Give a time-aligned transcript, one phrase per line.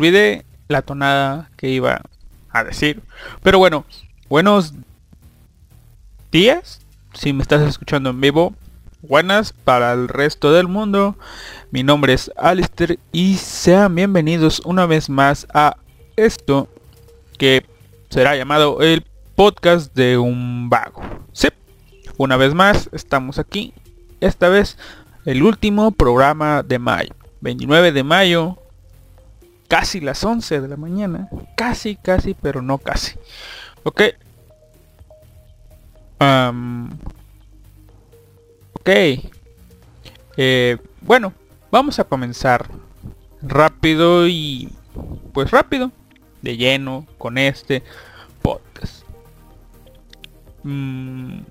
[0.00, 2.00] olvidé la tonada que iba
[2.48, 3.02] a decir.
[3.42, 3.84] Pero bueno,
[4.30, 4.72] buenos
[6.32, 6.80] días.
[7.12, 8.54] Si me estás escuchando en vivo,
[9.02, 11.16] buenas para el resto del mundo.
[11.70, 15.76] Mi nombre es Alistair y sean bienvenidos una vez más a
[16.16, 16.66] esto
[17.36, 17.66] que
[18.08, 19.04] será llamado el
[19.34, 21.02] podcast de un vago.
[21.32, 21.48] Sí,
[22.16, 23.74] una vez más estamos aquí.
[24.22, 24.78] Esta vez
[25.26, 27.14] el último programa de mayo.
[27.42, 28.56] 29 de mayo
[29.70, 31.28] casi las 11 de la mañana.
[31.56, 33.14] Casi, casi, pero no casi.
[33.84, 34.02] Ok.
[38.74, 38.90] Ok.
[40.36, 41.32] Eh, bueno,
[41.70, 42.68] vamos a comenzar
[43.40, 44.70] rápido y
[45.32, 45.92] pues rápido,
[46.42, 47.84] de lleno, con este
[48.42, 49.04] podcast.
[50.64, 51.42] Mm,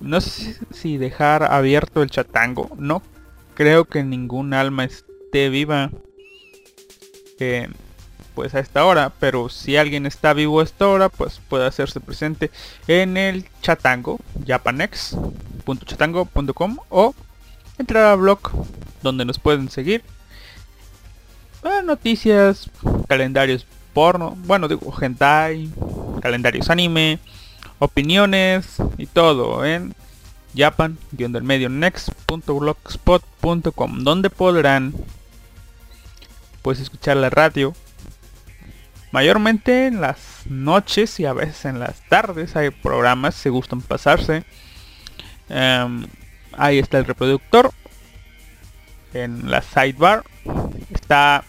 [0.00, 2.68] no sé si dejar abierto el chatango.
[2.76, 3.00] No
[3.54, 5.92] creo que ningún alma esté viva
[8.34, 9.12] pues a esta hora.
[9.18, 12.52] Pero si alguien está vivo a esta hora, pues puede hacerse presente
[12.86, 14.20] en el chatango.
[14.46, 17.14] japanex.chatango.com o
[17.78, 18.38] entrar al blog
[19.02, 20.02] donde nos pueden seguir.
[21.62, 22.68] Ah, noticias,
[23.08, 25.70] calendarios porno, bueno digo hentai,
[26.20, 27.18] calendarios anime,
[27.78, 29.94] opiniones y todo en
[30.54, 30.98] japan
[31.42, 34.94] medio next.blogspot.com donde podrán
[36.66, 37.74] pues escuchar la radio.
[39.12, 44.42] Mayormente en las noches y a veces en las tardes hay programas se gustan pasarse.
[45.48, 46.08] Em,
[46.58, 47.70] ahí está el reproductor.
[49.14, 50.24] En la sidebar
[50.90, 51.44] está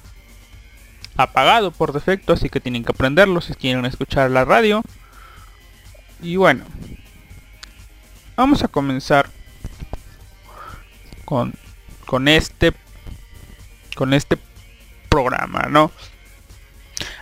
[1.15, 4.83] apagado por defecto así que tienen que aprenderlo si quieren escuchar la radio.
[6.21, 6.63] Y bueno
[8.35, 9.31] vamos a comenzar
[11.25, 11.55] con
[12.05, 12.71] con este
[13.95, 14.37] con este
[15.09, 15.91] programa no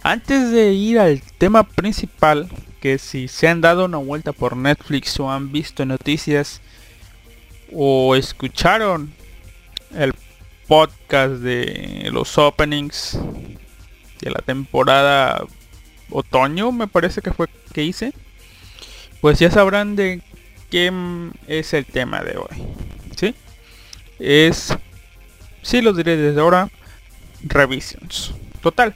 [0.04, 2.50] antes de ir al tema principal
[2.82, 6.62] que si se han dado una vuelta por Netflix o han visto noticias
[7.74, 9.14] o escucharon
[9.96, 10.14] el
[10.68, 13.20] podcast de los openings
[14.22, 15.44] de la temporada
[16.10, 18.14] otoño me parece que fue que hice
[19.22, 20.22] pues ya sabrán de
[20.70, 20.92] qué
[21.48, 22.64] es el tema de hoy
[23.16, 23.36] ¿sí?
[24.20, 24.78] es
[25.62, 26.70] sí lo diré desde ahora
[27.46, 28.34] revisions.
[28.62, 28.96] Total.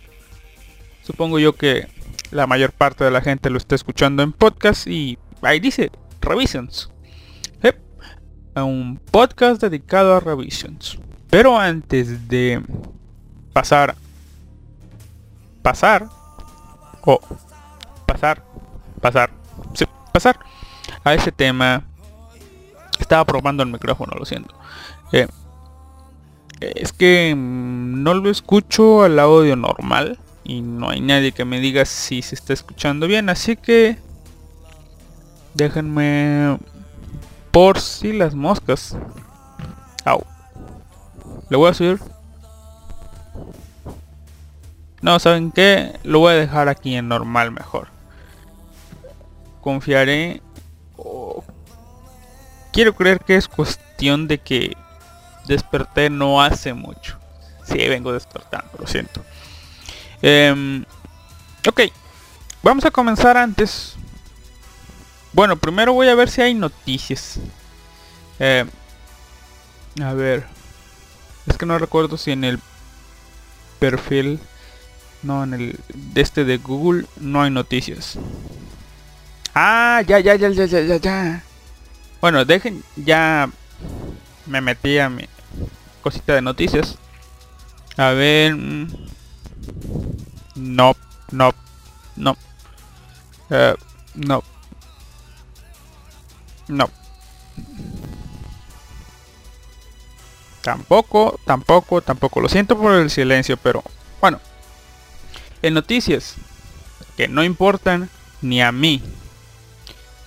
[1.03, 1.87] Supongo yo que
[2.31, 5.91] la mayor parte de la gente lo está escuchando en podcast y ahí dice
[6.21, 6.89] revisions.
[7.63, 7.77] Yep,
[8.55, 10.99] un podcast dedicado a revisions.
[11.29, 12.61] Pero antes de
[13.53, 13.95] pasar
[15.61, 16.07] pasar
[17.01, 17.19] o
[18.05, 18.43] pasar
[19.01, 19.29] pasar
[19.73, 20.39] sí, pasar
[21.03, 21.83] a ese tema
[22.99, 24.55] estaba probando el micrófono lo siento.
[25.11, 25.27] Eh,
[26.59, 31.59] es que mm, no lo escucho al audio normal y no hay nadie que me
[31.59, 33.97] diga si se está escuchando bien así que
[35.53, 36.57] déjenme
[37.51, 38.95] por si las moscas
[40.05, 40.23] au
[41.49, 41.99] le voy a subir
[45.01, 45.97] no, ¿saben qué?
[46.03, 47.87] Lo voy a dejar aquí en normal mejor.
[49.61, 50.41] Confiaré.
[52.73, 54.75] Quiero creer que es cuestión de que
[55.49, 57.17] desperté no hace mucho.
[57.65, 59.23] Sí, vengo despertando, lo siento.
[60.21, 60.85] Em,
[61.67, 61.81] ok,
[62.63, 63.95] vamos a comenzar antes.
[65.33, 67.39] Bueno, primero voy a ver si hay noticias.
[68.39, 68.69] Em,
[70.01, 70.45] a ver.
[71.45, 72.59] Es que no recuerdo si en el
[73.79, 74.39] perfil
[75.23, 78.17] no, en el de este de Google no hay noticias.
[79.53, 81.43] Ah, ya, ya, ya, ya, ya, ya, ya.
[82.21, 83.49] Bueno, dejen, ya
[84.45, 85.27] me metí a mi
[86.01, 86.97] cosita de noticias.
[87.97, 88.55] A ver.
[88.55, 88.87] mm,
[90.55, 90.95] No,
[91.31, 91.53] no,
[92.15, 92.35] no.
[93.49, 93.75] Eh,
[94.15, 94.43] no.
[96.69, 96.89] No.
[100.61, 102.41] Tampoco, tampoco, tampoco.
[102.41, 103.83] Lo siento por el silencio, pero
[104.19, 104.39] bueno.
[105.61, 106.35] En noticias
[107.17, 108.09] que no importan
[108.41, 109.01] ni a mí.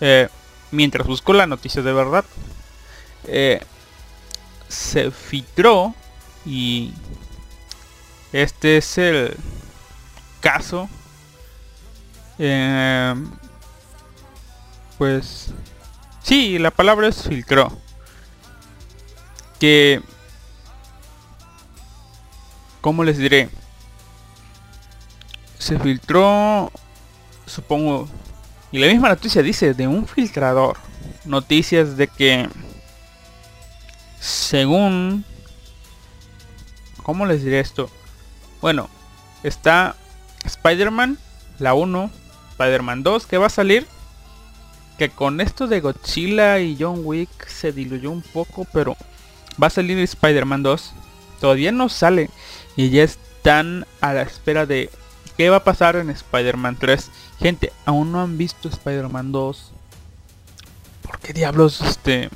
[0.00, 0.28] eh,
[0.72, 2.24] mientras busco la noticia de verdad.
[3.26, 3.62] eh,
[4.72, 5.94] se filtró
[6.44, 6.92] y
[8.32, 9.36] este es el
[10.40, 10.88] caso.
[12.38, 13.14] eh,
[14.98, 15.52] pues
[16.22, 17.70] sí, la palabra es filtró.
[19.60, 20.02] Que
[22.82, 23.48] ¿Cómo les diré?
[25.56, 26.72] Se filtró,
[27.46, 28.08] supongo,
[28.72, 30.76] y la misma noticia dice de un filtrador.
[31.24, 32.48] Noticias de que,
[34.22, 35.24] según,
[37.02, 37.90] ¿cómo les diré esto?
[38.60, 38.88] Bueno,
[39.42, 39.96] está
[40.44, 41.18] Spider-Man,
[41.58, 42.08] la 1,
[42.52, 43.86] Spider-Man 2, que va a salir.
[44.96, 48.96] Que con esto de Godzilla y John Wick se diluyó un poco, pero
[49.60, 50.92] va a salir Spider-Man 2.
[51.40, 52.30] Todavía no sale
[52.76, 54.88] y ya están a la espera de
[55.36, 57.10] qué va a pasar en Spider-Man 3.
[57.40, 59.72] Gente, aún no han visto Spider-Man 2.
[61.02, 62.30] ¿Por qué diablos este?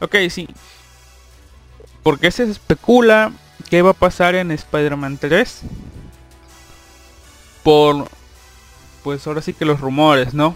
[0.00, 0.48] Ok, sí.
[2.02, 3.32] Porque se especula
[3.68, 5.62] qué va a pasar en Spider-Man 3.
[7.62, 8.08] Por
[9.02, 10.54] pues ahora sí que los rumores, ¿no?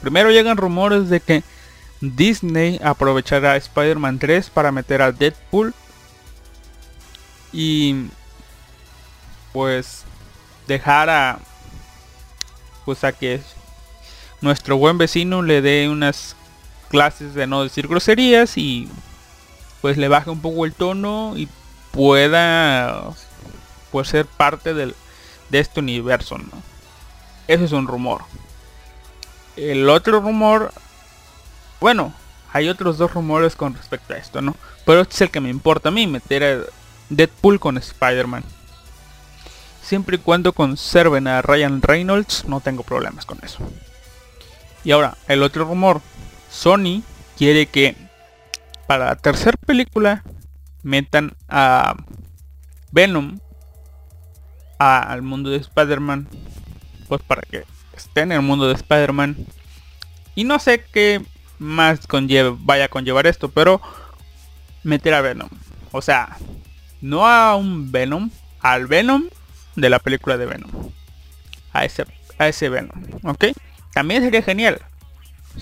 [0.00, 1.42] Primero llegan rumores de que
[2.00, 5.74] Disney aprovechará Spider-Man 3 para meter a Deadpool
[7.52, 8.06] y
[9.52, 10.04] pues
[10.68, 11.38] dejar a
[12.84, 13.40] pues a que
[14.40, 16.36] nuestro buen vecino le dé unas
[16.88, 18.88] clases de no decir groserías y
[19.80, 21.48] pues le baje un poco el tono y
[21.92, 23.02] pueda
[23.90, 24.94] pues ser parte del,
[25.50, 26.62] de este universo, ¿no?
[27.48, 28.22] Eso es un rumor.
[29.56, 30.72] El otro rumor,
[31.80, 32.12] bueno,
[32.52, 34.54] hay otros dos rumores con respecto a esto, ¿no?
[34.84, 36.60] Pero este es el que me importa a mí, meter a
[37.08, 38.44] Deadpool con Spider-Man.
[39.82, 43.58] Siempre y cuando conserven a Ryan Reynolds, no tengo problemas con eso.
[44.84, 46.00] Y ahora, el otro rumor.
[46.50, 47.02] Sony
[47.36, 47.96] quiere que
[48.86, 50.22] para la tercera película
[50.82, 51.96] metan a
[52.92, 53.38] Venom
[54.78, 56.28] al mundo de Spider-Man.
[57.08, 57.64] Pues para que
[57.96, 59.36] esté en el mundo de Spider-Man.
[60.34, 61.22] Y no sé qué
[61.58, 63.80] más conlleve, vaya a conllevar esto, pero
[64.82, 65.48] meter a Venom.
[65.92, 66.36] O sea,
[67.00, 69.24] no a un Venom, al Venom
[69.76, 70.70] de la película de Venom.
[71.72, 72.04] A ese,
[72.38, 73.46] a ese Venom, ¿ok?
[73.92, 74.80] También sería genial.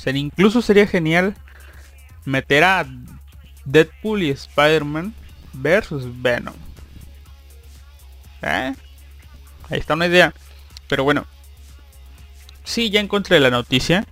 [0.06, 1.34] Incluso sería genial
[2.24, 2.86] meter a
[3.64, 5.14] Deadpool y Spider-Man
[5.52, 6.54] versus Venom.
[8.42, 8.74] ¿Eh?
[9.70, 10.34] Ahí está una idea.
[10.88, 11.26] Pero bueno.
[12.64, 14.06] Sí, ya encontré la noticia.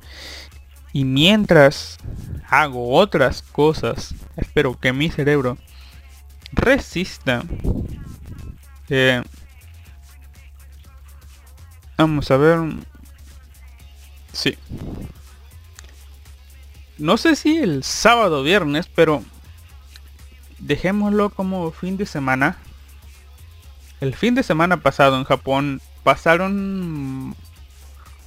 [0.93, 1.99] Y mientras
[2.49, 5.57] hago otras cosas, espero que mi cerebro
[6.53, 7.43] resista.
[8.89, 9.23] Eh,
[11.97, 12.59] vamos a ver.
[14.33, 14.59] Sí.
[17.03, 19.25] No sé si el sábado o viernes, pero
[20.61, 22.59] dejémoslo como fin de semana.
[24.01, 27.35] El fin de semana pasado en Japón pasaron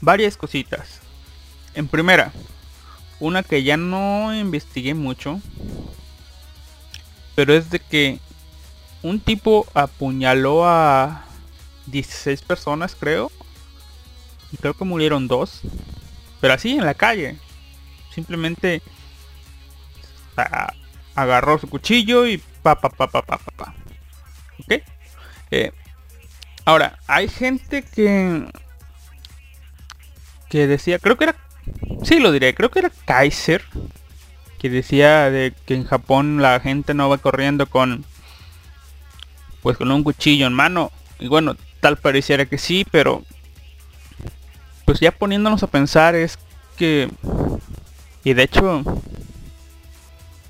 [0.01, 1.00] varias cositas.
[1.74, 2.34] En primera,
[3.22, 5.39] una que ya no investigué mucho,
[7.34, 8.20] pero es de que
[9.03, 11.24] un tipo apuñaló a
[11.86, 13.32] 16 personas, creo.
[14.51, 15.62] Y creo que murieron dos.
[16.41, 17.39] Pero así en la calle.
[18.15, 18.81] Simplemente
[21.13, 23.38] agarró su cuchillo y pa pa pa pa pa.
[23.38, 23.75] pa.
[24.60, 24.81] ¿Ok?
[25.51, 25.72] Eh,
[26.65, 28.48] ahora, hay gente que
[30.50, 31.36] que decía, creo que era,
[32.03, 33.63] sí lo diré, creo que era Kaiser,
[34.60, 38.05] que decía de que en Japón la gente no va corriendo con,
[39.62, 40.91] pues con un cuchillo en mano.
[41.19, 43.24] Y bueno, tal pareciera que sí, pero
[44.86, 46.38] pues ya poniéndonos a pensar es
[46.77, 47.10] que,
[48.25, 48.84] y de hecho,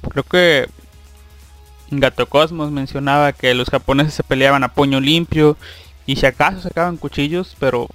[0.09, 0.67] creo que
[1.91, 5.57] Gato Cosmos mencionaba que los japoneses se peleaban a puño limpio
[6.05, 7.87] y si acaso sacaban cuchillos, pero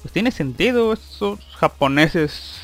[0.00, 2.62] pues tiene sentido, esos japoneses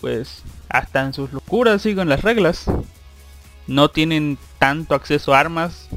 [0.00, 2.66] pues hasta en sus locuras siguen las reglas.
[3.66, 5.88] No tienen tanto acceso a armas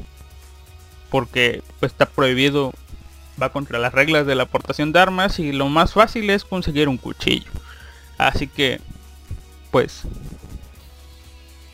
[1.12, 2.74] porque pues está prohibido,
[3.42, 6.90] va contra las reglas de la aportación de armas y lo más fácil es conseguir
[6.90, 7.52] un cuchillo.
[8.18, 8.80] Así que
[9.76, 10.04] pues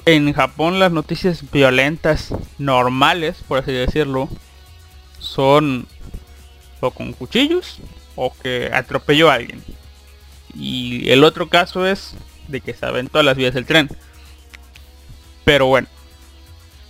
[0.07, 4.27] en Japón las noticias violentas normales, por así decirlo,
[5.19, 5.85] son
[6.79, 7.77] o con cuchillos
[8.15, 9.63] o que atropelló a alguien.
[10.55, 12.15] Y el otro caso es
[12.47, 13.87] de que se aventó las vías del tren.
[15.45, 15.87] Pero bueno.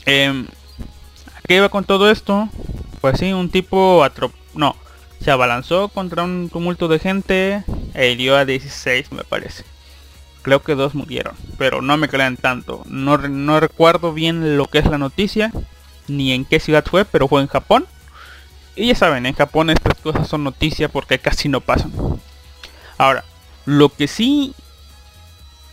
[0.06, 0.46] Eh,
[1.46, 2.48] qué iba con todo esto?
[3.02, 4.02] Pues sí, un tipo
[4.54, 4.78] no,
[5.20, 7.66] se abalanzó contra un tumulto de gente
[7.96, 9.66] e hirió a 16 me parece.
[10.42, 12.84] Creo que dos murieron, pero no me crean tanto.
[12.88, 15.52] No, no recuerdo bien lo que es la noticia,
[16.08, 17.86] ni en qué ciudad fue, pero fue en Japón.
[18.76, 21.92] Y ya saben, en Japón estas cosas son noticia porque casi no pasan.
[22.98, 23.24] Ahora,
[23.66, 24.56] lo que sí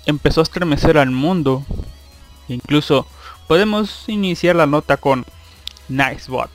[0.06, 1.64] empezó a estremecer al mundo,
[2.48, 3.06] incluso
[3.46, 5.24] podemos iniciar la nota con
[5.88, 6.50] Nicebot.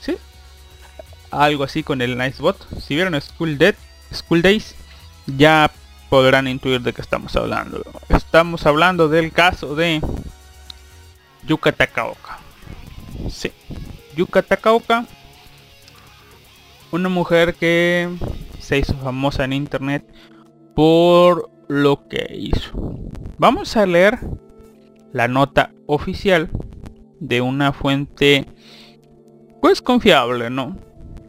[0.00, 0.16] ¿Sí?
[1.30, 2.56] Algo así con el Nicebot.
[2.80, 3.74] Si vieron School, Dead,
[4.12, 4.74] School Days,
[5.26, 5.70] ya
[6.10, 7.82] podrán intuir de qué estamos hablando.
[8.08, 10.02] Estamos hablando del caso de
[11.46, 12.38] Yuka Takaoka.
[13.30, 13.52] Sí.
[14.16, 15.06] Yuka Takaoka.
[16.90, 18.10] Una mujer que
[18.58, 20.04] se hizo famosa en internet
[20.74, 22.72] por lo que hizo.
[23.38, 24.18] Vamos a leer
[25.12, 26.50] la nota oficial
[27.20, 28.46] de una fuente
[29.60, 30.76] pues confiable, ¿no?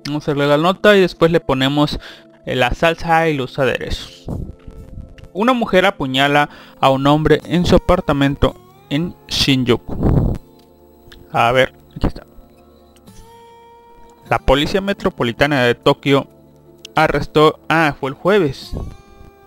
[0.08, 2.00] Vamos a leer la nota y después le ponemos
[2.46, 4.26] la salsa y los aderezos.
[5.34, 8.56] Una mujer apuñala a un hombre en su apartamento
[8.90, 10.38] en Shinjuku.
[11.32, 12.26] A ver, aquí está.
[14.30, 16.28] La policía metropolitana de Tokio
[16.96, 17.60] arrestó...
[17.70, 18.74] Ah, fue el jueves.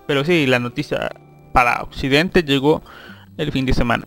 [0.07, 1.11] Pero sí, la noticia
[1.53, 2.81] para Occidente llegó
[3.37, 4.05] el fin de semana.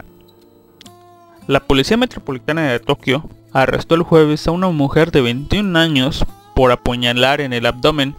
[1.46, 6.72] La policía metropolitana de Tokio arrestó el jueves a una mujer de 21 años por
[6.72, 8.14] apuñalar en el abdomen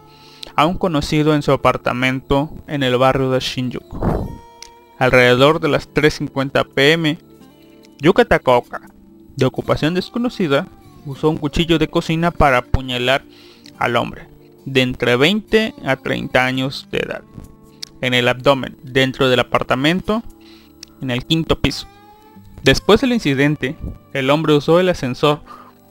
[0.59, 4.29] a un conocido en su apartamento en el barrio de Shinjuku.
[4.97, 7.17] Alrededor de las 3.50 pm,
[8.01, 8.81] Yuka Takaoka,
[9.37, 10.67] de ocupación desconocida,
[11.05, 13.23] usó un cuchillo de cocina para apuñalar
[13.77, 14.27] al hombre,
[14.65, 17.21] de entre 20 a 30 años de edad,
[18.01, 20.23] en el abdomen, dentro del apartamento,
[21.01, 21.87] en el quinto piso.
[22.63, 23.77] Después del incidente,
[24.11, 25.39] el hombre usó el ascensor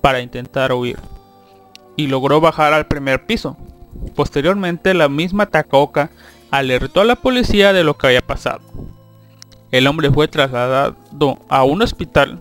[0.03, 0.99] para intentar huir
[1.97, 3.57] y logró bajar al primer piso.
[4.15, 6.11] Posteriormente, la misma Takaoka
[6.51, 8.61] alertó a la policía de lo que había pasado.
[9.71, 10.97] El hombre fue trasladado
[11.49, 12.41] a un hospital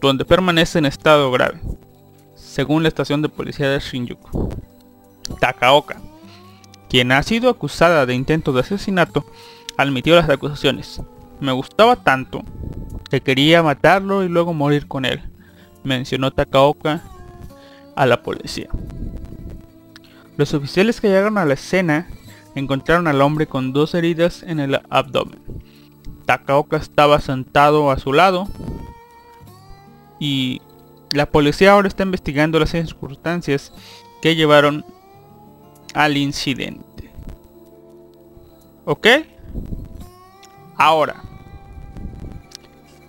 [0.00, 1.60] donde permanece en estado grave,
[2.34, 4.50] según la estación de policía de Shinjuku.
[5.40, 6.00] Takaoka,
[6.88, 9.24] quien ha sido acusada de intento de asesinato,
[9.76, 11.00] admitió las acusaciones.
[11.40, 12.42] Me gustaba tanto
[13.10, 15.22] que quería matarlo y luego morir con él,
[15.82, 17.02] mencionó Takaoka
[17.94, 18.68] a la policía.
[20.36, 22.08] Los oficiales que llegaron a la escena
[22.54, 25.40] encontraron al hombre con dos heridas en el abdomen.
[26.26, 28.48] Takaoka estaba sentado a su lado
[30.18, 30.60] y
[31.12, 33.72] la policía ahora está investigando las circunstancias
[34.20, 34.84] que llevaron
[35.94, 37.10] al incidente.
[38.84, 39.06] ¿Ok?
[40.76, 41.22] Ahora,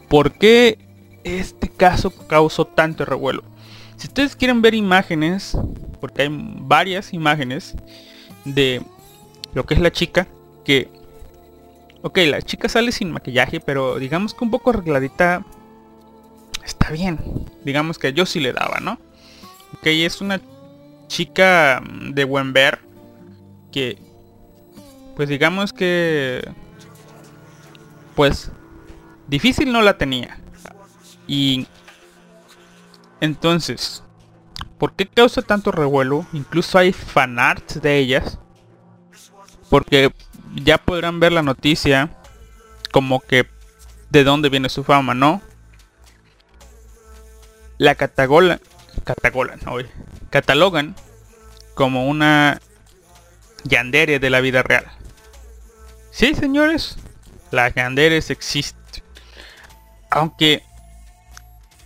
[0.08, 0.78] ¿por qué
[1.24, 3.44] este caso causó tanto revuelo?
[3.98, 5.58] Si ustedes quieren ver imágenes,
[6.00, 7.76] porque hay varias imágenes
[8.46, 8.82] de
[9.54, 10.28] lo que es la chica,
[10.64, 10.90] que...
[12.04, 15.44] Ok, la chica sale sin maquillaje, pero digamos que un poco arregladita
[16.64, 17.20] está bien.
[17.64, 19.00] Digamos que yo sí le daba, ¿no?
[19.74, 20.40] Ok, es una
[21.08, 22.80] chica mm, de buen ver
[23.72, 23.98] que
[25.16, 26.48] pues digamos que
[28.16, 28.52] pues
[29.28, 30.38] difícil no la tenía
[31.28, 31.68] y
[33.20, 34.04] entonces
[34.78, 36.26] ¿por qué causa tanto revuelo?
[36.34, 38.40] incluso hay fanarts de ellas
[39.70, 40.12] porque
[40.56, 42.10] ya podrán ver la noticia
[42.92, 43.48] como que
[44.10, 45.42] de dónde viene su fama, ¿no?
[47.78, 48.60] La catagola,
[49.04, 49.86] catagolan, hoy,
[50.30, 50.96] catalogan
[51.76, 52.60] como una
[53.64, 54.86] yandere de la vida real.
[56.12, 56.98] Sí, señores,
[57.52, 59.04] las yanderes existen.
[60.10, 60.64] Aunque,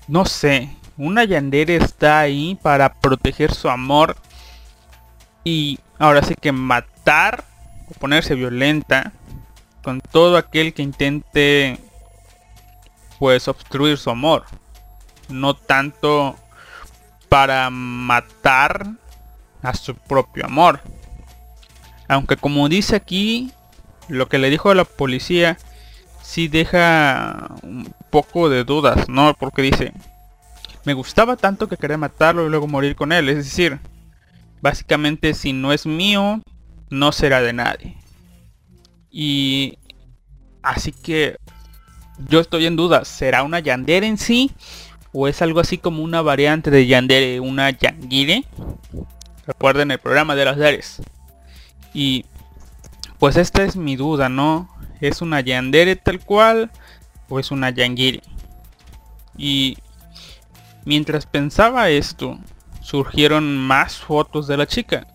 [0.07, 4.15] no sé, una yandere está ahí para proteger su amor
[5.43, 7.43] y ahora sí que matar
[7.89, 9.11] o ponerse violenta
[9.83, 11.79] con todo aquel que intente
[13.19, 14.45] pues obstruir su amor.
[15.29, 16.35] No tanto
[17.29, 18.87] para matar
[19.61, 20.81] a su propio amor.
[22.07, 23.51] Aunque como dice aquí,
[24.07, 25.57] lo que le dijo a la policía
[26.21, 29.33] sí deja un poco de dudas, ¿no?
[29.33, 29.93] Porque dice,
[30.85, 33.29] me gustaba tanto que quería matarlo y luego morir con él.
[33.29, 33.79] Es decir,
[34.61, 36.41] básicamente si no es mío,
[36.89, 37.97] no será de nadie.
[39.09, 39.77] Y
[40.61, 41.37] así que
[42.27, 44.51] yo estoy en duda, ¿será una yandere en sí?
[45.13, 48.45] ¿O es algo así como una variante de yandere, una yangire?
[49.45, 51.01] Recuerden el programa de las Dares.
[51.93, 52.25] Y
[53.19, 54.69] pues esta es mi duda, ¿no?
[55.01, 56.71] ¿Es una yandere tal cual
[57.27, 58.21] o es una yangiri?
[59.37, 59.77] Y
[60.85, 62.39] mientras pensaba esto,
[62.81, 65.07] surgieron más fotos de la chica.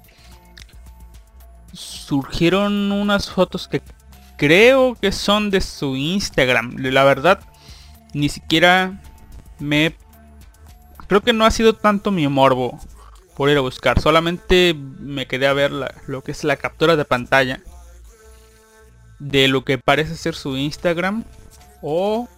[1.73, 3.83] Surgieron unas fotos que
[4.37, 6.77] creo que son de su Instagram.
[6.79, 7.41] La verdad,
[8.15, 9.01] ni siquiera
[9.59, 9.97] me...
[11.07, 12.79] Creo que no ha sido tanto mi morbo
[13.37, 14.01] por ir a buscar.
[14.01, 15.71] Solamente me quedé a ver
[16.07, 17.61] lo que es la captura de pantalla
[19.19, 21.25] de lo que parece ser su Instagram
[21.83, 22.29] o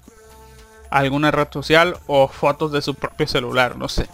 [0.91, 4.09] alguna red social o fotos de su propio celular, no sé.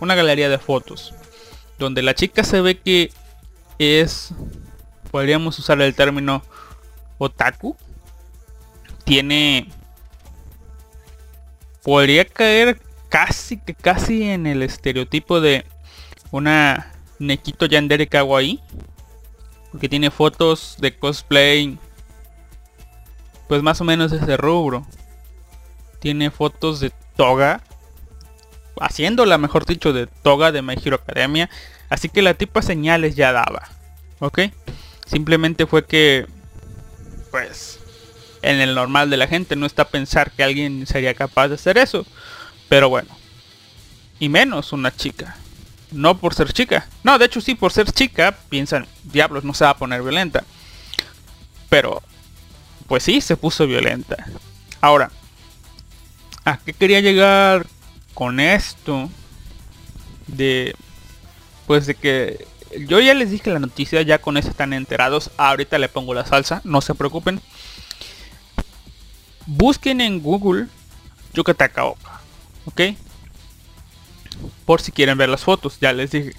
[0.00, 1.14] Una galería de fotos
[1.80, 3.10] donde la chica se ve que
[3.78, 4.32] es
[5.10, 6.42] podríamos usar el término
[7.18, 7.76] otaku.
[9.04, 9.68] Tiene
[11.82, 15.64] podría caer casi que casi en el estereotipo de
[16.30, 18.60] una Nekito Yandere Kawaii.
[19.72, 21.78] Porque tiene fotos de cosplay.
[23.48, 24.86] Pues más o menos ese rubro.
[26.00, 27.62] Tiene fotos de Toga.
[28.80, 31.48] Haciéndola, mejor dicho, de Toga de My Hero Academia.
[31.88, 33.68] Así que la tipa señales ya daba.
[34.18, 34.40] ¿Ok?
[35.06, 36.26] Simplemente fue que...
[37.30, 37.78] Pues...
[38.42, 41.76] En el normal de la gente no está pensar que alguien sería capaz de hacer
[41.76, 42.06] eso.
[42.70, 43.14] Pero bueno.
[44.18, 45.36] Y menos una chica
[45.92, 46.86] no por ser chica.
[47.02, 50.44] No, de hecho sí, por ser chica, piensan, diablos, no se va a poner violenta.
[51.68, 52.02] Pero,
[52.86, 54.26] pues sí, se puso violenta.
[54.80, 55.10] Ahora,
[56.50, 57.66] ¿a qué quería llegar
[58.14, 59.08] con esto?
[60.26, 60.74] De,
[61.66, 62.46] pues de que
[62.86, 65.30] yo ya les dije la noticia, ya con eso están enterados.
[65.36, 67.40] Ahorita le pongo la salsa, no se preocupen.
[69.46, 70.66] Busquen en Google
[71.34, 72.20] Yucatacaoca,
[72.66, 72.80] ¿ok?
[74.64, 76.32] Por si quieren ver las fotos, ya les dije.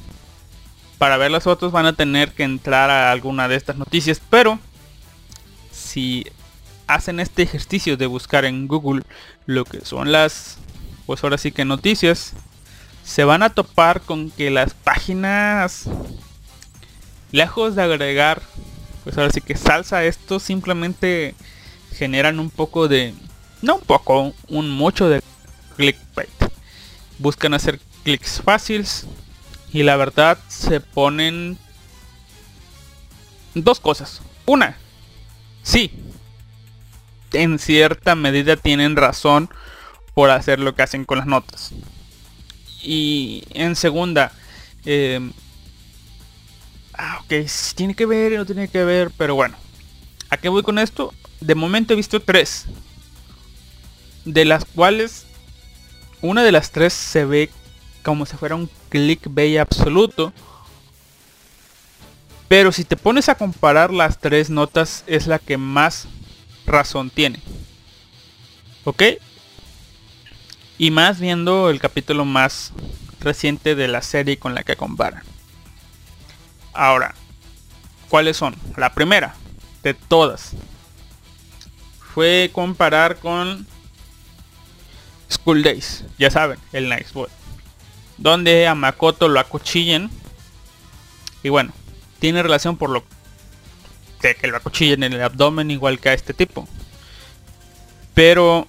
[0.98, 4.60] Para ver las fotos van a tener que entrar a alguna de estas noticias, pero
[5.72, 6.26] si
[6.94, 9.04] hacen este ejercicio de buscar en Google
[9.46, 10.58] lo que son las,
[11.06, 12.34] pues ahora sí que noticias,
[13.04, 15.86] se van a topar con que las páginas,
[17.32, 18.42] lejos de agregar,
[19.04, 21.36] pues ahora sí que salsa esto, simplemente
[21.94, 23.14] generan un poco de,
[23.62, 25.22] no un poco, un mucho de
[25.78, 26.30] clickbait.
[27.20, 29.06] Buscan hacer clics fáciles
[29.72, 31.58] y la verdad se ponen
[33.54, 34.22] dos cosas.
[34.46, 34.78] Una,
[35.64, 35.92] sí,
[37.34, 39.50] en cierta medida tienen razón
[40.14, 41.72] por hacer lo que hacen con las notas.
[42.84, 44.32] Y en segunda,
[44.86, 45.20] eh,
[46.94, 49.56] ah, ok, tiene que ver, no tiene que ver, pero bueno.
[50.30, 51.14] ¿A qué voy con esto?
[51.40, 52.66] De momento he visto tres.
[54.26, 55.26] De las cuales
[56.22, 57.50] una de las tres se ve
[58.04, 60.34] como si fuera un clickbait absoluto.
[62.48, 66.08] Pero si te pones a comparar las tres notas es la que más
[66.66, 67.40] razón tiene.
[68.84, 69.04] ¿Ok?
[70.78, 72.74] Y más viendo el capítulo más
[73.20, 75.24] reciente de la serie con la que comparan.
[76.74, 77.14] Ahora,
[78.10, 78.56] ¿cuáles son?
[78.78, 79.36] La primera,
[79.84, 80.54] de todas,
[82.14, 83.68] fue comparar con
[85.30, 87.30] School Days, ya saben, el Nice Boy.
[88.18, 90.10] Donde a Makoto lo acuchillen.
[91.44, 91.72] Y bueno,
[92.20, 93.04] tiene relación por lo
[94.22, 96.68] de que lo acuchillen en el abdomen igual que a este tipo.
[98.14, 98.68] Pero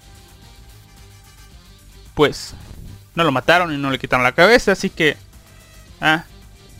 [2.14, 2.54] pues
[3.14, 5.16] no lo mataron y no le quitaron la cabeza, así que
[6.00, 6.24] ah,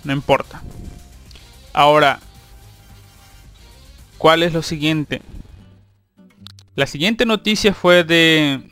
[0.05, 0.63] no importa.
[1.73, 2.21] Ahora,
[4.19, 5.23] ¿cuál es lo siguiente?
[6.75, 8.63] La siguiente noticia fue de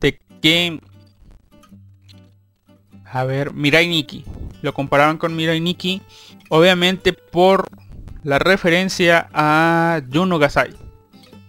[0.00, 0.80] de que
[3.14, 4.24] a ver, Mirai Nikki.
[4.60, 6.02] Lo comparaban con Mirai Nikki,
[6.48, 7.68] obviamente por
[8.24, 10.74] la referencia a Juno Gasai.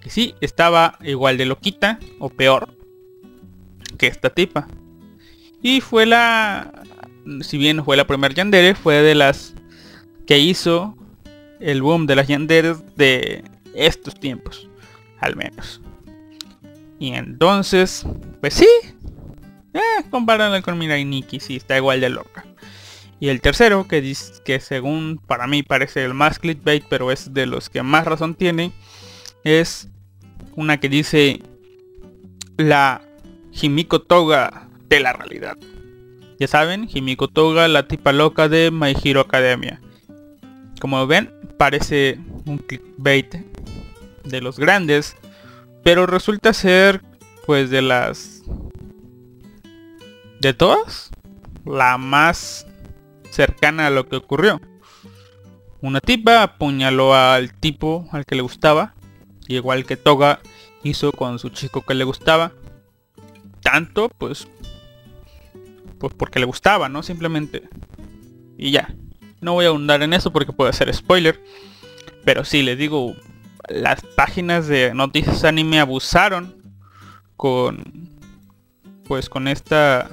[0.02, 2.76] Que sí, estaba igual de loquita o peor
[3.98, 4.68] que esta tipa.
[5.62, 6.84] Y fue la,
[7.42, 9.56] si bien fue la primera Yandere, fue de las
[10.28, 10.96] que hizo
[11.60, 14.70] el boom de las Yanderes de estos tiempos,
[15.20, 15.82] al menos.
[17.00, 18.06] Y entonces,
[18.42, 18.68] pues sí,
[19.74, 22.46] eh, con Mirai Nikki, sí, está igual de loca.
[23.20, 27.34] Y el tercero, que, dice, que según para mí parece el más clickbait, pero es
[27.34, 28.72] de los que más razón tiene,
[29.44, 29.88] es
[30.56, 31.42] una que dice
[32.58, 33.02] la
[33.52, 35.58] Himiko Toga de la realidad.
[36.40, 39.80] Ya saben, Himiko Toga, la tipa loca de My Hero Academia.
[40.82, 43.34] Como ven, parece un clickbait
[44.26, 45.16] de los grandes,
[45.84, 47.02] pero resulta ser
[47.46, 48.42] pues de las
[50.42, 51.12] de todas
[51.66, 52.68] la más
[53.36, 54.62] cercana a lo que ocurrió.
[55.82, 58.96] Una tipa apuñaló al tipo al que le gustaba,
[59.48, 60.40] igual que Toga
[60.84, 62.54] hizo con su chico que le gustaba.
[63.62, 64.48] Tanto, pues,
[66.00, 67.04] pues porque le gustaba, ¿no?
[67.04, 67.64] Simplemente.
[68.58, 68.94] Y ya.
[69.42, 71.44] No voy a ahondar en eso porque puede ser spoiler.
[72.24, 73.16] Pero sí, les digo,
[73.68, 76.56] las páginas de noticias anime abusaron
[77.36, 78.10] con
[79.08, 80.10] pues con esta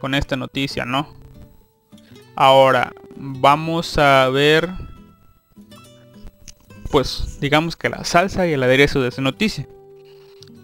[0.00, 1.25] con esta noticia, ¿no?
[2.36, 4.68] Ahora, vamos a ver
[6.90, 9.68] pues digamos que la salsa y el aderezo de esa noticia.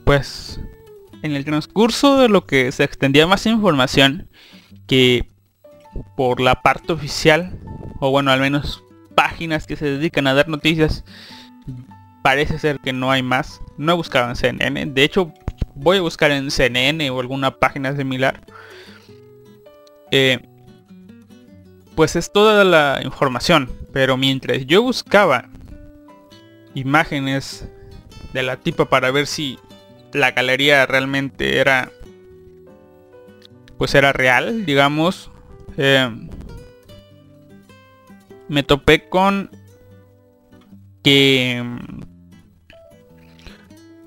[0.05, 0.61] Pues
[1.23, 4.29] en el transcurso de lo que se extendía más información
[4.87, 5.29] que
[6.17, 7.59] por la parte oficial,
[8.01, 8.83] o bueno, al menos
[9.15, 11.05] páginas que se dedican a dar noticias,
[12.23, 13.61] parece ser que no hay más.
[13.77, 15.33] No he buscado en CNN, de hecho
[15.75, 18.41] voy a buscar en CNN o alguna página similar.
[20.11, 20.41] Eh,
[21.95, 25.49] pues es toda la información, pero mientras yo buscaba
[26.75, 27.69] imágenes
[28.33, 29.59] de la tipa para ver si
[30.13, 31.91] la galería realmente era
[33.79, 35.31] pues era real digamos
[35.77, 36.11] eh,
[38.49, 39.51] me topé con
[41.03, 41.57] que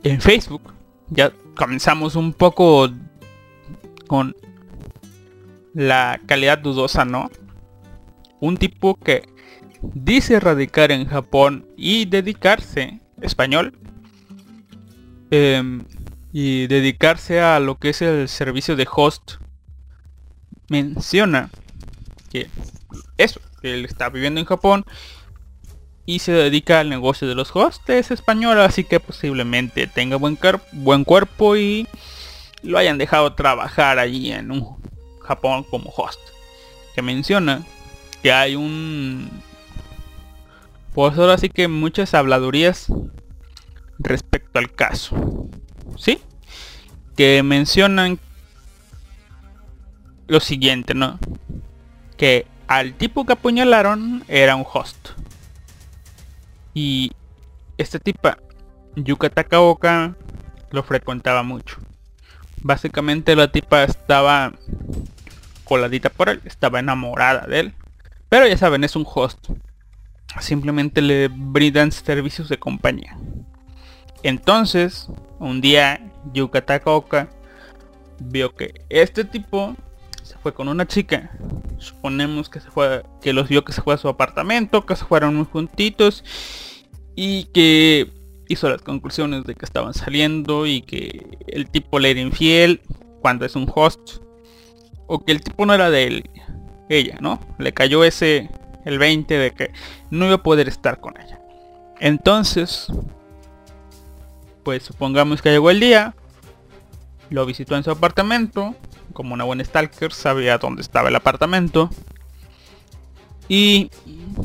[0.04, 0.74] en Facebook
[1.10, 2.90] ya comenzamos un poco
[4.08, 4.36] con
[5.74, 7.30] la calidad dudosa no
[8.40, 9.24] un tipo que
[9.82, 13.78] dice radicar en Japón y dedicarse español
[15.32, 15.84] em,
[16.32, 19.34] y dedicarse a lo que es el servicio de host
[20.70, 21.50] menciona
[22.32, 22.50] que
[23.18, 24.86] eso, que él está viviendo en Japón
[26.06, 30.38] y se dedica al negocio de los hostes español, así que posiblemente tenga buen,
[30.72, 31.88] buen cuerpo y
[32.62, 34.78] lo hayan dejado trabajar allí en un
[35.22, 36.20] Japón como host.
[36.94, 37.64] Que menciona
[38.26, 39.30] que hay un...
[40.96, 42.88] Pues ahora sí que muchas habladurías
[44.00, 45.48] respecto al caso.
[45.96, 46.20] ¿Sí?
[47.16, 48.18] Que mencionan
[50.26, 51.20] lo siguiente, ¿no?
[52.18, 55.10] Que al tipo que apuñalaron era un host.
[56.74, 57.12] Y
[57.78, 58.32] este tipo,
[58.96, 60.16] Yuka Takaoka,
[60.72, 61.78] lo frecuentaba mucho.
[62.64, 64.52] Básicamente la tipa estaba
[65.64, 67.76] coladita por él, estaba enamorada de él.
[68.30, 69.50] Pero ya saben, es un host.
[70.40, 73.18] Simplemente le brindan servicios de compañía.
[74.24, 75.08] Entonces,
[75.40, 77.30] un día Yuka Takaoka
[78.20, 79.76] vio que este tipo
[80.24, 81.32] se fue con una chica.
[81.78, 85.06] Suponemos que se fue, que los vio que se fue a su apartamento, que se
[85.06, 86.24] fueron muy juntitos
[87.16, 88.12] y que
[88.48, 92.82] hizo las conclusiones de que estaban saliendo y que el tipo le era infiel
[93.22, 94.18] cuando es un host
[95.08, 96.30] o que el tipo no era de él,
[96.90, 97.40] ella, ¿no?
[97.58, 98.50] Le cayó ese
[98.86, 99.72] el 20 de que
[100.12, 101.40] no iba a poder estar con ella.
[102.00, 102.88] Entonces,
[104.64, 106.16] pues supongamos que llegó el día,
[107.30, 108.76] lo visitó en su apartamento,
[109.14, 111.90] como una buena stalker sabía dónde estaba el apartamento
[113.48, 113.90] y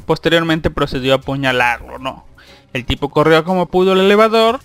[0.07, 2.25] posteriormente procedió a apuñalarlo, ¿no?
[2.73, 4.61] El tipo corrió como pudo el elevador,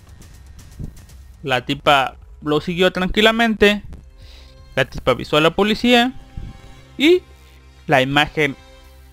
[1.42, 3.82] la tipa lo siguió tranquilamente,
[4.74, 6.12] la tipa avisó a la policía
[6.98, 7.22] y
[7.86, 8.56] la imagen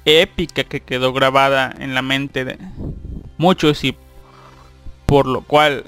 [0.06, 2.58] épica que quedó grabada en la mente de
[3.38, 3.96] muchos y
[5.06, 5.86] por lo cual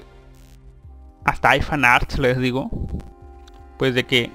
[1.24, 2.70] hasta hay fanarts les digo
[3.78, 4.30] pues de que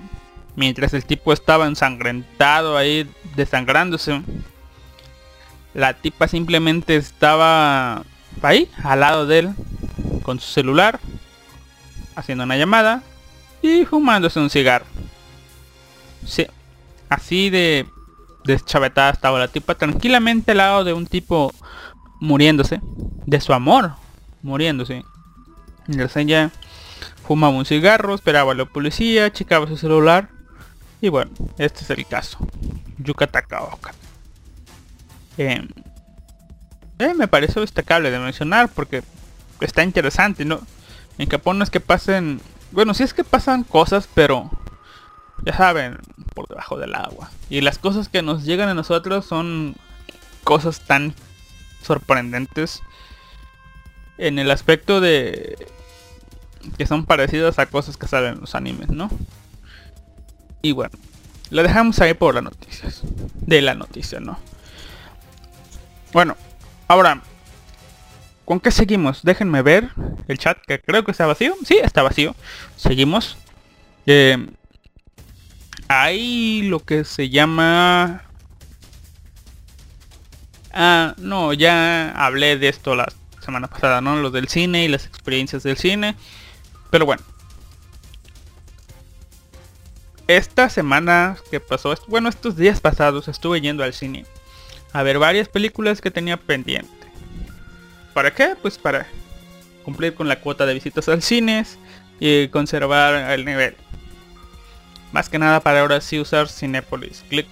[0.56, 4.22] mientras el tipo estaba ensangrentado ahí desangrándose
[5.74, 8.04] la tipa simplemente estaba
[8.42, 9.50] ahí al lado de él
[10.24, 11.00] con su celular
[12.16, 13.04] haciendo una llamada
[13.62, 14.86] y fumándose un cigarro.
[16.26, 16.48] Sí,
[17.10, 17.86] así de
[18.44, 21.54] deschavetada estaba la tipa tranquilamente al lado de un tipo
[22.20, 22.82] muriéndose
[23.26, 23.94] de su amor
[24.42, 25.04] muriéndose.
[25.88, 26.52] Entonces ella
[27.28, 30.30] fumaba un cigarro esperaba a la policía checaba su celular.
[31.02, 32.38] Y bueno este es el caso.
[32.98, 33.94] Yuka Takaoka
[35.38, 35.68] eh,
[37.00, 39.04] eh, me parece destacable de mencionar porque
[39.60, 40.62] está interesante no
[41.18, 44.50] en Japón no es que pasen bueno sí es que pasan cosas pero
[45.46, 45.98] ya saben,
[46.34, 47.32] por debajo del agua.
[47.50, 49.76] Y las cosas que nos llegan a nosotros son
[50.44, 51.14] cosas tan
[51.82, 52.82] sorprendentes
[54.18, 55.68] en el aspecto de
[56.78, 59.10] que son parecidas a cosas que salen en los animes, ¿no?
[60.62, 60.92] Y bueno,
[61.50, 63.02] lo dejamos ahí por las noticias.
[63.36, 64.38] De la noticia, ¿no?
[66.14, 66.38] Bueno,
[66.88, 67.22] ahora,
[68.46, 69.24] ¿con qué seguimos?
[69.24, 69.90] Déjenme ver
[70.28, 71.56] el chat, que creo que está vacío.
[71.66, 72.36] Sí, está vacío.
[72.76, 73.38] Seguimos.
[74.06, 74.48] Eh,
[75.92, 78.24] hay lo que se llama...
[80.74, 84.16] Ah, no, ya hablé de esto la semana pasada, ¿no?
[84.16, 86.16] Lo del cine y las experiencias del cine.
[86.90, 87.24] Pero bueno.
[90.28, 94.26] Esta semana que pasó, bueno, estos días pasados estuve yendo al cine
[94.94, 96.90] a ver varias películas que tenía pendiente.
[98.14, 98.56] ¿Para qué?
[98.62, 99.08] Pues para
[99.84, 101.66] cumplir con la cuota de visitas al cine
[102.20, 103.76] y conservar el nivel.
[105.12, 107.48] Más que nada para ahora sí usar Cinepolis Click.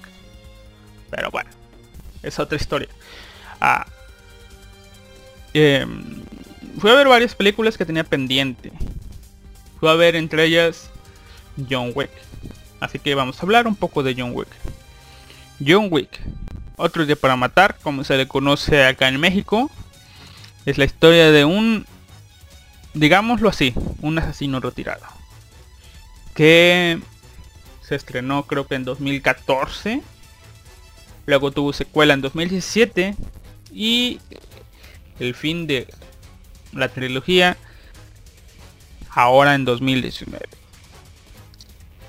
[1.09, 1.49] Pero bueno,
[2.23, 2.89] es otra historia.
[3.59, 3.85] Ah,
[5.53, 6.23] em,
[6.79, 8.71] fui a ver varias películas que tenía pendiente.
[9.79, 10.89] Fui a ver entre ellas
[11.69, 12.11] John Wick.
[12.79, 14.49] Así que vamos a hablar un poco de John Wick.
[15.65, 16.19] John Wick.
[16.77, 19.69] Otro día para matar, como se le conoce acá en México.
[20.65, 21.85] Es la historia de un,
[22.93, 25.05] digámoslo así, un asesino retirado.
[26.33, 26.99] Que
[27.89, 30.01] se estrenó creo que en 2014.
[31.25, 33.15] Luego tuvo secuela en 2017.
[33.73, 34.19] Y
[35.19, 35.87] el fin de
[36.71, 37.57] la trilogía
[39.09, 40.47] ahora en 2019.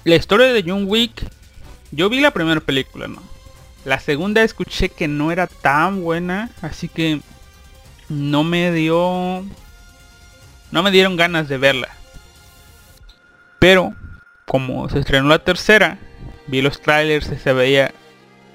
[0.05, 1.27] La historia de John Wick,
[1.93, 3.23] yo vi la primera película, ¿no?
[3.87, 7.23] La segunda escuché que no era tan buena, así que
[8.11, 9.47] no me dio
[10.71, 11.89] no me dieron ganas de verla.
[13.59, 13.95] Pero
[14.51, 15.97] como se estrenó la tercera,
[16.49, 17.95] vi los trailers y se veía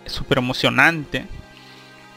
[0.05, 1.25] súper emocionante.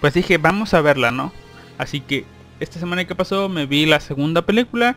[0.00, 1.32] Pues dije, vamos a verla, ¿no?
[1.78, 2.24] Así que
[2.58, 4.96] esta semana que pasó me vi la segunda película.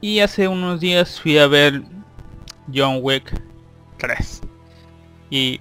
[0.00, 1.82] Y hace unos días fui a ver
[2.72, 3.34] John Wick
[3.96, 4.40] 3.
[5.28, 5.60] Y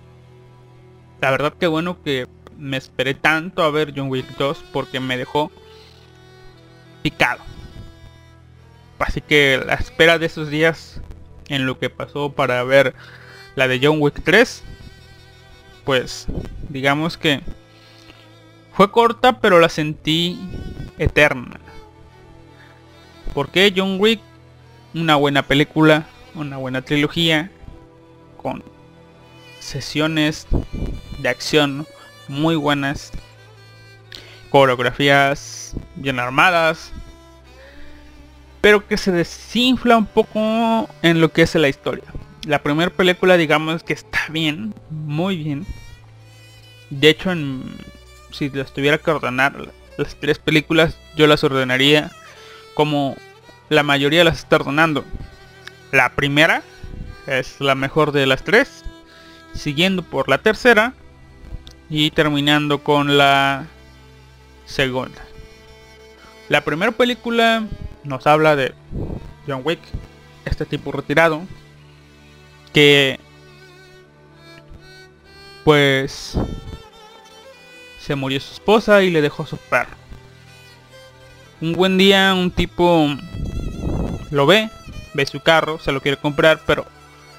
[1.19, 2.27] La verdad que bueno que
[2.59, 5.51] me esperé tanto a ver John Wick 2 porque me dejó
[7.01, 7.41] picado.
[8.99, 11.01] Así que la espera de esos días
[11.49, 12.93] en lo que pasó para ver
[13.55, 14.63] la de John Wick 3,
[15.83, 16.27] pues
[16.69, 17.41] digamos que
[18.73, 20.39] fue corta pero la sentí
[20.97, 21.59] eterna.
[23.33, 24.21] Porque John Wick,
[24.93, 27.51] una buena película, una buena trilogía,
[28.37, 28.63] con
[29.59, 30.47] sesiones
[31.19, 31.85] de acción
[32.27, 33.11] muy buenas,
[34.49, 36.91] coreografías bien armadas,
[38.67, 42.03] pero que se desinfla un poco en lo que es la historia.
[42.45, 45.65] La primera película digamos que está bien, muy bien.
[46.89, 47.63] De hecho, en,
[48.29, 52.11] si las tuviera que ordenar, las tres películas yo las ordenaría
[52.73, 53.15] como
[53.69, 55.05] la mayoría las está ordenando.
[55.93, 56.61] La primera
[57.25, 58.83] es la mejor de las tres,
[59.53, 60.93] siguiendo por la tercera
[61.89, 63.65] y terminando con la
[64.65, 65.21] segunda.
[66.49, 67.65] La primera película
[68.07, 68.73] nos habla de
[69.45, 69.79] John Wick,
[70.45, 71.41] este tipo retirado,
[72.73, 73.19] que
[75.63, 76.37] pues
[77.99, 79.95] se murió su esposa y le dejó su perro.
[81.59, 83.09] Un buen día un tipo
[84.31, 84.69] lo ve,
[85.13, 86.85] ve su carro, se lo quiere comprar, pero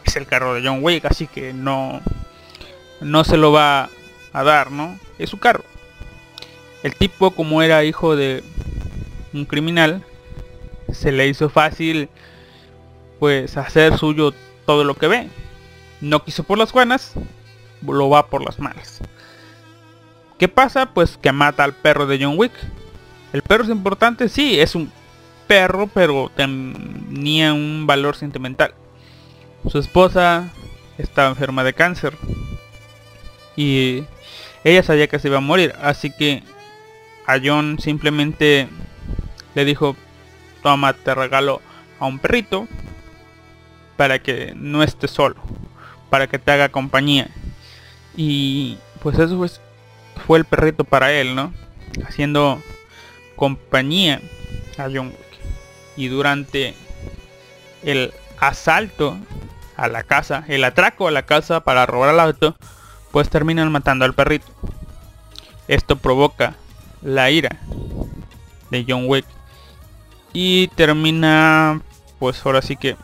[0.04, 2.00] es el carro de John Wick, así que no
[3.00, 3.88] no se lo va
[4.32, 4.98] a dar, ¿no?
[5.18, 5.64] Es su carro.
[6.82, 8.44] El tipo como era hijo de
[9.32, 10.04] un criminal,
[10.92, 12.08] se le hizo fácil
[13.18, 14.32] pues hacer suyo
[14.66, 15.28] todo lo que ve.
[16.00, 17.14] No quiso por las buenas,
[17.86, 19.00] lo va por las malas.
[20.38, 20.86] ¿Qué pasa?
[20.94, 22.52] Pues que mata al perro de John Wick.
[23.32, 24.90] El perro es importante, sí, es un
[25.46, 28.74] perro, pero tenía un valor sentimental.
[29.68, 30.48] Su esposa
[30.96, 32.16] estaba enferma de cáncer.
[33.56, 34.04] Y
[34.62, 35.74] ella sabía que se iba a morir.
[35.82, 36.44] Así que
[37.26, 38.68] a John simplemente
[39.54, 39.96] le dijo,
[40.62, 41.60] toma, te regalo
[41.98, 42.66] a un perrito
[43.96, 45.36] para que no esté solo,
[46.10, 47.28] para que te haga compañía.
[48.16, 49.50] Y pues eso fue,
[50.26, 51.52] fue el perrito para él, ¿no?
[52.06, 52.62] Haciendo
[53.36, 54.20] compañía
[54.76, 55.40] a John Wick.
[55.96, 56.74] Y durante
[57.82, 59.16] el asalto
[59.76, 62.56] a la casa, el atraco a la casa para robar el auto,
[63.10, 64.46] pues terminan matando al perrito.
[65.66, 66.54] Esto provoca
[67.02, 67.58] la ira
[68.70, 69.26] de John Wick
[70.32, 71.80] y termina
[72.18, 72.96] pues ahora sí que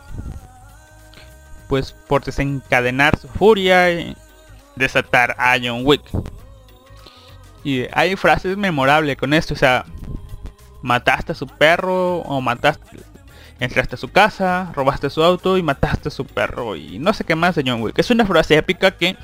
[1.67, 4.15] pues por desencadenar su furia y
[4.75, 6.03] desatar a John Wick.
[7.63, 9.85] Y hay frases memorables con esto, o sea,
[10.81, 12.99] mataste a su perro o mataste
[13.59, 17.23] entraste a su casa, robaste su auto y mataste a su perro y no sé
[17.23, 17.97] qué más de John Wick.
[17.97, 19.15] Es una frase épica que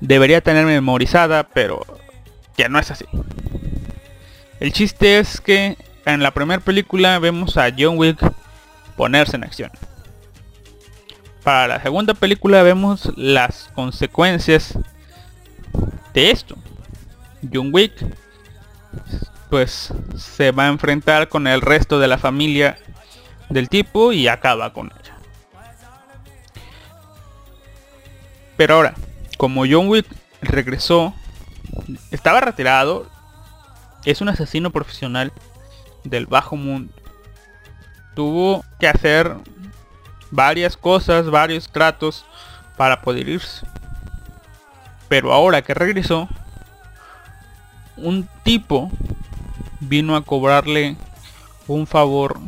[0.00, 1.84] debería tener memorizada, pero
[2.56, 3.04] ya no es así.
[4.60, 8.18] El chiste es que en la primera película vemos a John Wick
[8.96, 9.70] ponerse en acción.
[11.42, 14.78] Para la segunda película vemos las consecuencias
[16.14, 16.56] de esto.
[17.52, 17.92] John Wick
[19.50, 22.78] pues se va a enfrentar con el resto de la familia
[23.50, 25.16] del tipo y acaba con ella.
[28.56, 28.94] Pero ahora,
[29.36, 30.06] como John Wick
[30.40, 31.14] regresó,
[32.10, 33.10] estaba retirado,
[34.04, 35.32] es un asesino profesional
[36.04, 36.92] del bajo mundo.
[38.14, 39.36] Tuvo que hacer
[40.30, 42.24] varias cosas, varios tratos
[42.76, 43.66] para poder irse.
[45.08, 46.28] Pero ahora que regresó,
[47.96, 48.90] un tipo
[49.80, 50.96] vino a cobrarle
[51.68, 52.38] un favor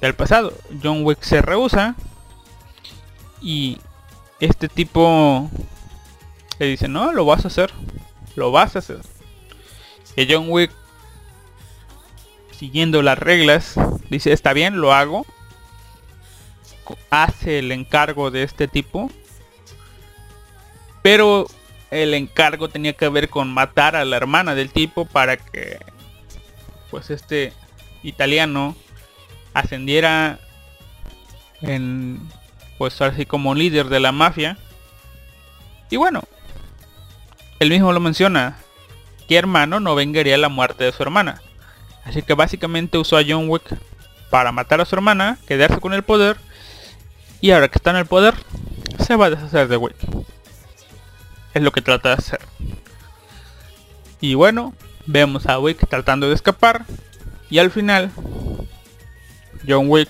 [0.00, 0.52] del pasado.
[0.82, 1.94] John Wick se rehúsa
[3.40, 3.78] y
[4.40, 5.50] este tipo
[6.58, 7.72] le dice, no, lo vas a hacer,
[8.34, 9.00] lo vas a hacer.
[10.16, 10.72] Y John Wick
[12.58, 13.74] siguiendo las reglas,
[14.10, 15.26] dice, está bien, lo hago.
[17.10, 19.10] Hace el encargo de este tipo.
[21.02, 21.46] Pero
[21.90, 25.78] el encargo tenía que ver con matar a la hermana del tipo para que
[26.90, 27.52] pues este
[28.02, 28.76] italiano
[29.54, 30.38] ascendiera
[31.62, 32.20] en
[32.78, 34.58] pues así como líder de la mafia.
[35.90, 36.22] Y bueno,
[37.60, 38.58] él mismo lo menciona,
[39.28, 41.40] ¿qué hermano no vengaría la muerte de su hermana?
[42.06, 43.64] Así que básicamente usó a John Wick
[44.30, 46.36] para matar a su hermana, quedarse con el poder.
[47.40, 48.34] Y ahora que está en el poder,
[49.04, 49.96] se va a deshacer de Wick.
[51.52, 52.40] Es lo que trata de hacer.
[54.20, 54.72] Y bueno,
[55.04, 56.86] vemos a Wick tratando de escapar.
[57.50, 58.10] Y al final,
[59.66, 60.08] John Wick,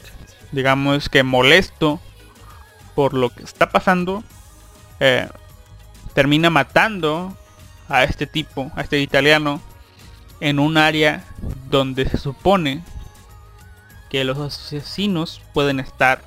[0.52, 2.00] digamos que molesto
[2.94, 4.22] por lo que está pasando,
[5.00, 5.28] eh,
[6.14, 7.36] termina matando
[7.88, 9.60] a este tipo, a este italiano,
[10.40, 11.24] en un área
[11.70, 12.82] donde se supone
[14.10, 16.22] que los asesinos pueden estar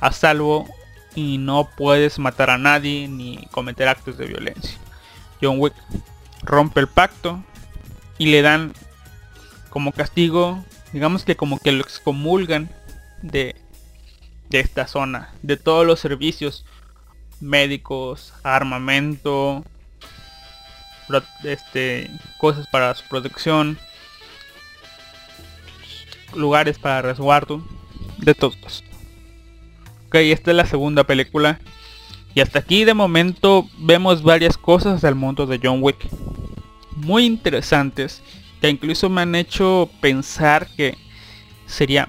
[0.00, 0.68] a salvo
[1.14, 4.78] y no puedes matar a nadie ni cometer actos de violencia.
[5.40, 5.74] John Wick
[6.42, 7.42] rompe el pacto
[8.18, 8.72] y le dan
[9.70, 12.70] como castigo, digamos que como que lo excomulgan
[13.22, 13.56] de,
[14.50, 16.64] de esta zona, de todos los servicios
[17.40, 19.64] médicos, armamento,
[21.44, 23.78] este, cosas para su protección,
[26.34, 27.62] lugares para resguardo,
[28.18, 28.84] de todos.
[30.06, 31.58] Ok, esta es la segunda película.
[32.34, 36.08] Y hasta aquí de momento vemos varias cosas del mundo de John Wick.
[36.96, 38.22] Muy interesantes.
[38.60, 40.96] Que incluso me han hecho pensar que
[41.66, 42.08] sería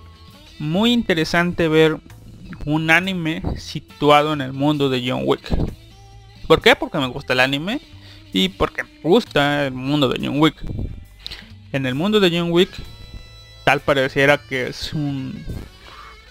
[0.59, 1.97] muy interesante ver
[2.65, 5.49] un anime situado en el mundo de John Wick.
[6.47, 6.75] ¿Por qué?
[6.75, 7.81] Porque me gusta el anime
[8.33, 10.55] y porque me gusta el mundo de John Wick.
[11.71, 12.69] En el mundo de John Wick
[13.63, 15.45] tal pareciera que es un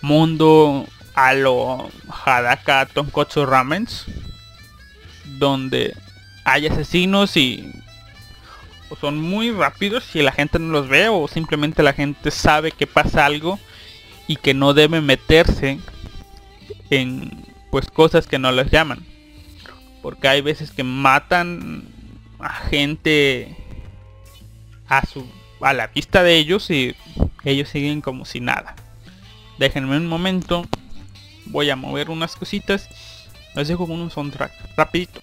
[0.03, 4.07] mundo a lo Hadaka Tonkotsu Ramens
[5.38, 5.94] donde
[6.44, 7.70] hay asesinos y
[9.00, 12.86] son muy rápidos y la gente no los ve o simplemente la gente sabe que
[12.86, 13.59] pasa algo
[14.26, 15.78] y que no debe meterse
[16.90, 19.05] en pues cosas que no les llaman
[20.03, 21.91] porque hay veces que matan
[22.43, 23.57] a gente
[24.88, 25.24] a su
[25.61, 26.97] a la vista de ellos y
[27.45, 28.74] ellos siguen como si nada.
[29.59, 30.66] Déjenme un momento
[31.47, 32.88] voy a mover unas cositas
[33.55, 35.20] les dejo con un soundtrack rapidito.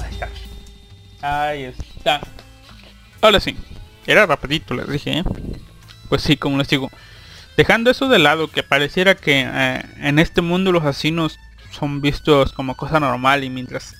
[0.00, 0.28] Ahí está.
[1.20, 2.20] Ahí está.
[3.20, 3.56] Ahora sí
[4.08, 5.24] era rapidito les dije ¿eh?
[6.08, 6.90] pues sí como les digo
[7.58, 11.40] dejando eso de lado que pareciera que eh, en este mundo los asesinos
[11.72, 13.96] son vistos como cosa normal y mientras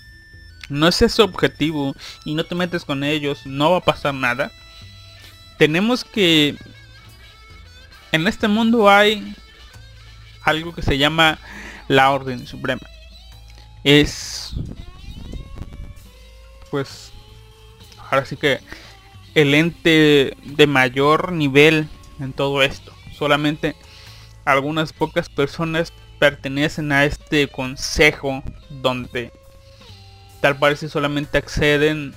[0.69, 1.93] no es ese objetivo
[2.25, 4.53] y no te metes con ellos, no va a pasar nada.
[5.59, 6.57] Tenemos que...
[8.13, 9.35] En este mundo hay
[10.43, 11.41] algo que se llama
[11.89, 12.87] la Orden Suprema.
[13.83, 14.53] Es...
[16.71, 17.11] Pues...
[18.09, 18.61] Ahora sí que
[19.35, 21.89] el ente de mayor nivel
[22.21, 22.93] en todo esto.
[23.19, 23.75] Solamente
[24.45, 29.33] algunas pocas personas pertenecen a este consejo donde
[30.41, 32.15] tal parece solamente acceden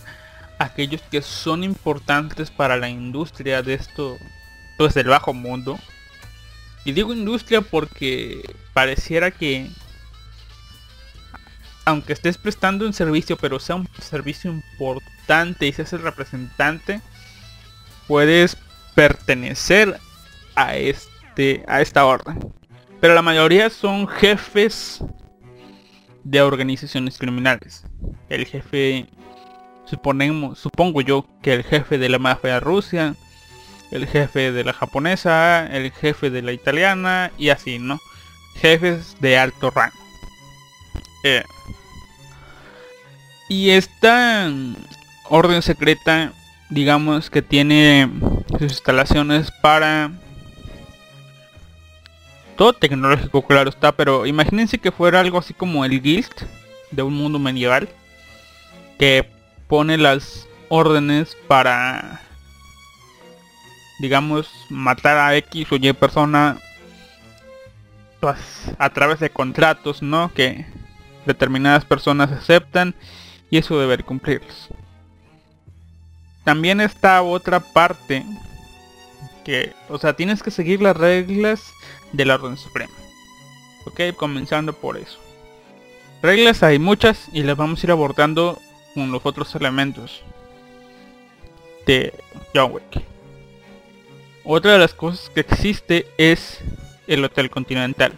[0.59, 4.17] aquellos que son importantes para la industria de esto
[4.77, 5.79] pues del bajo mundo.
[6.85, 8.41] Y digo industria porque
[8.73, 9.69] pareciera que
[11.83, 17.01] aunque estés prestando un servicio pero sea un servicio importante y seas el representante
[18.07, 18.55] puedes
[18.93, 19.99] pertenecer
[20.55, 22.51] a este a esta orden
[23.01, 25.03] pero la mayoría son jefes
[26.23, 27.83] de organizaciones criminales.
[28.29, 29.07] El jefe,
[29.85, 33.15] suponemos, supongo yo que el jefe de la mafia Rusia,
[33.89, 37.99] el jefe de la japonesa, el jefe de la italiana y así, ¿no?
[38.57, 39.95] Jefes de alto rango.
[41.23, 41.43] Eh,
[43.49, 44.47] y esta
[45.27, 46.33] orden secreta,
[46.69, 48.11] digamos que tiene
[48.59, 50.11] sus instalaciones para
[52.69, 56.29] tecnológico, claro está, pero imagínense que fuera algo así como el Guild
[56.91, 57.89] de un mundo medieval
[58.99, 59.27] que
[59.67, 62.21] pone las órdenes para
[63.99, 66.57] digamos matar a X o Y persona
[68.19, 70.31] pues, a través de contratos, ¿no?
[70.33, 70.65] Que
[71.25, 72.93] determinadas personas aceptan
[73.49, 74.69] y eso deber cumplirlos.
[76.43, 78.23] También está otra parte
[79.43, 81.73] que, o sea, tienes que seguir las reglas
[82.11, 82.93] de la Orden Suprema.
[83.85, 85.19] Ok, comenzando por eso.
[86.21, 88.59] Reglas hay muchas y las vamos a ir abordando
[88.93, 90.21] con los otros elementos
[91.85, 92.13] de
[92.53, 93.03] John Wick.
[94.43, 96.59] Otra de las cosas que existe es
[97.07, 98.13] el Hotel Continental.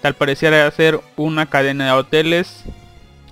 [0.00, 2.64] Tal pareciera ser una cadena de hoteles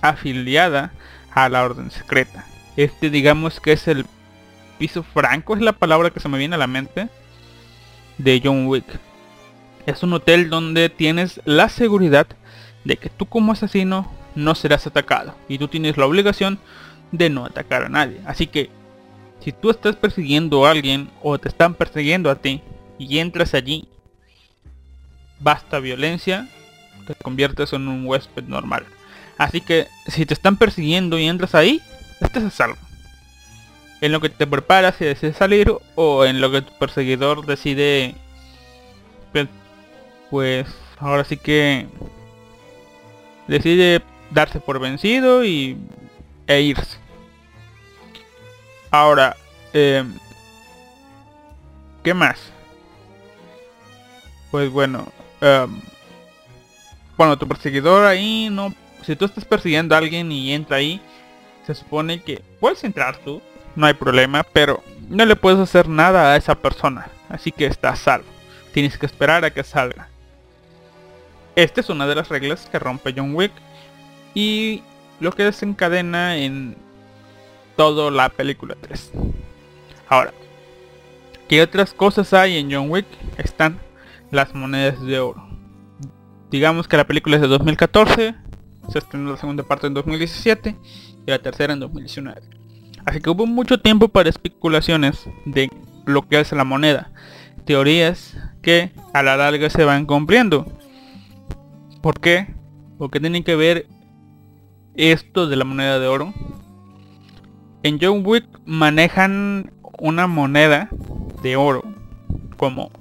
[0.01, 0.91] afiliada
[1.33, 2.45] a la Orden Secreta.
[2.75, 4.05] Este digamos que es el
[4.77, 7.07] piso franco, es la palabra que se me viene a la mente,
[8.17, 8.85] de John Wick.
[9.85, 12.27] Es un hotel donde tienes la seguridad
[12.83, 16.59] de que tú como asesino no serás atacado y tú tienes la obligación
[17.11, 18.21] de no atacar a nadie.
[18.25, 18.69] Así que
[19.43, 22.61] si tú estás persiguiendo a alguien o te están persiguiendo a ti
[22.97, 23.87] y entras allí,
[25.39, 26.47] basta violencia,
[27.07, 28.85] te conviertes en un huésped normal.
[29.37, 31.81] Así que si te están persiguiendo y entras ahí,
[32.19, 32.77] estás a salvo.
[34.01, 38.15] en lo que te preparas y decides salir o en lo que tu perseguidor decide
[40.31, 40.67] pues
[40.97, 41.85] ahora sí que
[43.47, 44.01] decide
[44.31, 45.77] darse por vencido y
[46.47, 46.97] e irse
[48.89, 49.37] ahora
[49.73, 50.13] em,
[52.03, 52.39] qué más
[54.49, 55.11] pues bueno
[55.41, 55.81] em,
[57.15, 58.73] cuando tu perseguidor ahí no
[59.05, 60.99] si tú estás persiguiendo a alguien y entra ahí
[61.67, 63.39] se supone que puedes entrar tú
[63.75, 67.95] no hay problema, pero no le puedes hacer nada a esa persona, así que está
[67.95, 68.27] salvo.
[68.73, 70.09] Tienes que esperar a que salga.
[71.55, 73.51] Esta es una de las reglas que rompe John Wick
[74.33, 74.83] y
[75.19, 76.75] lo que desencadena en
[77.75, 79.11] toda la película 3.
[80.07, 80.33] Ahora,
[81.47, 83.05] ¿qué otras cosas hay en John Wick?
[83.37, 83.79] Están
[84.31, 85.47] las monedas de oro.
[86.49, 88.35] Digamos que la película es de 2014,
[88.89, 90.75] se estrenó la segunda parte en 2017
[91.25, 92.41] y la tercera en 2019.
[93.05, 95.69] Así que hubo mucho tiempo para especulaciones de
[96.05, 97.11] lo que hace la moneda.
[97.65, 100.65] Teorías que a la larga se van cumpliendo.
[102.01, 102.47] ¿Por qué?
[102.97, 103.87] Porque tienen que ver
[104.95, 106.33] esto de la moneda de oro.
[107.83, 110.89] En John Wick manejan una moneda
[111.41, 111.83] de oro
[112.57, 112.91] como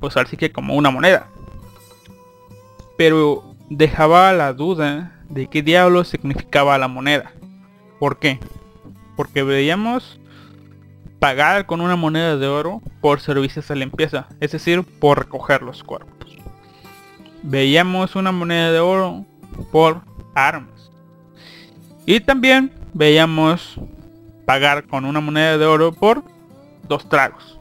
[0.00, 1.28] pues así que como una moneda.
[2.96, 7.32] Pero dejaba la duda de qué diablo significaba la moneda.
[7.98, 8.38] ¿Por qué?
[9.18, 10.20] porque veíamos
[11.18, 15.82] pagar con una moneda de oro por servicios de limpieza, es decir, por recoger los
[15.82, 16.37] cuerpos.
[17.42, 19.24] Veíamos una moneda de oro
[19.70, 20.02] por
[20.34, 20.90] armas.
[22.06, 23.80] Y también veíamos
[24.44, 26.24] pagar con una moneda de oro por
[26.88, 27.58] dos tragos.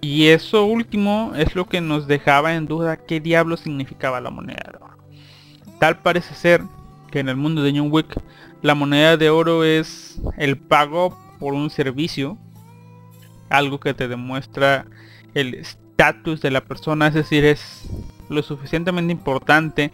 [0.00, 4.70] Y eso último es lo que nos dejaba en duda qué diablo significaba la moneda
[4.70, 4.98] de oro.
[5.78, 6.62] Tal parece ser
[7.10, 8.20] que en el mundo de New Wick
[8.60, 12.36] la moneda de oro es el pago por un servicio,
[13.48, 14.86] algo que te demuestra
[15.32, 15.54] el
[15.96, 17.88] estatus de la persona, es decir, es
[18.28, 19.92] lo suficientemente importante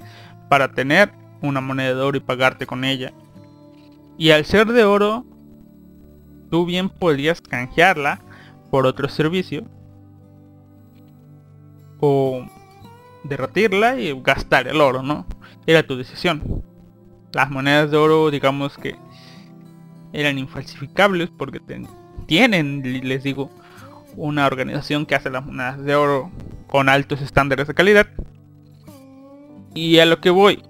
[0.48, 3.12] para tener una moneda de oro y pagarte con ella.
[4.16, 5.24] Y al ser de oro,
[6.50, 8.20] tú bien podrías canjearla
[8.70, 9.64] por otro servicio
[12.00, 12.46] o
[13.24, 15.26] derretirla y gastar el oro, ¿no?
[15.66, 16.62] Era tu decisión
[17.32, 18.96] las monedas de oro digamos que
[20.12, 21.60] eran infalsificables porque
[22.26, 23.50] tienen, les digo,
[24.16, 26.30] una organización que hace las monedas de oro
[26.66, 28.06] con altos estándares de calidad.
[29.74, 30.62] Y a lo que voy,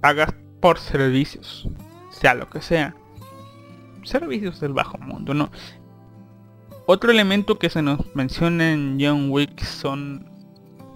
[0.00, 1.68] pagas por servicios,
[2.10, 2.94] sea lo que sea.
[4.04, 5.50] Servicios del bajo mundo, ¿no?
[6.86, 10.28] Otro elemento que se nos menciona en John Wick son...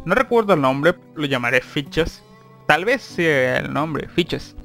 [0.05, 2.23] No recuerdo el nombre, lo llamaré fichas.
[2.67, 4.57] Tal vez sea el nombre, fichas.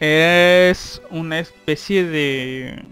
[0.00, 2.82] Es una especie de...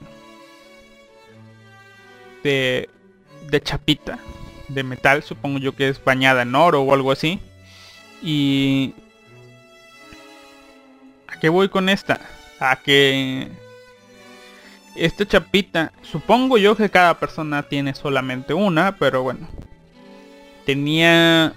[2.43, 2.89] De...
[3.63, 4.19] Chapita.
[4.69, 7.41] De metal, supongo yo que es bañada en oro o algo así.
[8.23, 8.95] Y...
[11.27, 12.21] ¿A qué voy con esta?
[12.61, 13.49] A que...
[14.95, 19.49] Esta chapita, supongo yo que cada persona tiene solamente una, pero bueno.
[20.67, 21.55] Tenía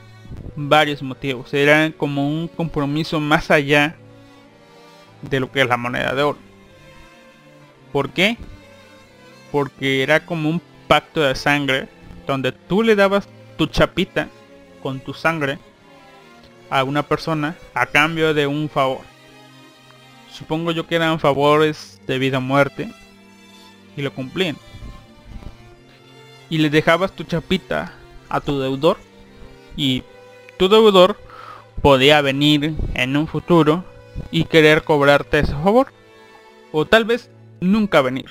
[0.55, 1.53] varios motivos.
[1.53, 3.95] Era como un compromiso más allá
[5.23, 6.37] de lo que es la moneda de oro.
[7.91, 8.37] ¿Por qué?
[9.51, 10.61] Porque era como un
[10.91, 11.87] pacto de sangre
[12.27, 14.27] donde tú le dabas tu chapita
[14.83, 15.57] con tu sangre
[16.69, 18.99] a una persona a cambio de un favor.
[20.29, 22.91] Supongo yo que eran favores de vida o muerte
[23.95, 24.57] y lo cumplían.
[26.49, 27.93] Y le dejabas tu chapita
[28.27, 28.97] a tu deudor
[29.77, 30.03] y
[30.57, 31.17] tu deudor
[31.81, 33.85] podía venir en un futuro
[34.29, 35.93] y querer cobrarte ese favor.
[36.73, 37.29] O tal vez
[37.61, 38.25] nunca venir.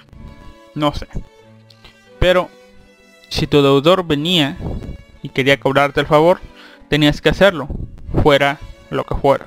[0.74, 1.08] No sé.
[2.20, 2.48] Pero
[3.28, 4.56] si tu deudor venía
[5.22, 6.40] y quería cobrarte el favor,
[6.88, 7.68] tenías que hacerlo,
[8.22, 8.60] fuera
[8.90, 9.46] lo que fuera.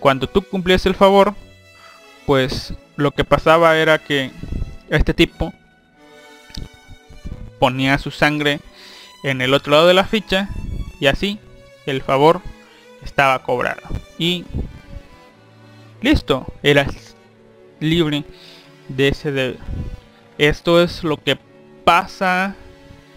[0.00, 1.34] Cuando tú cumplías el favor,
[2.26, 4.30] pues lo que pasaba era que
[4.88, 5.52] este tipo
[7.58, 8.60] ponía su sangre
[9.22, 10.48] en el otro lado de la ficha
[11.00, 11.38] y así
[11.86, 12.40] el favor
[13.02, 13.82] estaba cobrado.
[14.18, 14.44] Y
[16.00, 17.16] listo, eras
[17.80, 18.24] libre
[18.88, 19.58] de ese deber.
[20.38, 21.36] Esto es lo que
[21.88, 22.54] pasa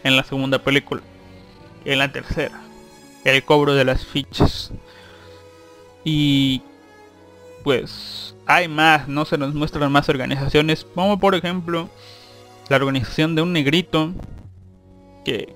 [0.02, 1.02] en la segunda película.
[1.84, 2.62] En la tercera.
[3.26, 4.72] El cobro de las fichas.
[6.06, 6.62] Y
[7.66, 10.86] pues hay más, no se nos muestran más organizaciones.
[10.96, 11.90] Como por ejemplo
[12.70, 14.14] la organización de un negrito
[15.26, 15.54] que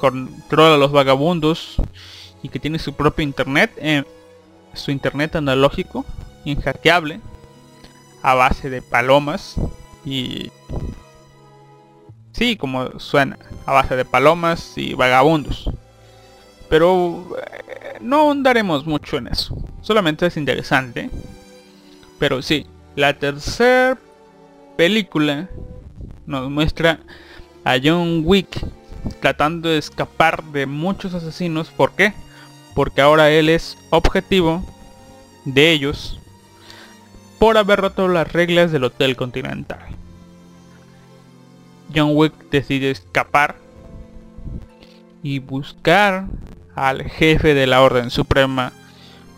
[0.00, 1.76] controla a los vagabundos
[2.42, 4.02] y que tiene su propio internet, eh,
[4.74, 6.04] su internet analógico
[6.44, 7.20] inhackeable
[8.22, 9.54] a base de palomas
[10.04, 10.50] Y
[12.36, 15.70] sí, como suena, a base de palomas y vagabundos.
[16.68, 19.56] Pero eh, no ahondaremos mucho en eso.
[19.80, 21.10] Solamente es interesante.
[22.18, 23.98] Pero sí, la tercera
[24.76, 25.48] película
[26.26, 27.00] nos muestra
[27.64, 28.60] a John Wick
[29.20, 31.70] tratando de escapar de muchos asesinos.
[31.70, 32.12] ¿Por qué?
[32.74, 34.64] Porque ahora él es objetivo
[35.44, 36.20] de ellos
[37.38, 39.95] por haber roto las reglas del Hotel Continental.
[41.94, 43.56] John Wick decide escapar
[45.22, 46.26] y buscar
[46.74, 48.72] al jefe de la Orden Suprema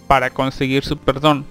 [0.06, 1.46] para conseguir su perdón.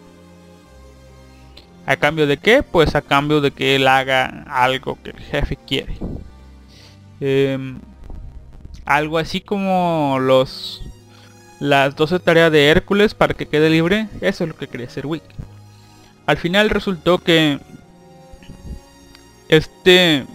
[1.85, 2.63] ¿A cambio de qué?
[2.63, 5.97] Pues a cambio de que él haga algo que el jefe quiere.
[7.21, 7.79] Em,
[8.85, 10.81] algo así como los
[11.59, 14.07] las 12 tareas de Hércules para que quede libre.
[14.21, 15.23] Eso es lo que quería hacer Wick.
[16.25, 17.59] Al final resultó que
[19.49, 20.25] este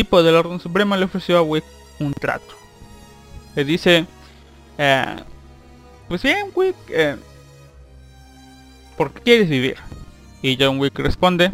[0.00, 1.62] tipo de la Orden Suprema le ofreció a Wick
[1.98, 2.54] un trato.
[3.54, 4.06] Le dice,
[4.78, 5.16] eh,
[6.08, 7.16] pues bien Wick, eh,
[8.96, 9.76] ¿por qué quieres vivir?
[10.40, 11.50] Y John Wick responde,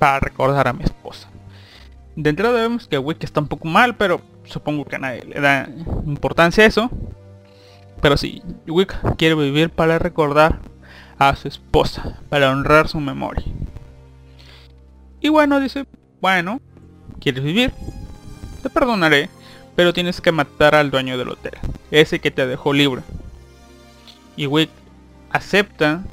[0.00, 1.28] para recordar a mi esposa.
[2.16, 5.40] De entrada vemos que Wick está un poco mal, pero supongo que a nadie le
[5.40, 5.68] da
[6.04, 6.90] importancia a eso.
[8.02, 10.58] Pero sí, Wick quiere vivir para recordar
[11.16, 13.44] a su esposa, para honrar su memoria.
[15.20, 15.86] Y bueno, dice,
[16.20, 16.60] bueno,
[17.24, 17.72] ¿quieres vivir?
[18.62, 19.30] Te perdonaré,
[19.74, 21.54] pero tienes que matar al dueño del hotel,
[21.90, 23.02] ese que te dejó libre.
[24.36, 24.70] Y Wick
[25.30, 26.04] acepta,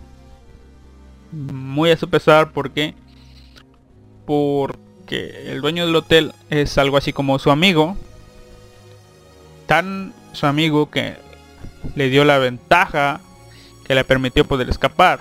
[1.32, 2.96] muy a su pesar, porque
[4.26, 7.98] porque el dueño del hotel es algo así como su amigo,
[9.68, 11.18] tan su amigo que
[11.96, 13.20] le dio la ventaja
[13.86, 15.20] que le permitió poder escapar.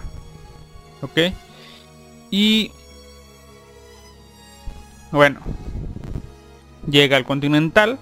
[1.02, 1.32] ¿Ok?
[2.30, 2.70] Y
[5.10, 5.40] bueno,
[6.88, 7.98] llega al Continental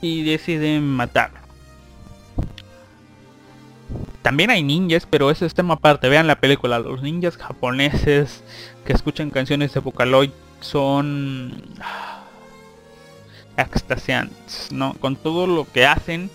[0.00, 1.38] y decide matarlo.
[4.22, 6.08] También hay ninjas, pero ese es tema aparte.
[6.08, 6.80] Vean la película.
[6.80, 8.42] Los ninjas japoneses
[8.84, 10.30] que escuchan canciones de Vocaloid
[10.60, 11.62] son
[13.56, 14.94] extasiantes, ¿no?
[14.94, 16.30] Con todo lo que hacen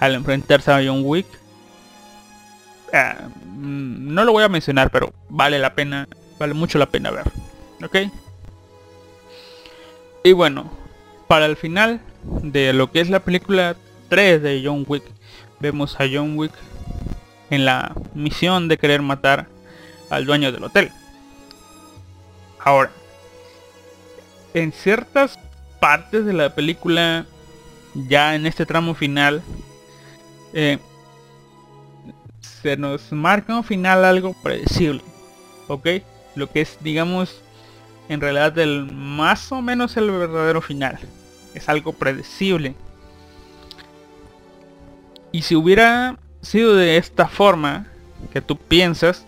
[0.00, 1.26] al enfrentarse a John Wick.
[2.92, 3.14] Eh,
[3.44, 6.08] mm, no lo voy a mencionar, pero vale la pena,
[6.38, 7.30] vale mucho la pena ver.
[7.84, 8.10] ¿Ok?
[10.26, 10.68] Y bueno,
[11.28, 12.00] para el final
[12.42, 13.76] de lo que es la película
[14.08, 15.04] 3 de John Wick,
[15.60, 16.50] vemos a John Wick
[17.48, 19.46] en la misión de querer matar
[20.10, 20.90] al dueño del hotel.
[22.58, 22.90] Ahora,
[24.52, 25.38] en ciertas
[25.78, 27.24] partes de la película,
[27.94, 29.44] ya en este tramo final,
[30.54, 30.78] eh,
[32.40, 35.02] se nos marca un final algo predecible.
[35.68, 35.86] ¿Ok?
[36.34, 37.44] Lo que es, digamos,
[38.08, 40.98] en realidad el más o menos el verdadero final.
[41.54, 42.74] Es algo predecible.
[45.32, 47.86] Y si hubiera sido de esta forma
[48.32, 49.26] que tú piensas,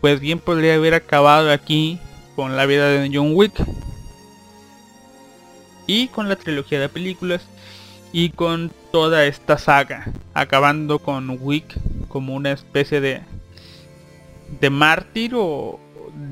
[0.00, 1.98] pues bien podría haber acabado aquí
[2.36, 3.54] con la vida de John Wick
[5.86, 7.42] y con la trilogía de películas
[8.12, 11.76] y con toda esta saga, acabando con Wick
[12.08, 13.22] como una especie de
[14.60, 15.78] de mártir o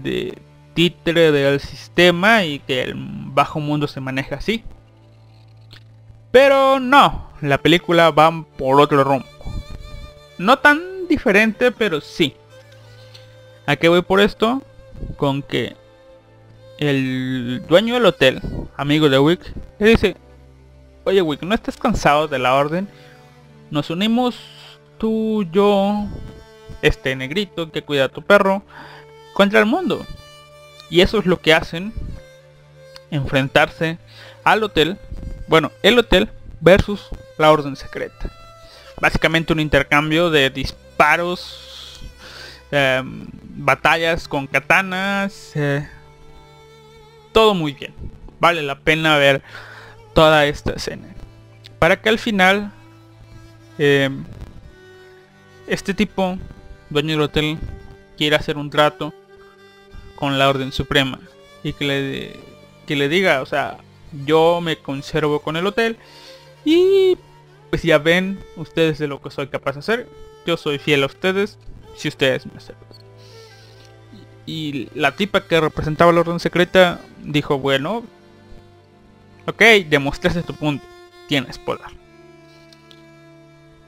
[0.03, 0.39] de
[0.77, 4.63] títere del sistema y que el bajo mundo se maneja así.
[6.31, 9.27] Pero no, la película va por otro rumbo.
[10.37, 12.37] No tan diferente, pero sí.
[13.65, 14.63] ¿A qué voy por esto?
[15.17, 15.75] Con que
[16.79, 18.43] el dueño del hotel,
[18.77, 20.17] amigo de Wick, le dice,
[21.05, 22.87] oye Wick, ¿no estás cansado de la orden?
[23.71, 24.39] Nos unimos
[24.99, 26.07] tú, yo,
[26.83, 28.63] este negrito que cuida a tu perro,
[29.33, 30.05] contra el mundo.
[30.91, 31.93] Y eso es lo que hacen,
[33.11, 33.99] enfrentarse
[34.45, 34.99] al hotel,
[35.49, 36.31] bueno, el hotel
[36.61, 37.09] versus
[37.39, 38.31] la orden secreta.
[39.01, 42.01] Básicamente un intercambio de disparos,
[42.71, 43.27] em,
[43.57, 45.89] batallas con katanas, eh,
[47.33, 47.95] todo muy bien.
[48.39, 49.43] Vale la pena ver
[50.15, 51.09] toda esta escena.
[51.79, 52.73] Para que al final
[53.79, 54.25] em,
[55.67, 56.39] este tipo,
[56.89, 57.59] dueño del hotel,
[58.17, 59.13] quiera hacer un trato
[60.17, 61.21] con la Orden Suprema
[61.63, 62.37] y que le,
[62.87, 63.79] que le diga, o sea,
[64.25, 65.97] yo me conservo con el hotel
[66.65, 67.17] y
[67.71, 70.09] pues ya ven ustedes de lo que soy capaz de hacer.
[70.47, 71.59] Yo soy fiel a ustedes
[71.97, 72.87] si ustedes me aceptan.
[74.47, 78.05] Y la tipa que representaba la orden secreta dijo, bueno,
[79.47, 80.85] ok, demostraste tu punto,
[81.29, 81.87] tienes poder.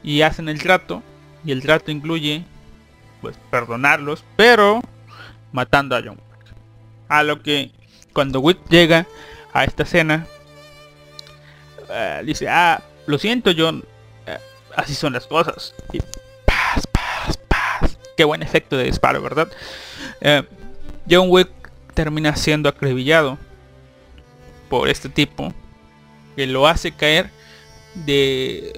[0.03, 1.03] Y hacen el trato,
[1.45, 2.45] y el trato incluye,
[3.21, 4.81] pues, perdonarlos, pero
[5.53, 6.55] matando a John Wick.
[7.09, 7.71] A lo que
[8.13, 9.07] cuando Wick llega
[9.53, 10.27] a esta escena,
[11.91, 13.85] eh, dice, ah, lo siento John,
[14.27, 14.39] eh,
[14.77, 15.75] así son las cosas.
[15.93, 16.01] Y
[16.45, 17.99] paz, paz, paz.
[18.17, 19.49] Qué buen efecto de disparo, ¿verdad?
[20.21, 20.43] Eh,
[21.11, 21.49] John Wick
[21.95, 23.39] termina siendo acribillado
[24.69, 25.53] por este tipo
[26.37, 27.31] que lo hace caer
[27.95, 28.73] de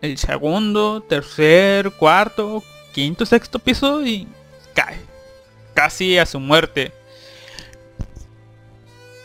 [0.00, 4.26] el segundo, tercer, cuarto, quinto, sexto piso y
[4.74, 5.09] cae
[5.80, 6.92] casi a su muerte.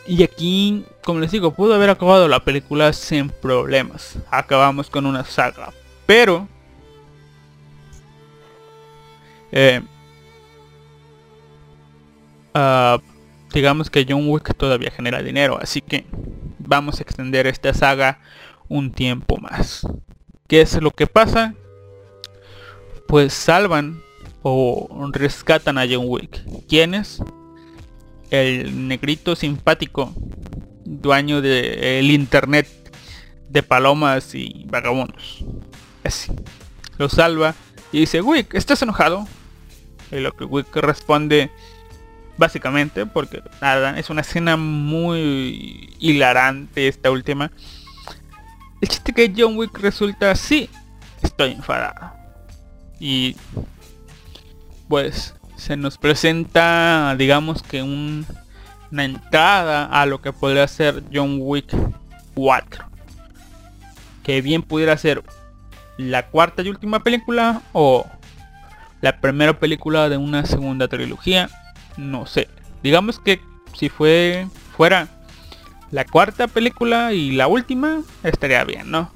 [0.06, 4.16] Y aquí, como les digo, pudo haber acabado la película sin problemas.
[4.30, 5.74] Acabamos con una saga.
[6.06, 6.48] Pero...
[9.52, 9.82] eh,
[12.54, 12.98] ah,
[13.52, 15.58] digamos que John Wick todavía genera dinero.
[15.60, 16.06] Así que
[16.58, 18.20] vamos a extender esta saga
[18.68, 19.86] un tiempo más.
[20.48, 21.52] ¿Qué es lo que pasa?
[23.06, 24.05] Pues salvan
[24.48, 26.40] o rescatan a John Wick.
[26.68, 27.20] ¿Quiénes?
[28.30, 30.14] El negrito simpático,
[30.84, 32.68] dueño del internet
[33.48, 35.44] de palomas y vagabundos.
[36.04, 36.32] Ese.
[36.96, 37.56] Lo salva
[37.90, 39.26] y dice, Wick, ¿estás enojado?
[40.12, 41.50] Y lo que Wick responde,
[42.36, 47.50] básicamente, porque nada, es una escena muy hilarante esta última.
[48.80, 50.70] El chiste que John Wick resulta, sí,
[51.20, 52.12] estoy enfadado.
[53.00, 53.36] Y
[54.88, 58.26] pues se nos presenta, digamos que un-
[58.92, 61.74] una entrada a lo que podría ser John Wick
[62.34, 62.84] 4.
[64.22, 65.22] Que bien pudiera ser
[65.96, 68.06] la cuarta y última película o
[69.00, 71.48] la primera película de una segunda trilogía.
[71.96, 72.48] No sé.
[72.82, 73.40] Digamos que
[73.72, 75.08] si fue fuera
[75.90, 79.10] la cuarta película y la última, estaría bien, ¿no?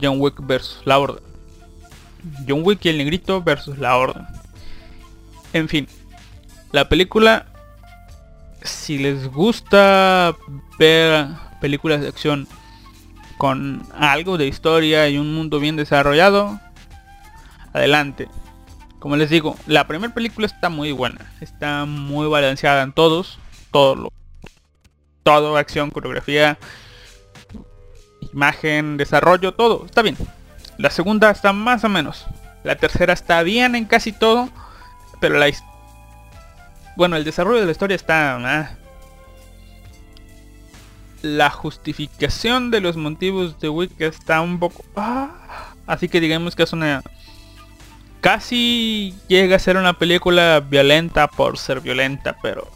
[0.00, 1.22] John Wick versus la Orden.
[2.48, 4.26] John Wick y el negrito versus la Orden.
[5.56, 5.88] En fin,
[6.70, 7.46] la película,
[8.62, 10.36] si les gusta
[10.78, 11.28] ver
[11.62, 12.46] películas de acción
[13.38, 16.60] con algo de historia y un mundo bien desarrollado,
[17.72, 18.28] adelante.
[18.98, 23.38] Como les digo, la primera película está muy buena, está muy balanceada en todos,
[23.70, 24.12] todo lo,
[25.22, 26.58] todo acción, coreografía,
[28.34, 30.18] imagen, desarrollo, todo, está bien.
[30.76, 32.26] La segunda está más o menos.
[32.62, 34.50] La tercera está bien en casi todo,
[35.20, 35.50] pero la
[36.96, 38.70] bueno, el desarrollo de la historia está ah.
[41.22, 45.72] la justificación de los motivos de Wick está un poco ah.
[45.86, 47.02] así que digamos que es una
[48.26, 52.68] casi llega a ser una película violenta por ser violenta, pero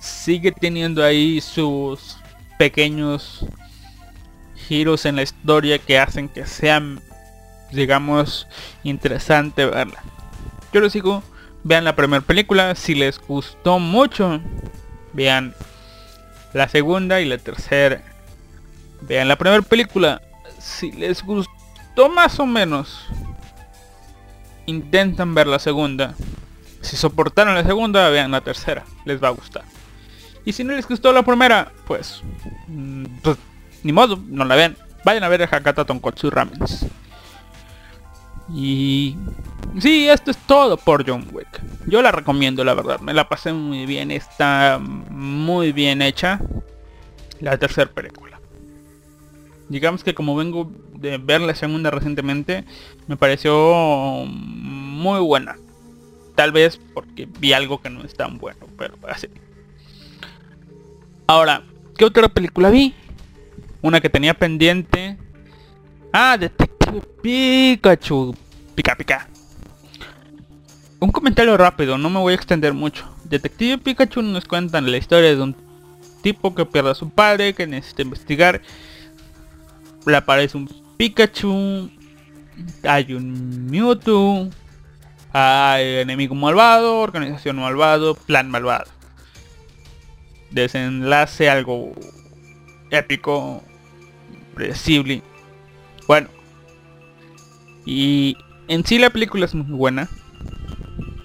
[0.00, 2.18] sigue teniendo ahí sus
[2.58, 3.46] pequeños
[4.54, 7.00] giros en la historia que hacen que sean
[7.70, 8.46] digamos
[8.82, 10.02] interesante verla.
[10.74, 11.22] Yo les digo,
[11.64, 14.40] vean la primera película, si les gustó mucho,
[15.12, 15.54] vean
[16.52, 18.02] la segunda y la tercera.
[19.02, 20.22] Vean la primera película,
[20.58, 23.06] si les gustó más o menos,
[24.66, 26.14] intentan ver la segunda.
[26.80, 29.64] Si soportaron la segunda, vean la tercera, les va a gustar.
[30.44, 32.22] Y si no les gustó la primera, pues,
[32.66, 33.38] mm, pues
[33.82, 34.76] ni modo, no la vean.
[35.04, 36.86] Vayan a ver a Hakata Tonkotsu Ramens.
[38.50, 39.16] Y
[39.78, 41.60] sí, esto es todo por John Wick.
[41.86, 43.00] Yo la recomiendo, la verdad.
[43.00, 44.10] Me la pasé muy bien.
[44.10, 46.40] Está muy bien hecha.
[47.40, 48.40] La tercera película.
[49.68, 52.64] Digamos que como vengo de ver la segunda recientemente,
[53.06, 55.56] me pareció muy buena.
[56.34, 59.28] Tal vez porque vi algo que no es tan bueno, pero así.
[61.26, 61.62] Ahora,
[61.96, 62.94] ¿qué otra película vi?
[63.80, 65.16] Una que tenía pendiente.
[66.12, 66.71] Ah, Detective
[67.22, 68.34] Pikachu.
[68.74, 69.28] Pica pica.
[71.00, 73.04] Un comentario rápido, no me voy a extender mucho.
[73.24, 75.56] Detective Pikachu nos cuentan la historia de un
[76.22, 78.62] tipo que pierde a su padre, que necesita investigar.
[80.06, 81.90] Le aparece un Pikachu.
[82.84, 84.48] Hay un Mewtwo.
[85.32, 88.90] Hay enemigo malvado, organización malvado, plan malvado.
[90.50, 91.94] Desenlace algo
[92.90, 93.62] épico,
[94.54, 95.22] predecible.
[96.06, 96.41] Bueno.
[97.84, 98.36] Y
[98.68, 100.08] en sí la película es muy buena.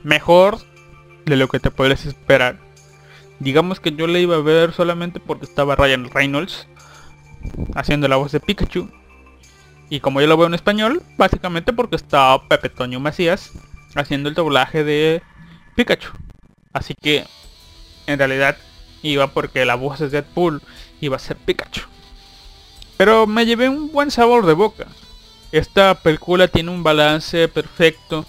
[0.03, 0.59] Mejor
[1.25, 2.59] de lo que te podrías esperar.
[3.39, 6.67] Digamos que yo la iba a ver solamente porque estaba Ryan Reynolds
[7.75, 8.89] haciendo la voz de Pikachu.
[9.89, 13.51] Y como yo lo veo en español, básicamente porque está Pepe Toño Macías
[13.95, 15.21] haciendo el doblaje de
[15.75, 16.09] Pikachu.
[16.73, 17.25] Así que
[18.07, 18.57] en realidad
[19.01, 20.61] iba porque la voz de Deadpool
[20.99, 21.81] iba a ser Pikachu.
[22.97, 24.87] Pero me llevé un buen sabor de boca.
[25.51, 28.25] Esta película tiene un balance perfecto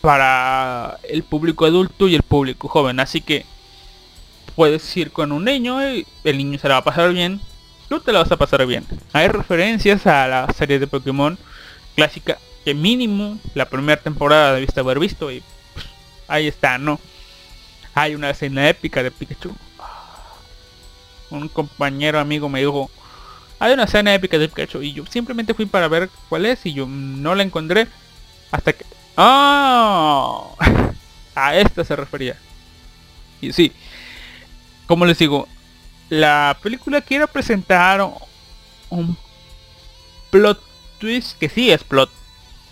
[0.00, 3.00] para el público adulto y el público joven.
[3.00, 3.46] Así que
[4.54, 7.40] puedes ir con un niño y el niño se la va a pasar bien,
[7.88, 8.86] tú te la vas a pasar bien.
[9.12, 11.38] Hay referencias a la serie de Pokémon
[11.94, 15.42] clásica que mínimo la primera temporada debiste haber visto y
[15.72, 15.86] pues,
[16.28, 17.00] ahí está, ¿no?
[17.94, 19.54] Hay una escena épica de Pikachu.
[21.30, 22.90] Un compañero amigo me dijo,
[23.60, 26.72] hay una escena épica de Pikachu y yo simplemente fui para ver cuál es y
[26.72, 27.86] yo no la encontré
[28.50, 28.84] hasta que...
[29.16, 30.46] ¡Ah!
[31.34, 32.36] A esta se refería.
[33.40, 33.72] Y sí,
[34.86, 35.46] como les digo,
[36.08, 38.06] la película quiere presentar
[38.88, 39.16] un
[40.30, 40.60] plot
[40.98, 42.10] twist, que sí es plot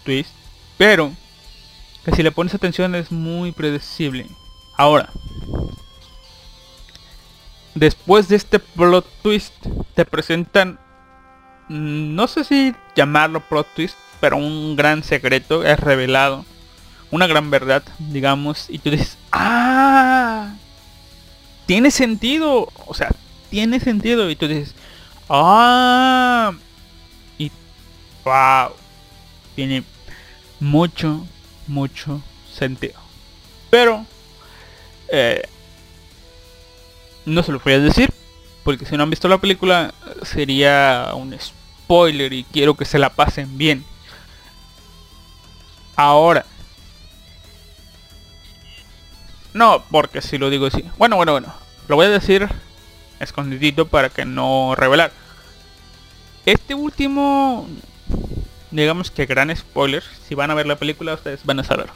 [0.04, 0.30] twist,
[0.76, 1.12] pero
[2.04, 4.26] que si le pones atención es muy predecible.
[4.76, 5.10] Ahora,
[7.78, 9.54] después de este plot twist,
[9.94, 10.78] te presentan,
[11.68, 16.44] no sé si llamarlo plot twist, pero un gran secreto es revelado.
[17.10, 20.54] Una gran verdad, digamos, y tú dices, ah,
[21.64, 23.10] tiene sentido, o sea,
[23.50, 24.74] tiene sentido, y tú dices,
[25.30, 26.52] ah,
[27.38, 27.50] y
[28.24, 28.72] wow,
[29.54, 29.84] tiene
[30.60, 31.26] mucho,
[31.66, 32.20] mucho
[32.52, 33.00] sentido.
[33.70, 34.04] Pero,
[35.08, 35.48] eh,
[37.28, 38.12] no se lo voy a decir,
[38.64, 43.10] porque si no han visto la película sería un spoiler y quiero que se la
[43.10, 43.84] pasen bien.
[45.96, 46.44] Ahora.
[49.54, 50.84] No, porque si lo digo así.
[50.98, 51.52] Bueno, bueno, bueno.
[51.88, 52.48] Lo voy a decir
[53.20, 55.12] escondidito para que no revelar.
[56.46, 57.66] Este último,
[58.70, 61.88] digamos que gran spoiler, si van a ver la película ustedes van a saber.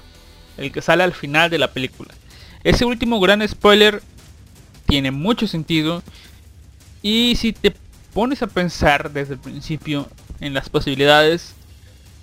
[0.57, 2.13] El que sale al final de la película.
[2.65, 4.03] Ese último gran spoiler
[4.87, 6.03] tiene mucho sentido.
[7.03, 7.75] Y si te
[8.13, 10.09] pones a pensar desde el principio
[10.41, 11.55] en las posibilidades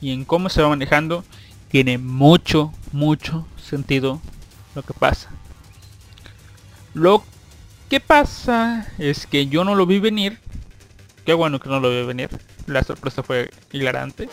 [0.02, 1.24] y en cómo se va manejando,
[1.70, 4.22] tiene mucho, mucho sentido
[4.76, 5.30] lo que pasa.
[6.94, 7.24] Lo
[7.90, 10.40] que pasa es que yo no lo vi venir.
[11.26, 12.30] Qué bueno que no lo vi venir.
[12.66, 14.30] La sorpresa fue hilarante.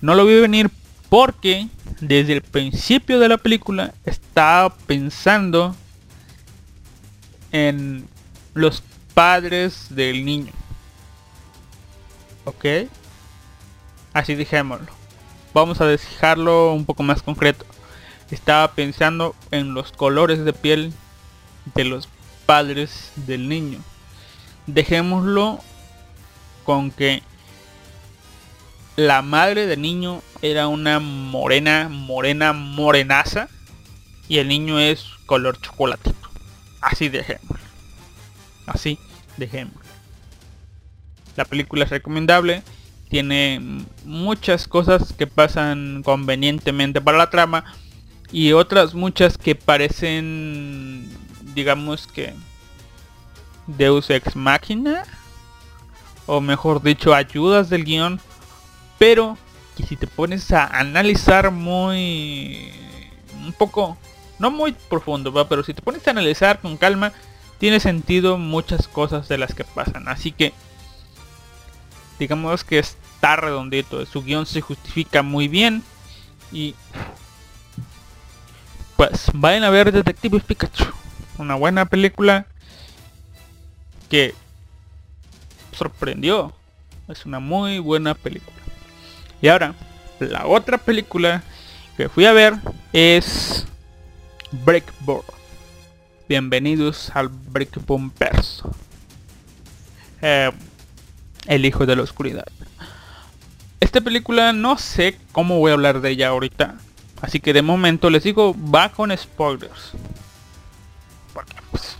[0.00, 0.70] No lo vi venir
[1.08, 1.68] porque
[2.00, 5.74] desde el principio de la película estaba pensando
[7.54, 8.06] en
[8.52, 8.82] los
[9.14, 10.52] padres del niño.
[12.44, 12.66] ¿Ok?
[14.12, 15.04] Así dijémoslo
[15.54, 17.64] vamos a dejarlo un poco más concreto.
[18.30, 20.92] Estaba pensando en los colores de piel
[21.74, 22.08] de los
[22.44, 23.78] padres del niño.
[24.66, 25.60] Dejémoslo
[26.64, 27.22] con que
[28.96, 33.48] la madre del niño era una morena, morena, morenaza.
[34.26, 36.23] Y el niño es color chocolatito.
[36.84, 37.58] Así dejémoslo.
[38.66, 38.98] Así
[39.36, 39.80] dejémoslo.
[41.36, 42.62] La película es recomendable
[43.08, 43.60] tiene
[44.04, 47.64] muchas cosas que pasan convenientemente para la trama
[48.32, 51.08] y otras muchas que parecen
[51.54, 52.34] digamos que
[53.68, 55.04] Deus ex machina
[56.26, 58.20] o mejor dicho ayudas del guion
[58.98, 59.38] pero
[59.76, 62.72] que si te pones a analizar muy
[63.44, 63.96] un poco
[64.44, 65.48] no muy profundo ¿va?
[65.48, 67.12] pero si te pones a analizar con calma
[67.56, 70.52] tiene sentido muchas cosas de las que pasan así que
[72.18, 75.82] digamos que está redondito, su guion se justifica muy bien
[76.52, 76.74] y
[78.96, 80.84] pues vayan a ver Detective Pikachu,
[81.38, 82.46] una buena película
[84.10, 84.34] que
[85.72, 86.52] sorprendió,
[87.08, 88.56] es una muy buena película.
[89.42, 89.74] Y ahora,
[90.20, 91.42] la otra película
[91.96, 92.54] que fui a ver
[92.92, 93.66] es
[94.62, 95.24] Breakboard.
[96.28, 98.62] Bienvenidos al Breakbombers.
[100.22, 100.50] Eh,
[101.46, 102.46] el hijo de la oscuridad.
[103.80, 106.76] Esta película no sé cómo voy a hablar de ella ahorita.
[107.20, 109.92] Así que de momento les digo, va con spoilers.
[111.32, 111.96] Porque pues,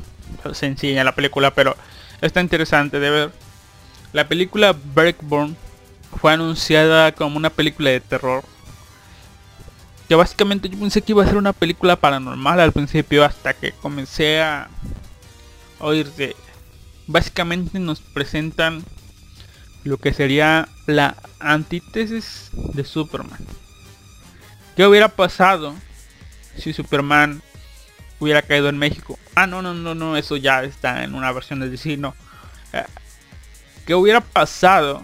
[0.57, 1.77] se enseña la película, pero
[2.21, 3.33] está interesante de ver.
[4.13, 5.57] La película Breakborn
[6.21, 8.45] fue anunciada como una película de terror.
[10.09, 13.73] Que básicamente yo pensé que iba a ser una película paranormal al principio hasta que
[13.73, 14.69] comencé a
[15.79, 16.37] oír de...
[17.07, 18.83] Básicamente nos presentan
[19.85, 23.39] lo que sería la antítesis de Superman.
[24.77, 25.75] ¿Qué hubiera pasado
[26.57, 27.43] si Superman
[28.19, 29.19] hubiera caído en México?
[29.35, 32.15] Ah, no, no, no, no, eso ya está en una versión de DC, no.
[32.73, 32.85] Eh,
[33.87, 35.03] ¿Qué hubiera pasado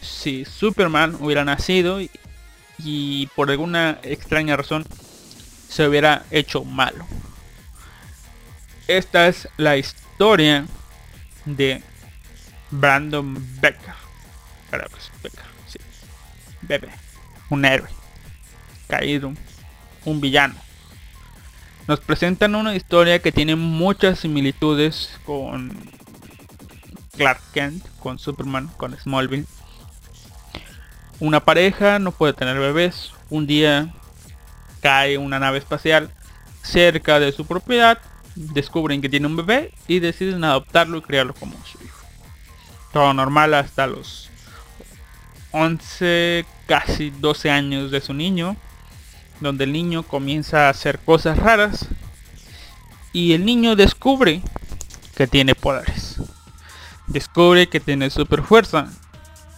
[0.00, 2.10] si Superman hubiera nacido y,
[2.78, 4.84] y por alguna extraña razón
[5.68, 7.06] se hubiera hecho malo?
[8.88, 10.66] Esta es la historia
[11.44, 11.82] de
[12.70, 14.02] Brandon Becker
[16.62, 16.88] Bebe.
[17.50, 17.88] Un héroe.
[18.88, 19.32] Caído.
[20.04, 20.54] Un villano.
[21.86, 25.72] nos presentan una historia que tiene muchas similitudes con
[27.16, 29.46] Clark Kent, con Superman, con Smallville.
[31.22, 33.12] Una pareja no puede tener bebés.
[33.30, 33.94] Un día
[34.80, 36.10] cae una nave espacial
[36.64, 37.98] cerca de su propiedad,
[38.34, 42.04] descubren que tiene un bebé y deciden adoptarlo y criarlo como su hijo.
[42.92, 44.30] Todo normal hasta los
[45.52, 48.56] 11, casi 12 años de su niño,
[49.38, 51.86] donde el niño comienza a hacer cosas raras
[53.12, 54.42] y el niño descubre
[55.14, 56.20] que tiene poderes.
[57.06, 58.90] Descubre que tiene super fuerza.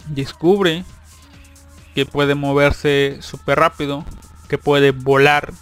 [0.09, 0.85] Descubre
[1.95, 4.05] que puede moverse súper rápido,
[4.49, 5.53] que puede volar,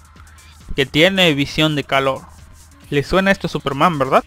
[0.75, 2.23] que tiene visión de calor.
[2.91, 4.25] ¿Le suena esto a Superman, verdad?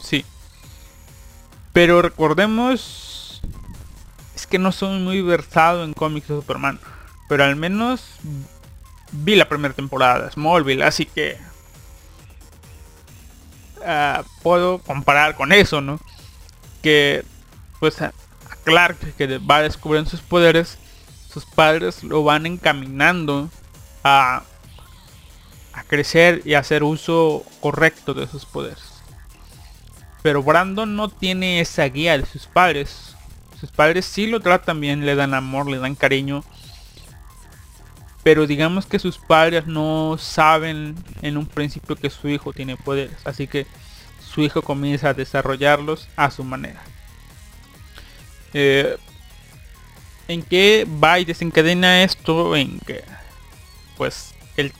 [0.00, 0.24] Sí.
[1.72, 3.42] Pero recordemos,
[4.34, 6.80] es que no soy muy versado en cómics de Superman,
[7.28, 8.02] pero al menos
[9.12, 11.38] vi la primera temporada de Smallville, así que
[13.84, 16.00] ah, puedo comparar con eso, ¿no?
[16.82, 17.24] Que
[17.78, 18.12] pues a
[18.64, 20.78] Clark que va descubriendo sus poderes,
[21.36, 23.50] sus padres lo van encaminando
[24.02, 24.42] a,
[25.74, 29.02] a crecer y hacer uso correcto de sus poderes.
[30.22, 33.14] Pero Brandon no tiene esa guía de sus padres.
[33.60, 36.42] Sus padres sí lo tratan bien, le dan amor, le dan cariño.
[38.22, 43.18] Pero digamos que sus padres no saben en un principio que su hijo tiene poderes.
[43.26, 43.66] Así que
[44.26, 46.80] su hijo comienza a desarrollarlos a su manera.
[48.54, 48.96] Eh,
[50.28, 52.56] ¿En qué va y desencadena esto?
[52.56, 53.04] En que
[53.96, 54.72] pues el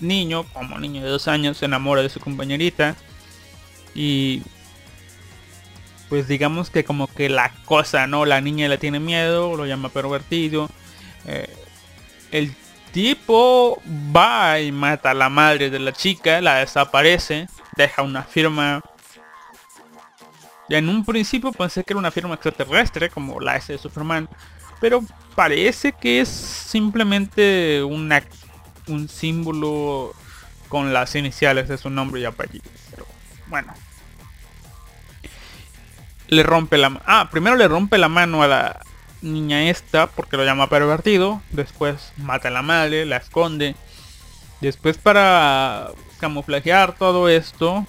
[0.00, 2.96] niño, como niño de dos años, se enamora de su compañerita.
[3.94, 4.42] Y
[6.08, 8.24] pues digamos que como que la cosa, ¿no?
[8.24, 10.68] La niña le tiene miedo, lo llama pervertido.
[11.26, 11.52] Eh,
[12.30, 12.54] el
[12.92, 13.82] tipo
[14.14, 18.80] va y mata a la madre de la chica, la desaparece, deja una firma.
[20.68, 24.28] En un principio pensé que era una firma extraterrestre, como la S de Superman.
[24.84, 25.02] Pero
[25.34, 30.12] parece que es simplemente un símbolo
[30.68, 32.68] con las iniciales de su nombre y apellido.
[32.90, 33.06] Pero
[33.46, 33.72] bueno.
[36.28, 37.00] Le rompe la...
[37.06, 38.80] Ah, primero le rompe la mano a la
[39.22, 41.40] niña esta porque lo llama pervertido.
[41.50, 43.76] Después mata a la madre, la esconde.
[44.60, 47.86] Después para camuflajear todo esto,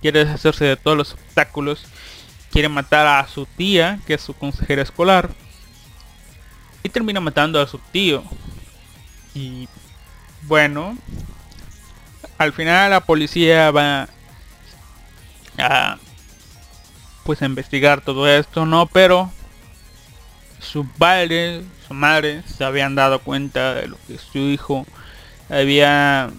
[0.00, 1.84] quiere deshacerse de todos los obstáculos.
[2.50, 5.28] Quiere matar a su tía, que es su consejera escolar.
[6.82, 8.22] Y termina matando a su tío.
[9.34, 9.68] Y
[10.42, 10.96] bueno,
[12.38, 14.08] al final la policía va
[15.58, 15.98] a
[17.24, 18.86] pues a investigar todo esto, ¿no?
[18.86, 19.30] Pero
[20.60, 24.86] su padre, su madre se habían dado cuenta de lo que su hijo
[25.50, 26.30] había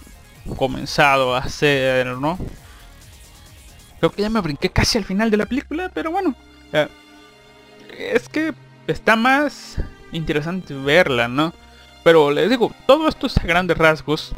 [0.56, 2.38] comenzado a hacer, ¿no?
[4.00, 6.34] Creo que ya me brinqué casi al final de la película, pero bueno.
[6.72, 6.88] eh,
[7.90, 8.52] es que
[8.86, 9.76] está más
[10.12, 11.52] interesante verla, ¿no?
[12.02, 14.32] Pero les digo, todo esto es a grandes rasgos.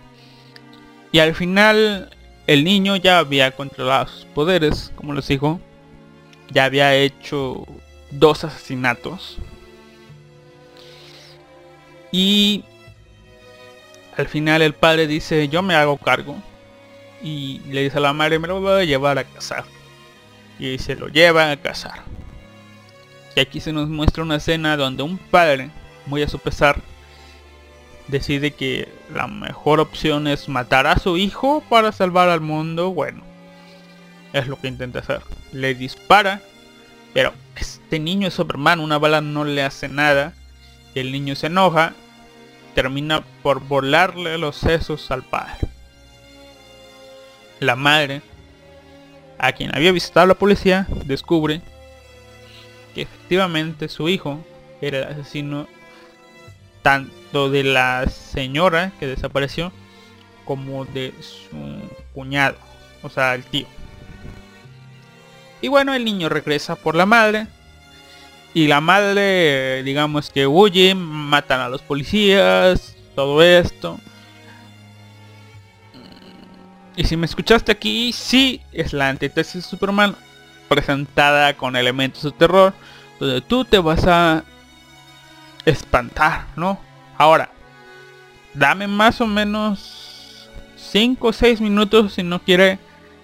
[1.13, 2.11] Y al final
[2.47, 5.61] el niño ya había controlado sus poderes, como les digo.
[6.51, 7.67] Ya había hecho
[8.11, 9.39] dos asesinatos.
[12.11, 12.65] Y
[14.17, 16.37] al final el padre dice, yo me hago cargo.
[17.23, 19.65] Y le dice a la madre, me lo voy a llevar a casar.
[20.59, 22.12] Y se lo lleva a casar.
[23.35, 25.71] Y aquí se nos muestra una escena donde un padre,
[26.07, 26.81] muy a su pesar,
[28.09, 32.93] decide que la mejor opción es matar a su hijo para salvar al mundo.
[32.93, 33.23] Bueno,
[34.33, 35.23] es lo que intenta hacer.
[35.53, 36.43] Le dispara,
[37.15, 40.35] pero este niño es Superman, una bala no le hace nada.
[40.95, 41.95] Y el niño se enoja,
[42.75, 45.69] termina por volarle los sesos al padre.
[47.61, 48.21] La madre,
[49.39, 51.63] a quien había visitado la policía, descubre
[52.95, 54.45] que efectivamente su hijo
[54.81, 55.69] era el asesino
[56.83, 59.73] tanto de la señora que desapareció
[60.45, 61.57] como de su
[62.15, 62.57] cuñado,
[63.03, 63.67] o sea, el tío.
[65.61, 67.47] Y bueno, el niño regresa por la madre.
[68.53, 73.99] Y la madre, digamos que huye, matan a los policías, todo esto.
[76.97, 80.15] Y si me escuchaste aquí, sí, es la antítesis de Superman
[80.73, 82.73] presentada con elementos de terror,
[83.21, 84.43] donde tú te vas a
[85.67, 86.81] espantar, ¿no?
[87.19, 87.51] Ahora,
[88.55, 92.79] dame más o menos 5 o 6 minutos si no quiere,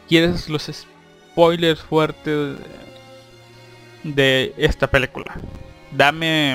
[0.09, 2.59] quieres los spoilers fuertes
[4.05, 5.35] de, esta película.
[5.91, 6.55] Dame,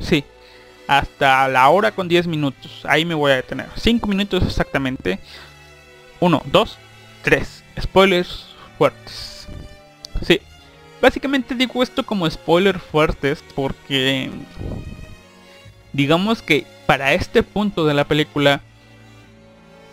[0.00, 0.22] sí,
[0.86, 2.82] hasta la hora con 10 minutos.
[2.84, 3.68] Ahí me voy a detener.
[3.74, 5.18] 5 minutos exactamente.
[6.20, 6.78] 1, 2,
[7.22, 7.64] 3.
[7.80, 9.37] Spoilers fuertes.
[10.26, 10.40] Sí.
[11.00, 14.30] Básicamente digo esto como spoilers fuertes porque
[15.92, 18.62] digamos que para este punto de la película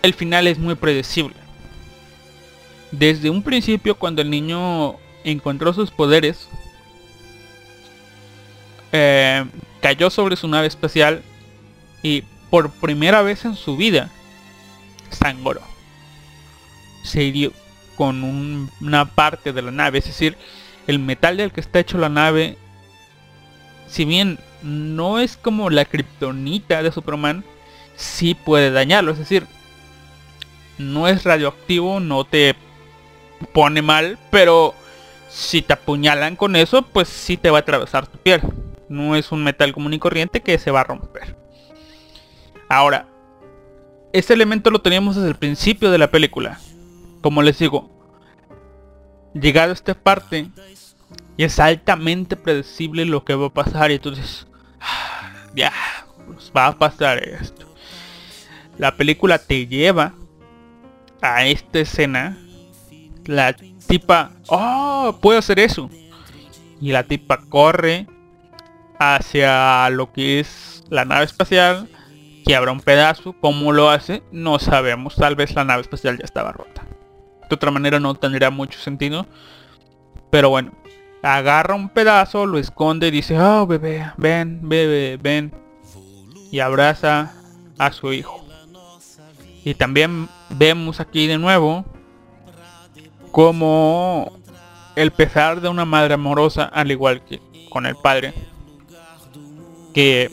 [0.02, 1.36] el final es muy predecible.
[2.92, 6.48] Desde un principio cuando el niño encontró sus poderes,
[8.92, 9.46] eh,
[9.82, 11.22] cayó sobre su nave espacial
[12.02, 14.10] y por primera vez en su vida
[15.10, 15.62] sangró.
[17.04, 17.52] Se hirió
[17.96, 20.38] con un- una parte de la nave, es decir,
[20.88, 22.58] el metal del que está hecho la nave,
[23.88, 27.44] si bien no es como la kriptonita de Superman,
[27.96, 29.48] sí puede dañarlo, es decir,
[30.78, 32.56] no es radioactivo, no te
[33.54, 34.74] pone mal, pero
[35.30, 38.42] si te apuñalan con eso, pues sí te va a atravesar tu piel.
[38.88, 41.36] No es un metal común y corriente que se va a romper.
[42.70, 43.08] Ahora,
[44.14, 46.60] este elemento lo teníamos desde el principio de la película.
[47.26, 47.90] Como les digo,
[49.34, 50.48] llegado a esta parte,
[51.36, 54.46] y es altamente predecible lo que va a pasar y entonces,
[54.80, 55.74] "Ah, ya,
[56.28, 57.66] pues va a pasar esto.
[58.78, 60.14] La película te lleva
[61.20, 62.38] a esta escena.
[63.26, 63.56] La
[63.88, 65.90] tipa, oh, puedo hacer eso.
[66.80, 68.06] Y la tipa corre
[69.00, 71.90] hacia lo que es la nave espacial,
[72.46, 74.22] quiebra un pedazo, ¿cómo lo hace?
[74.32, 76.85] No sabemos, tal vez la nave espacial ya estaba rota.
[77.50, 79.26] De otra manera no tendría mucho sentido.
[80.30, 80.72] Pero bueno,
[81.22, 85.54] agarra un pedazo, lo esconde y dice, oh bebé, ven, bebé, ven.
[86.52, 87.34] Y abraza
[87.78, 88.46] a su hijo.
[89.64, 91.86] Y también vemos aquí de nuevo
[93.32, 94.32] como
[94.96, 98.34] el pesar de una madre amorosa, al igual que con el padre,
[99.94, 100.32] que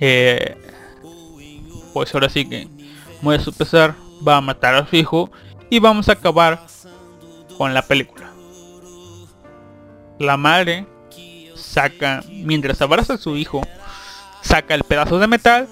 [0.00, 0.56] eh,
[1.94, 2.68] pues ahora sí que
[3.24, 3.94] a su pesar
[4.26, 5.30] va a matar a su hijo
[5.72, 6.66] y vamos a acabar
[7.56, 8.30] con la película.
[10.18, 10.86] La madre
[11.54, 13.62] saca, mientras abraza a su hijo,
[14.42, 15.66] saca el pedazo de metal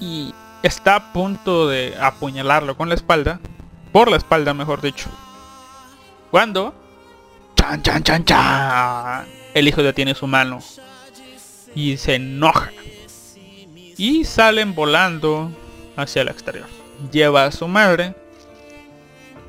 [0.00, 3.38] y está a punto de apuñalarlo con la espalda,
[3.92, 5.08] por la espalda mejor dicho.
[6.32, 6.74] Cuando
[7.54, 8.24] chan
[9.54, 10.58] el hijo detiene su mano
[11.76, 12.72] y se enoja
[13.96, 15.52] y salen volando
[15.94, 16.66] hacia el exterior.
[17.12, 18.16] Lleva a su madre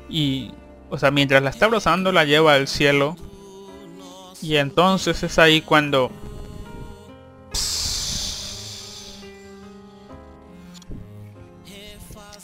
[0.08, 0.52] y,
[0.90, 3.16] o sea, mientras la está abrazando la lleva al cielo
[4.42, 6.10] y entonces es ahí cuando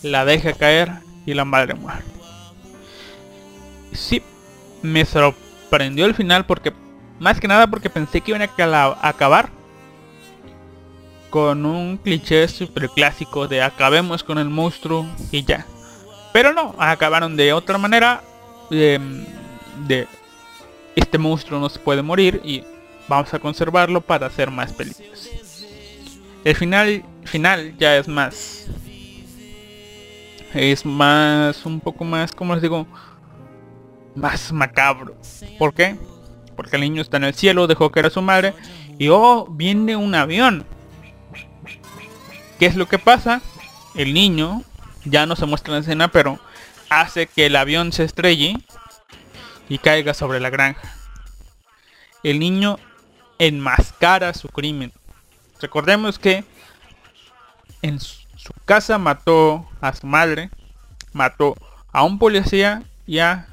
[0.03, 0.91] la deja caer
[1.27, 2.03] y la madre muere.
[3.93, 4.23] Sí,
[4.83, 6.73] me sorprendió el final porque,
[7.19, 9.51] más que nada porque pensé que iban a acabar
[11.29, 15.67] con un cliché super clásico de acabemos con el monstruo y ya.
[16.33, 18.23] Pero no, acabaron de otra manera.
[18.71, 19.01] De,
[19.89, 20.07] de
[20.95, 22.63] este monstruo no se puede morir y
[23.09, 25.29] vamos a conservarlo para hacer más películas.
[26.45, 28.67] El final final ya es más
[30.55, 32.87] es más un poco más como les digo
[34.15, 35.17] más macabro.
[35.59, 35.97] ¿Por qué?
[36.57, 38.55] Porque el niño está en el cielo, dejó que era su madre
[38.99, 40.65] y oh, viene un avión.
[42.59, 43.41] ¿Qué es lo que pasa?
[43.95, 44.63] El niño
[45.05, 46.39] ya no se muestra la escena, pero
[46.89, 48.57] hace que el avión se estrelle
[49.69, 50.95] y caiga sobre la granja.
[52.23, 52.79] El niño
[53.39, 54.93] enmascara su crimen.
[55.61, 56.45] Recordemos que
[57.83, 60.51] en su su casa mató a su madre,
[61.13, 61.57] mató
[61.93, 63.49] a un policía y a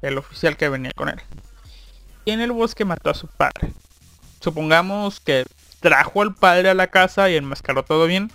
[0.00, 1.20] el oficial que venía con él.
[2.24, 3.72] Y en el bosque mató a su padre.
[4.40, 5.44] Supongamos que
[5.80, 8.32] trajo al padre a la casa y enmascaró todo bien.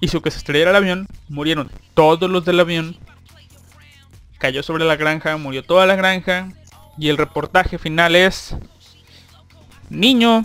[0.00, 2.96] Hizo que se estrellara el avión, murieron todos los del avión.
[4.38, 6.48] Cayó sobre la granja, murió toda la granja.
[6.96, 8.56] Y el reportaje final es...
[9.90, 10.44] Niño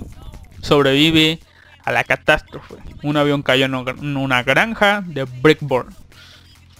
[0.61, 1.39] sobrevive
[1.83, 2.75] a la catástrofe.
[3.03, 5.93] Un avión cayó en una- granja de Brickburn,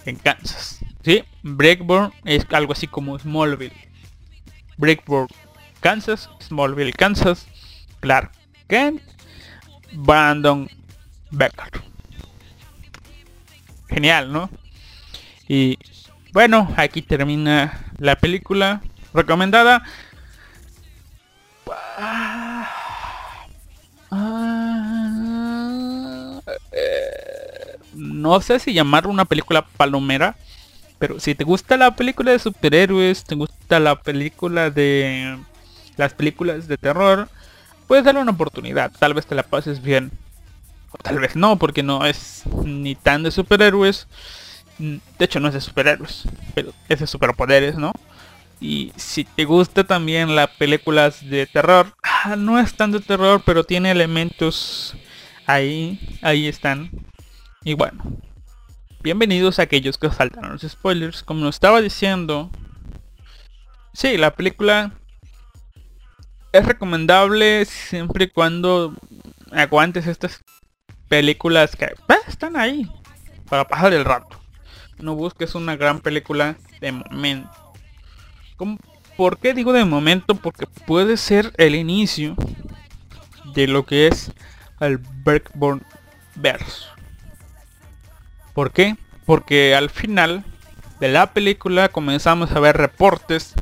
[0.06, 0.80] en Kansas.
[1.04, 1.22] ¿Sí?
[1.42, 3.76] Brickburn es algo así como Smallville.
[4.78, 5.28] Brickburn,
[5.80, 7.46] Kansas, Smallville, Kansas.
[8.00, 8.32] Clark
[8.68, 9.02] Kent,
[9.92, 10.68] Brandon
[11.30, 11.82] Becker.
[13.94, 14.50] Genial, ¿no?
[15.46, 15.78] Y
[16.32, 18.80] bueno, aquí termina la película
[19.12, 19.84] recomendada.
[27.94, 30.34] No sé si llamarlo una película palomera,
[30.98, 35.38] pero si te gusta la película de superhéroes, te gusta la película de
[35.96, 37.28] las películas de terror,
[37.86, 40.10] puedes darle una oportunidad, tal vez te la pases bien.
[41.02, 44.06] Tal vez no, porque no es ni tan de superhéroes.
[44.78, 47.92] Mm, De hecho, no es de superhéroes, pero es de superpoderes, ¿no?
[48.60, 53.42] Y si te gusta también las películas de terror, ah, no es tan de terror,
[53.44, 54.94] pero tiene elementos
[55.46, 56.90] ahí, ahí están.
[57.64, 58.02] Y bueno,
[59.02, 61.22] bienvenidos a aquellos que saltan los spoilers.
[61.22, 62.50] Como nos estaba diciendo,
[63.92, 64.92] sí, la película
[66.52, 68.94] es recomendable siempre y cuando
[69.50, 70.40] aguantes estas
[71.18, 71.94] películas que eh,
[72.26, 72.90] están ahí
[73.48, 74.36] para pasar el rato.
[74.98, 77.50] No busques una gran película de momento.
[78.56, 78.78] ¿Cómo-
[79.16, 80.34] ¿Por qué digo de momento?
[80.34, 82.34] Porque puede ser el inicio
[83.54, 84.32] de lo que es
[84.80, 85.82] el Breakborn
[86.34, 86.86] Verse.
[88.54, 88.96] ¿Por qué?
[89.24, 90.44] Porque al final
[90.98, 93.54] de la película comenzamos a ver reportes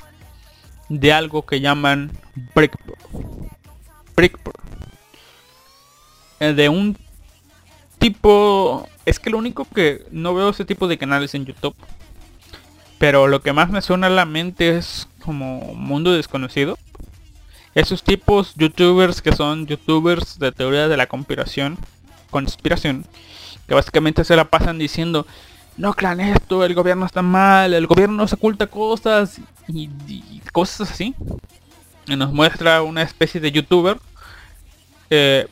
[0.89, 2.11] de algo que llaman
[2.55, 3.51] Breakborn.
[4.17, 4.63] Breakborn.
[6.41, 6.97] Eh, De un
[8.03, 8.89] tipo...
[9.05, 11.75] Es que lo único que no veo ese tipo de canales en YouTube.
[12.99, 16.79] Pero lo que más me suena a la mente es como mundo desconocido.
[17.75, 21.79] Esos tipos youtubers que son youtubers de teoría de la conspiración.
[22.31, 23.07] Conspiración.
[23.67, 25.27] Que básicamente se la pasan diciendo.
[25.77, 30.91] No crean esto, el gobierno está mal, el gobierno nos oculta cosas y, y cosas
[30.93, 31.15] así.
[32.07, 33.99] Y nos muestra una especie de youtuber
[35.15, 35.47] eh,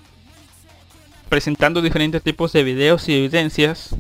[1.31, 3.95] presentando diferentes tipos de videos y evidencias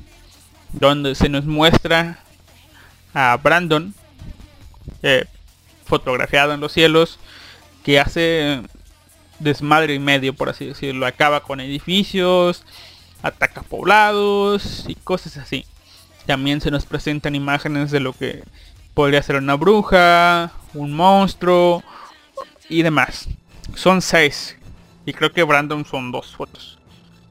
[0.72, 2.18] donde se nos muestra
[3.14, 3.94] a Brandon
[5.02, 5.24] eh,
[5.84, 7.20] fotografiado en los cielos
[7.84, 8.60] que hace
[9.38, 11.06] desmadre y medio por así decirlo.
[11.06, 12.64] Acaba con edificios
[13.22, 15.64] ataca poblados y cosas así.
[16.26, 18.42] También se nos presentan imágenes de lo que
[18.92, 21.84] podría ser una bruja un monstruo
[22.68, 23.28] y demás.
[23.76, 24.56] Son seis
[25.06, 26.79] y creo que Brandon son dos fotos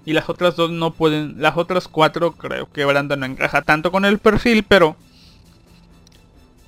[0.09, 3.91] y las otras dos no pueden las otras cuatro creo que Brandon no encaja tanto
[3.91, 4.95] con el perfil pero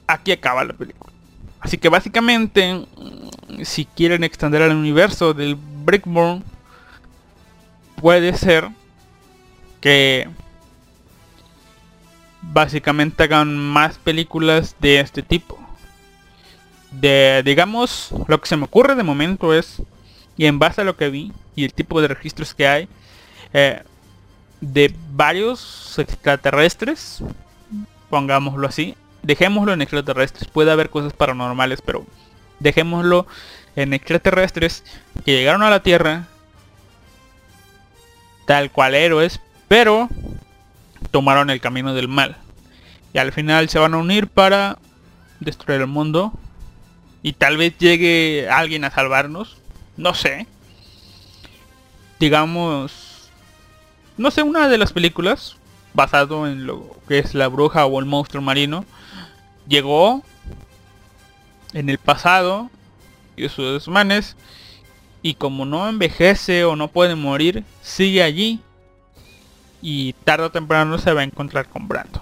[0.05, 1.11] aquí acaba la película.
[1.59, 6.43] Así que básicamente mm, si quieren extender al universo del Brickborn
[7.95, 8.69] puede ser
[9.79, 10.29] que
[12.43, 15.57] básicamente hagan más películas de este tipo.
[16.91, 19.81] De digamos lo que se me ocurre de momento es
[20.37, 22.87] y en base a lo que vi y el tipo de registros que hay
[23.53, 23.83] eh,
[24.61, 27.23] de varios extraterrestres
[28.09, 30.47] pongámoslo así dejémoslo en extraterrestres.
[30.47, 32.05] Puede haber cosas paranormales pero
[32.59, 33.27] dejémoslo
[33.75, 34.83] en extraterrestres
[35.25, 36.27] que llegaron a la tierra
[38.45, 40.09] tal cual héroes pero
[41.11, 42.37] tomaron el camino del mal.
[43.13, 44.77] Y al final se van a unir para
[45.39, 46.33] destruir el mundo.
[47.23, 49.57] Y tal vez llegue alguien a salvarnos
[49.97, 50.47] no sé.
[52.19, 53.00] Digamos
[54.21, 55.57] no sé una de las películas
[55.93, 58.85] basado en lo que es la bruja o el monstruo marino
[59.67, 60.21] llegó
[61.73, 62.69] en el pasado
[63.35, 64.37] y sus desmanes
[65.23, 68.59] y como no envejece o no puede morir sigue allí
[69.81, 72.21] y tarde o temprano se va a encontrar con Brandon.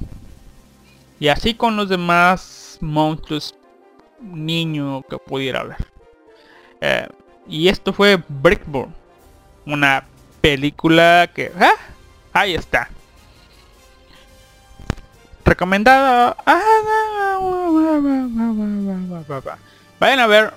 [1.20, 3.54] Y así con los demás monstruos
[4.22, 5.86] niño que pudiera haber.
[6.80, 7.08] Eh,
[7.50, 8.96] y esto fue Brickborn
[9.66, 10.06] una
[10.41, 11.74] película que ¡ah!
[12.34, 12.90] ahí está.
[15.45, 16.36] Recomendada
[19.99, 20.53] vayan a ver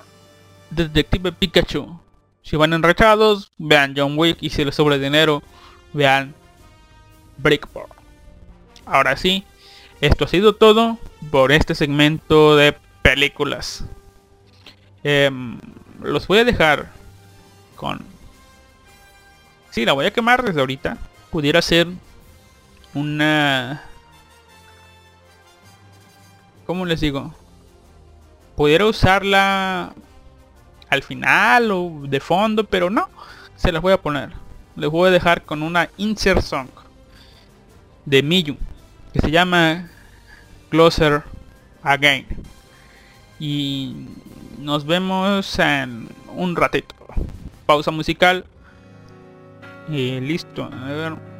[0.69, 1.99] Detective Pikachu.
[2.43, 4.37] Si van enrechados vean John Wick.
[4.41, 5.41] Y si les sobra dinero
[5.93, 6.35] vean
[7.37, 7.93] Brickborn
[8.85, 9.45] ahora sí
[10.01, 10.97] esto ha sido todo
[11.31, 13.85] por este segmento de películas.
[15.03, 15.59] Em,
[16.01, 16.91] los voy a dejar
[17.77, 18.05] con
[19.73, 20.99] Sí, la voy a quemar desde ahorita.
[21.31, 21.87] Pudiera ser
[22.93, 23.81] una...
[26.67, 27.33] ¿Cómo les digo?
[28.55, 29.95] Pudiera usarla
[30.89, 33.09] al final o de fondo, pero no.
[33.55, 34.29] Se las voy a poner.
[34.75, 36.67] Les voy a dejar con una insert song
[38.05, 38.55] de Miyu
[39.11, 39.89] que se llama
[40.69, 41.23] Closer
[41.81, 42.27] Again.
[43.39, 44.05] Y
[44.59, 46.93] nos vemos en un ratito.
[47.65, 48.45] Pausa musical.
[49.87, 50.69] Y listo.
[50.71, 51.32] A ver.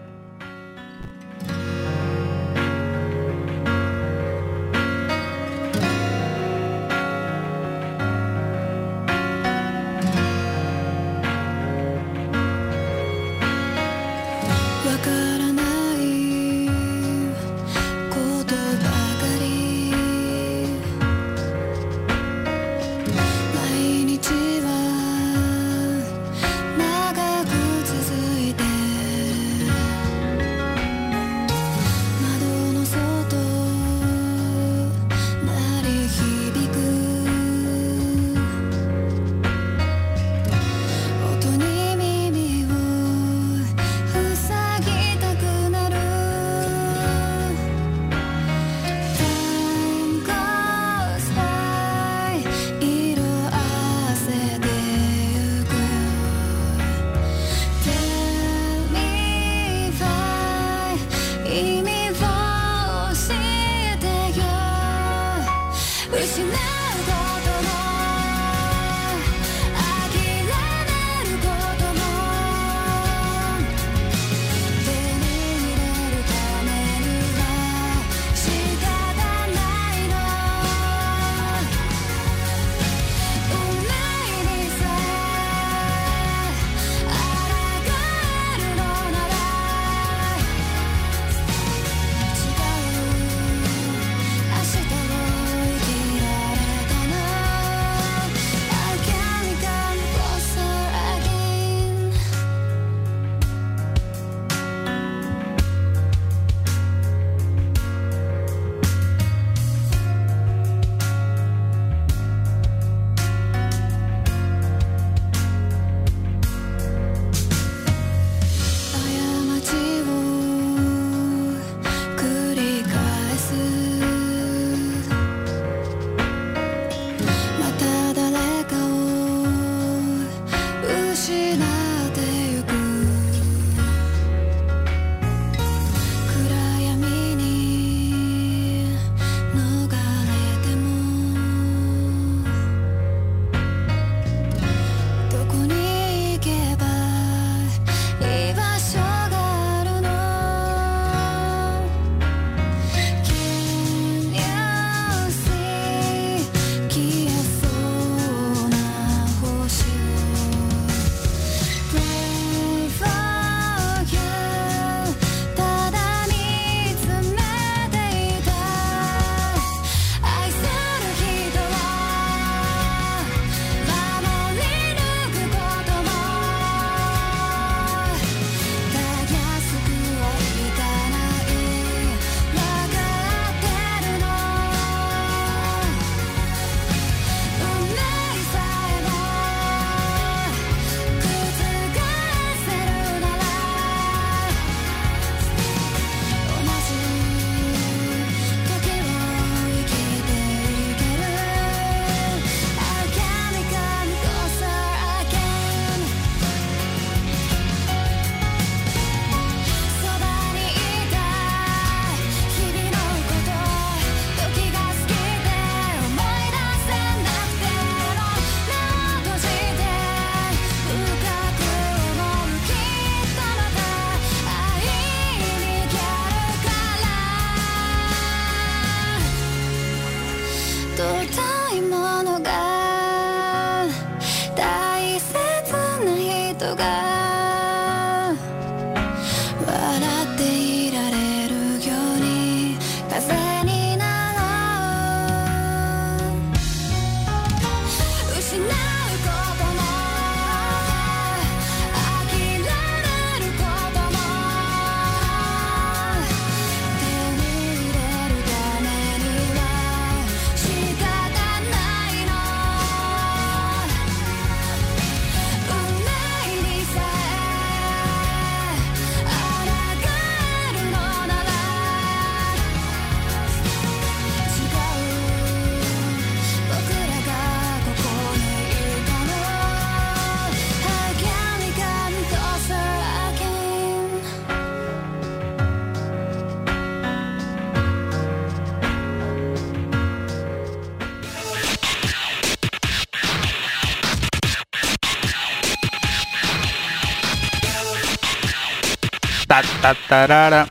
[299.83, 300.67] Ta, ta, tarara.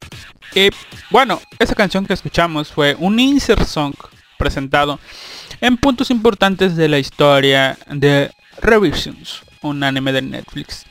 [0.54, 0.70] Y
[1.10, 3.92] bueno, esa canción que escuchamos fue un insert song
[4.38, 4.98] presentado
[5.60, 8.30] en puntos importantes de la historia de
[8.62, 10.86] Revisions, un anime de Netflix.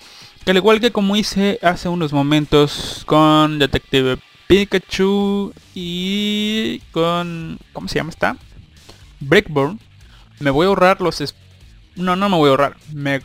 [0.45, 7.57] Que al igual que como hice hace unos momentos con Detective Pikachu y con...
[7.73, 8.37] ¿Cómo se llama esta?
[9.19, 9.79] Breakburn.
[10.39, 11.33] Me voy a ahorrar los...
[11.95, 12.77] No, no me voy a ahorrar.
[12.93, 13.21] Me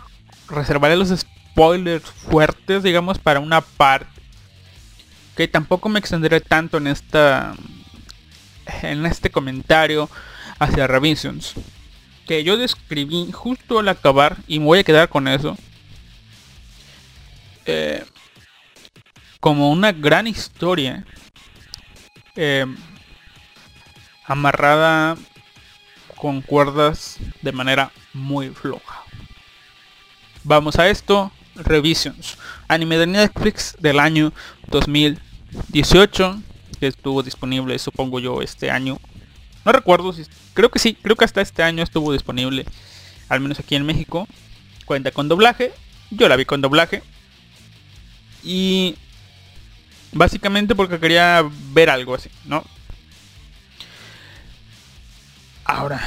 [0.48, 4.16] reservaré los spoilers fuertes, digamos, para una parte.
[5.37, 7.55] Que tampoco me extenderé tanto en esta...
[8.83, 10.11] En este comentario
[10.59, 11.55] hacia Revisions.
[12.27, 15.57] Que yo describí justo al acabar y me voy a quedar con eso.
[17.67, 18.05] Eh,
[19.41, 21.05] como una gran historia
[22.35, 22.67] eh,
[24.25, 25.17] amarrada
[26.17, 29.05] con cuerdas de manera muy floja.
[30.43, 32.39] Vamos a esto, Revisions,
[32.69, 34.33] anime de Netflix del año
[35.57, 36.43] 2018
[36.78, 38.99] que estuvo disponible supongo yo este año.
[39.65, 40.24] No recuerdo si
[40.55, 42.66] creo que sí, creo que hasta este año estuvo disponible
[43.28, 44.28] al menos aquí en México.
[44.85, 45.73] Cuenta con doblaje,
[46.11, 47.03] yo la vi con doblaje.
[48.45, 48.97] Y
[50.12, 52.65] básicamente porque quería ver algo así, ¿no?
[55.65, 56.01] Ahora,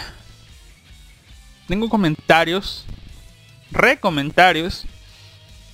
[1.68, 2.86] tengo comentarios,
[3.72, 4.86] recomentarios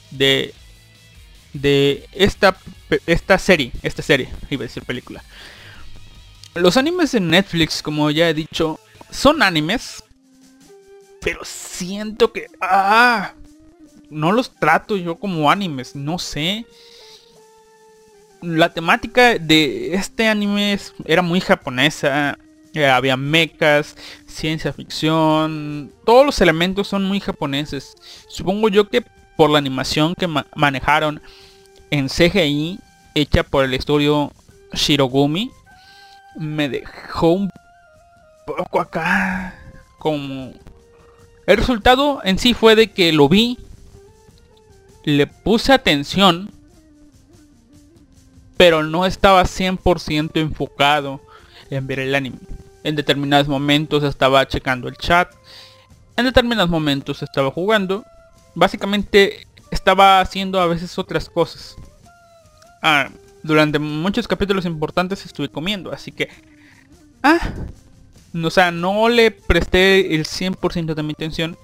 [0.10, 0.56] de
[1.56, 2.58] de esta
[3.08, 5.24] esta serie, esta serie, iba a decir película.
[6.54, 8.80] Los animes de Netflix, como ya he dicho,
[9.10, 10.04] son animes,
[11.22, 13.34] pero siento que ah,
[14.10, 16.66] no los trato yo como animes, no sé.
[18.42, 22.38] La temática de este anime era muy japonesa,
[22.74, 23.96] eh, había mechas,
[24.28, 27.96] ciencia ficción, todos los elementos son muy japoneses.
[28.28, 29.04] Supongo yo que
[29.36, 31.22] por la animación que ma- manejaron
[31.92, 32.80] en CGI,
[33.14, 34.32] hecha por el estudio
[34.74, 35.52] Shirogumi,
[36.38, 37.50] me dejó un
[38.46, 39.56] poco acá
[39.98, 40.54] como...
[41.48, 43.60] El resultado en sí fue de que lo vi,
[45.04, 46.50] le puse atención,
[48.58, 51.22] pero no estaba 100% enfocado
[51.70, 52.38] en ver el anime.
[52.84, 55.32] En determinados momentos estaba checando el chat,
[56.18, 58.04] en determinados momentos estaba jugando,
[58.56, 61.76] básicamente estaba haciendo a veces otras cosas.
[62.82, 63.10] Ah,
[63.44, 66.30] durante muchos capítulos importantes estuve comiendo, así que...
[67.22, 67.40] Ah,
[68.44, 71.58] o sea, no le presté el 100% de mi atención,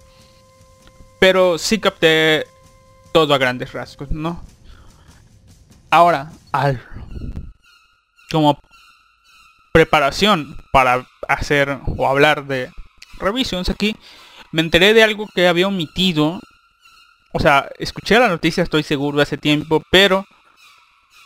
[1.19, 2.45] pero sí capté
[3.11, 4.41] todo a grandes rasgos, ¿no?
[5.89, 6.81] Ahora, al
[8.31, 8.57] como
[9.73, 12.71] preparación para hacer o hablar de
[13.19, 13.95] revisions aquí,
[14.51, 16.39] me enteré de algo que había omitido.
[17.33, 20.25] O sea, escuché la noticia, estoy seguro, hace tiempo, pero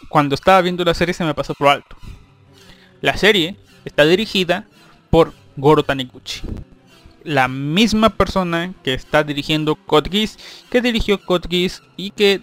[0.10, 1.96] cuando estaba viendo la serie se me pasó por alto.
[3.02, 4.68] La serie está dirigida
[5.10, 6.42] por Goro Taniguchi.
[7.24, 10.38] La misma persona que está dirigiendo Code Geass,
[10.70, 12.42] que dirigió Code Geass y que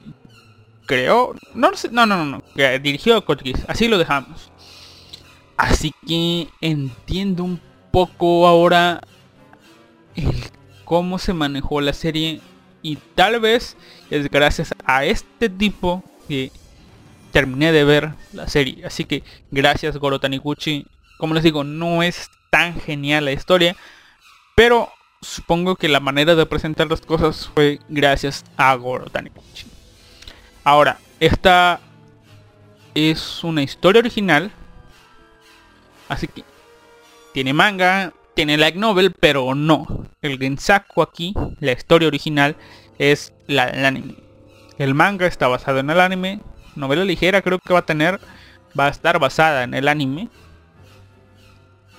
[0.86, 1.34] creó...
[1.54, 3.64] No, no no, no, que dirigió Code Geass.
[3.68, 4.50] Así lo dejamos.
[5.56, 7.60] Así que entiendo un
[7.92, 9.02] poco ahora
[10.84, 12.40] cómo se manejó la serie
[12.82, 13.76] y tal vez
[14.10, 16.50] es gracias a este tipo que
[17.30, 18.84] terminé de ver la serie.
[18.84, 20.86] Así que gracias Goro Taniguchi.
[21.18, 23.76] Como les digo, no es tan genial la historia,
[24.54, 24.90] pero
[25.20, 29.66] supongo que la manera de presentar las cosas fue gracias a Goro Taniguchi.
[30.64, 31.80] Ahora, esta
[32.94, 34.50] es una historia original,
[36.08, 36.44] así que
[37.32, 40.06] tiene manga, tiene light novel, pero no.
[40.20, 42.56] El Gensaku aquí, la historia original,
[42.98, 44.14] es la del anime.
[44.78, 46.40] El manga está basado en el anime.
[46.74, 48.20] Novela ligera creo que va a tener.
[48.78, 50.28] Va a estar basada en el anime.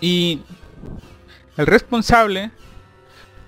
[0.02, 0.42] Y
[1.58, 2.52] el responsable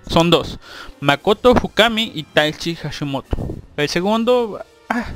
[0.08, 0.58] son dos.
[1.00, 3.36] Makoto Fukami y Taichi Hashimoto.
[3.76, 5.06] El segundo ah,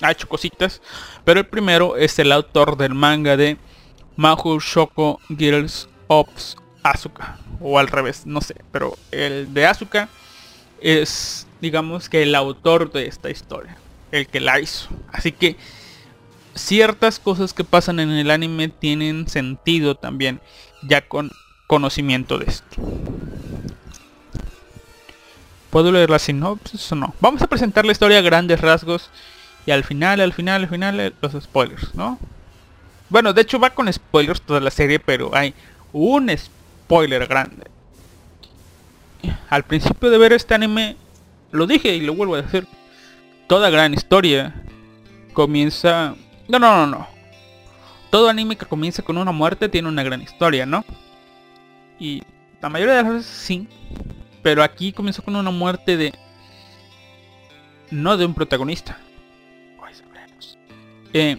[0.00, 0.82] ha hecho cositas.
[1.24, 3.56] Pero el primero es el autor del manga de
[4.16, 6.28] Mahou Shoko Girls of
[6.82, 7.38] Asuka.
[7.60, 8.56] O al revés, no sé.
[8.72, 10.08] Pero el de Asuka
[10.80, 13.76] es, digamos que el autor de esta historia.
[14.10, 14.88] El que la hizo.
[15.12, 15.56] Así que
[16.54, 20.40] ciertas cosas que pasan en el anime tienen sentido también.
[20.82, 21.30] Ya con
[21.66, 22.76] conocimiento de esto.
[25.70, 27.14] ¿Puedo leer la sinopsis o no?
[27.20, 29.10] Vamos a presentar la historia a grandes rasgos.
[29.64, 32.18] Y al final, al final, al final, eh, los spoilers, ¿no?
[33.08, 35.54] Bueno, de hecho va con spoilers toda la serie, pero hay
[35.92, 36.61] un spoiler
[37.00, 37.70] grande.
[39.48, 40.96] Al principio de ver este anime,
[41.50, 42.66] lo dije y lo vuelvo a decir.
[43.46, 44.54] Toda gran historia
[45.32, 46.14] comienza
[46.48, 47.06] No, no, no, no.
[48.10, 50.84] Todo anime que comienza con una muerte tiene una gran historia, ¿no?
[51.98, 52.22] Y
[52.60, 53.68] la mayoría de las veces sí.
[54.42, 56.12] Pero aquí comenzó con una muerte de...
[57.90, 58.98] No de un protagonista.
[61.14, 61.38] Eh,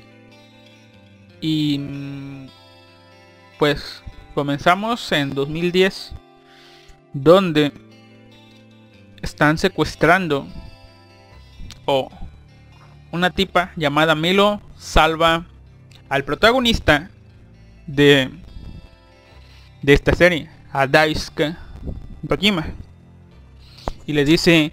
[1.42, 1.78] y...
[1.80, 2.48] mm,
[3.60, 4.03] Pues
[4.34, 6.14] comenzamos en 2010.
[7.14, 7.72] Donde
[9.22, 10.47] están secuestrando
[11.85, 12.10] o
[13.11, 15.45] una tipa llamada Milo salva
[16.10, 17.11] al protagonista
[17.85, 18.31] de
[19.84, 21.55] de esta serie, a Daisuke
[22.23, 22.65] Dojima.
[24.07, 24.72] Y le dice,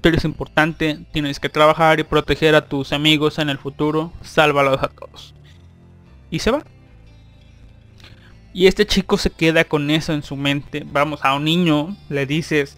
[0.00, 4.82] tú eres importante, tienes que trabajar y proteger a tus amigos en el futuro, sálvalos
[4.82, 5.34] a todos.
[6.30, 6.64] Y se va.
[8.58, 10.84] Y este chico se queda con eso en su mente.
[10.84, 12.76] Vamos, a un niño le dices,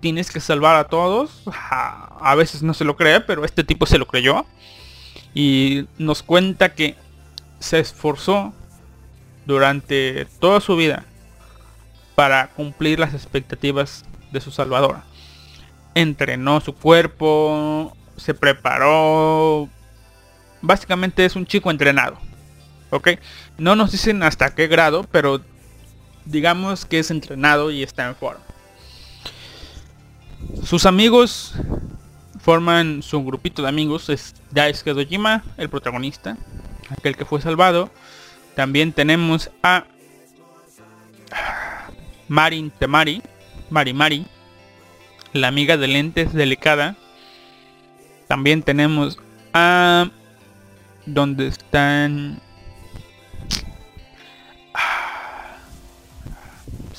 [0.00, 1.44] tienes que salvar a todos.
[1.46, 4.44] A, a veces no se lo cree, pero este tipo se lo creyó.
[5.32, 6.96] Y nos cuenta que
[7.60, 8.52] se esforzó
[9.46, 11.04] durante toda su vida
[12.16, 15.04] para cumplir las expectativas de su salvadora.
[15.94, 19.68] Entrenó su cuerpo, se preparó.
[20.60, 22.18] Básicamente es un chico entrenado.
[22.90, 23.10] ¿Ok?
[23.58, 25.40] No nos dicen hasta qué grado, pero
[26.24, 28.42] digamos que es entrenado y está en forma.
[30.64, 31.54] Sus amigos
[32.40, 34.08] forman su grupito de amigos.
[34.08, 36.36] Es Daisuke Dojima, el protagonista,
[36.90, 37.90] aquel que fue salvado.
[38.54, 39.84] También tenemos a
[42.28, 43.22] Marin Temari,
[43.70, 44.26] Mari Mari,
[45.32, 46.96] la amiga de lentes delicada.
[48.26, 49.18] También tenemos
[49.52, 50.10] a
[51.06, 52.40] donde están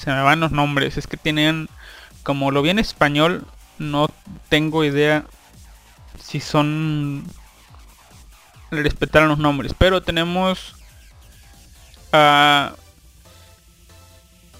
[0.02, 1.70] se me van los nombres, es que tienen
[2.24, 3.46] como lo vi en español,
[3.78, 4.10] no
[4.50, 5.26] tengo idea
[6.20, 7.24] si son
[8.72, 10.76] respetaron los nombres, pero tenemos
[12.12, 12.74] a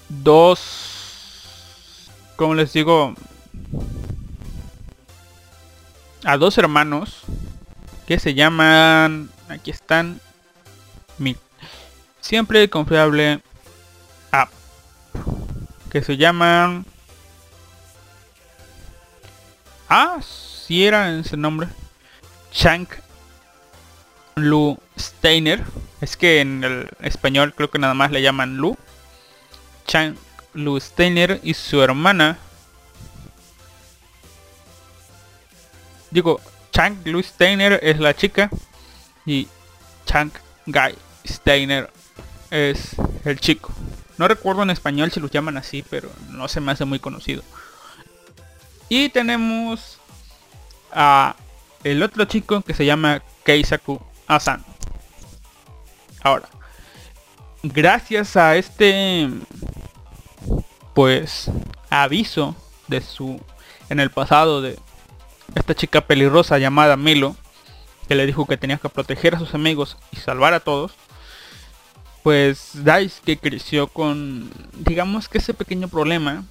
[0.08, 3.14] dos, como les digo,
[6.24, 7.22] a dos hermanos
[8.06, 10.20] que se llaman, aquí están,
[11.18, 11.36] mi
[12.20, 13.42] siempre confiable
[15.90, 16.86] que se llaman,
[19.88, 21.68] ah, si era ese nombre,
[22.50, 22.88] Chank
[24.36, 25.64] Lu Steiner,
[26.00, 28.76] es que en el español creo que nada más le llaman Lu,
[29.86, 30.16] Chang
[30.54, 32.38] Lu Steiner y su hermana.
[36.10, 36.40] Digo,
[36.72, 38.50] Chang Lu Steiner es la chica
[39.26, 39.48] y
[40.06, 40.30] Chang
[40.66, 40.94] Guy
[41.26, 41.90] Steiner
[42.50, 43.72] es el chico.
[44.18, 47.42] No recuerdo en español si los llaman así, pero no se me hace muy conocido.
[48.88, 49.98] Y tenemos
[50.92, 51.36] a
[51.84, 54.64] el otro chico que se llama Keisaku Asan.
[56.22, 56.48] Ahora,
[57.62, 59.28] gracias a este
[60.94, 61.50] pues
[61.90, 62.54] aviso
[62.88, 63.40] de su
[63.88, 64.78] en el pasado de
[65.54, 67.36] esta chica pelirrosa llamada Milo
[68.08, 70.92] que le dijo que tenía que proteger a sus amigos y salvar a todos
[72.22, 76.44] pues Daisuke creció con digamos que ese pequeño problema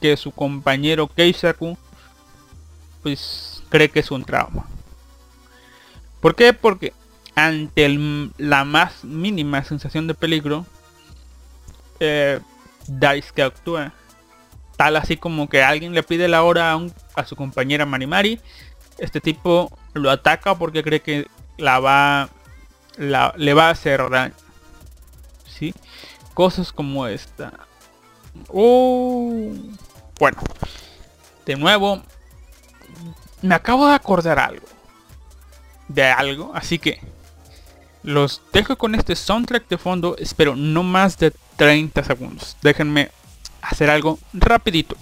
[0.00, 1.78] que su compañero Keisaku
[3.02, 4.66] pues cree que es un trauma
[6.20, 6.52] ¿por qué?
[6.52, 6.92] porque
[7.34, 7.88] ante
[8.38, 10.66] la más mínima sensación de peligro
[12.00, 12.40] eh,
[12.88, 13.92] Daisuke actúa.
[14.76, 16.78] Tal así como que alguien le pide la hora
[17.14, 18.40] a, su compañera Marimari.
[18.98, 21.26] Este tipo lo ataca porque cree que
[21.56, 22.28] la va
[22.96, 24.34] le va a hacer daño.
[25.58, 25.74] ¿Sí?
[26.34, 27.52] Cosas como esta.
[28.48, 29.52] Oh.
[30.18, 30.38] Bueno.
[31.44, 32.02] De nuevo.
[33.42, 34.66] Me acabo de acordar algo.
[35.88, 36.52] De algo.
[36.54, 37.00] Así que.
[38.04, 40.16] Los dejo con este soundtrack de fondo.
[40.18, 42.56] Espero no más de 30 segundos.
[42.62, 43.10] Déjenme
[43.60, 44.96] hacer algo rapidito.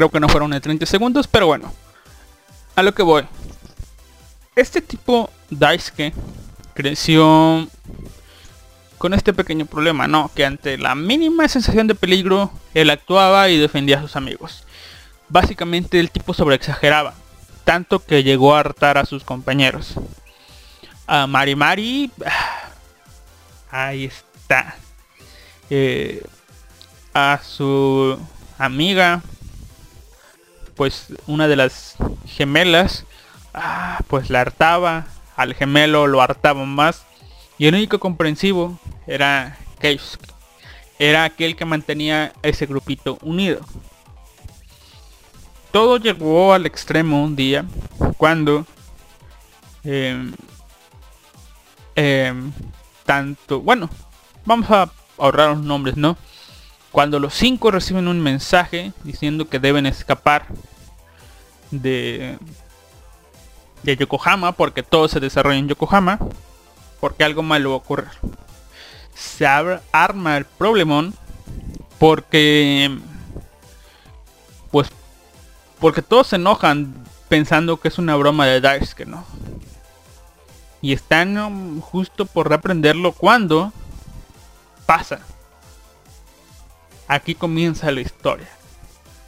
[0.00, 1.74] Creo que no fueron de 30 segundos, pero bueno.
[2.74, 3.26] A lo que voy.
[4.56, 6.14] Este tipo Daisuke
[6.72, 7.68] creció
[8.96, 10.30] con este pequeño problema, ¿no?
[10.34, 14.64] Que ante la mínima sensación de peligro, él actuaba y defendía a sus amigos.
[15.28, 17.12] Básicamente el tipo sobreexageraba,
[17.64, 19.96] tanto que llegó a hartar a sus compañeros.
[21.06, 22.10] A Mari Mari,
[23.70, 24.76] Ahí está.
[25.68, 26.24] Eh,
[27.12, 28.18] a su
[28.56, 29.20] amiga,
[30.80, 33.04] pues una de las gemelas,
[33.52, 35.08] ah, pues la hartaba.
[35.36, 37.04] Al gemelo lo hartaba más.
[37.58, 40.32] Y el único comprensivo era Keisuke.
[40.98, 43.60] Era aquel que mantenía ese grupito unido.
[45.70, 47.66] Todo llegó al extremo un día
[48.16, 48.64] cuando
[49.84, 50.32] em,
[51.94, 52.52] em,
[53.04, 53.90] tanto, bueno,
[54.46, 56.16] vamos a ahorrar los nombres, ¿no?
[56.90, 60.46] Cuando los cinco reciben un mensaje diciendo que deben escapar
[61.70, 62.38] de
[63.82, 66.18] de Yokohama porque todo se desarrolla en Yokohama
[67.00, 68.10] porque algo malo va a ocurrir.
[69.14, 71.14] Se arma el problemón
[71.98, 72.98] porque
[74.70, 74.88] pues
[75.78, 76.94] porque todos se enojan
[77.28, 79.24] pensando que es una broma de Daisuke, ¿no?
[80.82, 83.72] Y están um, justo por reprenderlo cuando
[84.86, 85.20] pasa.
[87.08, 88.48] Aquí comienza la historia.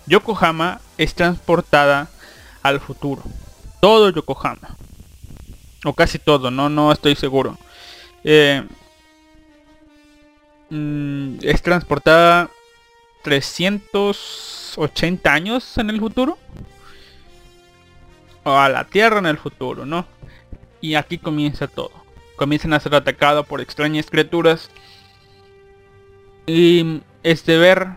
[0.06, 2.09] Yokohama es transportada
[2.62, 3.22] al futuro.
[3.80, 4.76] Todo Yokohama.
[5.84, 7.59] O casi todo, no, no estoy seguro.
[8.24, 8.62] Eh,
[10.70, 12.51] mm, es transportada
[13.22, 16.39] 380 años en el futuro.
[18.44, 20.06] A la Tierra en el futuro, ¿no?
[20.80, 21.93] Y aquí comienza todo.
[22.36, 24.70] Comienzan a ser atacados por extrañas criaturas.
[26.47, 27.89] Y es deber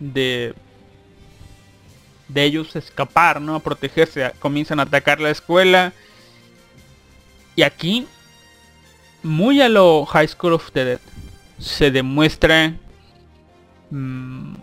[0.00, 0.54] de
[2.28, 3.60] de ellos escapar, ¿no?
[3.60, 4.32] Protegerse.
[4.38, 5.92] Comienzan a atacar la escuela.
[7.56, 8.06] Y aquí,
[9.22, 11.00] muy a lo High School of the Dead,
[11.58, 12.74] se demuestra,
[13.90, 14.54] mm,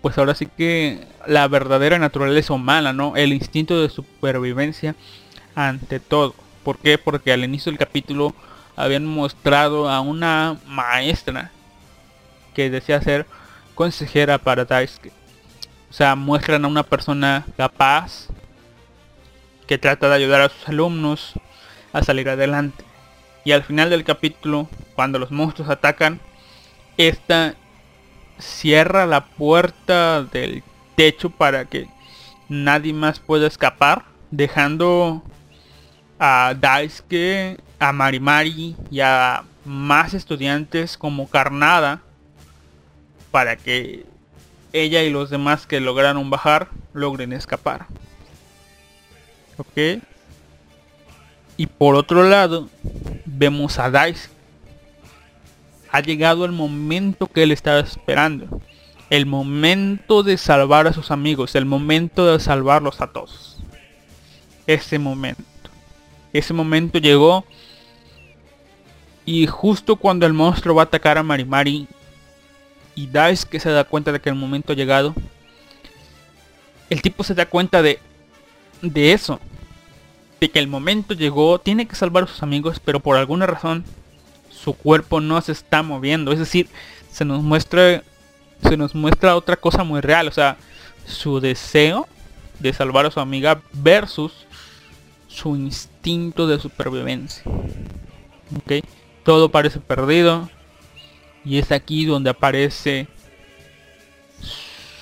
[0.00, 3.16] pues ahora sí que la verdadera naturaleza humana, ¿no?
[3.16, 4.94] El instinto de supervivencia
[5.54, 6.34] ante todo.
[6.62, 6.98] ¿Por qué?
[6.98, 8.34] Porque al inicio del capítulo
[8.76, 11.50] habían mostrado a una maestra
[12.54, 13.26] que decía ser
[13.74, 15.12] consejera para Daisuke.
[15.90, 18.28] O sea, muestran a una persona capaz
[19.66, 21.34] que trata de ayudar a sus alumnos
[21.92, 22.84] a salir adelante.
[23.44, 26.20] Y al final del capítulo, cuando los monstruos atacan,
[26.96, 27.54] esta
[28.38, 30.62] cierra la puerta del
[30.96, 31.88] techo para que
[32.48, 35.22] nadie más pueda escapar, dejando
[36.18, 42.00] a Daisuke, a Marimari y a más estudiantes como carnada
[43.30, 44.06] para que
[44.82, 47.86] ella y los demás que lograron bajar logren escapar.
[49.58, 50.02] ¿Ok?
[51.56, 52.68] Y por otro lado,
[53.24, 54.28] vemos a Dice.
[55.90, 58.60] Ha llegado el momento que él estaba esperando.
[59.08, 61.54] El momento de salvar a sus amigos.
[61.54, 63.58] El momento de salvarlos a todos.
[64.66, 65.42] Ese momento.
[66.32, 67.46] Ese momento llegó.
[69.24, 71.88] Y justo cuando el monstruo va a atacar a Marimari.
[72.96, 75.14] Y Dice que se da cuenta de que el momento ha llegado.
[76.90, 78.00] El tipo se da cuenta de,
[78.80, 79.38] de eso.
[80.40, 81.60] De que el momento llegó.
[81.60, 82.80] Tiene que salvar a sus amigos.
[82.82, 83.84] Pero por alguna razón.
[84.50, 86.32] Su cuerpo no se está moviendo.
[86.32, 86.68] Es decir,
[87.12, 88.02] se nos muestra.
[88.62, 90.26] Se nos muestra otra cosa muy real.
[90.26, 90.56] O sea,
[91.06, 92.08] su deseo
[92.58, 94.32] de salvar a su amiga versus
[95.28, 97.42] su instinto de supervivencia.
[98.56, 98.84] ¿Ok?
[99.22, 100.48] Todo parece perdido.
[101.46, 103.06] Y es aquí donde aparece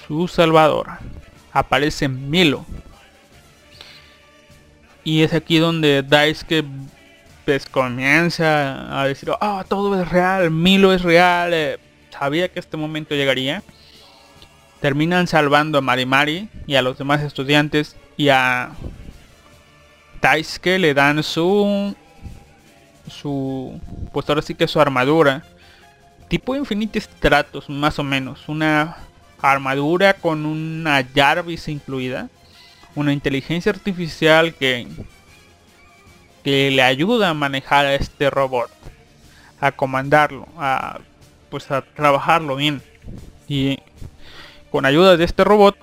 [0.06, 0.98] su salvador.
[1.52, 2.66] Aparece Milo.
[5.02, 6.62] Y es aquí donde Daisuke
[7.46, 11.54] pues comienza a decir, ah, todo es real, Milo es real.
[11.54, 11.78] eh,
[12.10, 13.62] sabía que este momento llegaría.
[14.82, 18.72] Terminan salvando a Marimari y a los demás estudiantes y a
[20.20, 21.96] Daisuke le dan su
[23.08, 23.80] su
[24.12, 25.42] pues ahora sí que su armadura
[26.34, 28.48] tipo Infinity Stratos más o menos.
[28.48, 28.96] Una
[29.40, 32.28] armadura con una Jarvis incluida.
[32.96, 34.88] Una inteligencia artificial que
[36.42, 38.68] que le ayuda a manejar a este robot.
[39.60, 40.98] A comandarlo a
[41.50, 42.82] pues a trabajarlo bien.
[43.46, 43.78] Y
[44.72, 45.76] con ayuda de este robot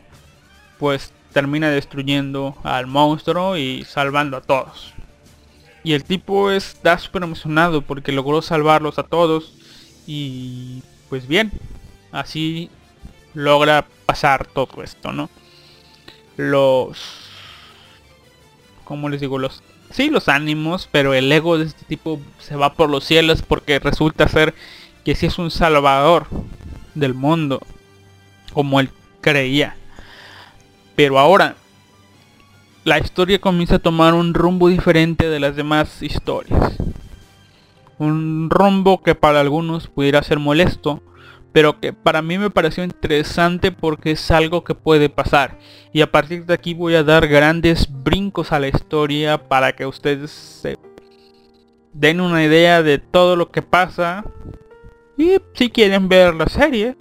[0.80, 4.94] pues termina destruyendo al monstruo y salvando a todos.
[5.86, 9.61] Y el tipo está súper emocionado porque logró salvarlos a todos
[10.08, 11.52] y pues bien
[12.12, 12.70] así
[13.34, 15.30] logra pasar todo esto no
[16.38, 16.98] los
[18.84, 22.74] como les digo los sí los ánimos pero el ego de este tipo se va
[22.74, 24.54] por los cielos porque resulta ser
[25.04, 26.28] que sí es un salvador
[26.96, 27.62] del mundo
[28.54, 28.90] como él
[29.22, 29.76] creía.
[30.96, 31.56] Pero ahora
[32.84, 36.78] la historia comienza a tomar un rumbo diferente de las demás historias
[38.02, 41.04] Un rumbo que para algunos pudiera ser molesto,
[41.52, 45.60] pero que para mí me pareció interesante porque es algo que puede pasar.
[45.94, 49.86] Y a partir de aquí voy a dar grandes brincos a la historia para que
[49.86, 50.80] ustedes se
[51.94, 54.26] den una idea de todo lo que pasa.
[55.16, 56.98] Y si quieren ver la serie,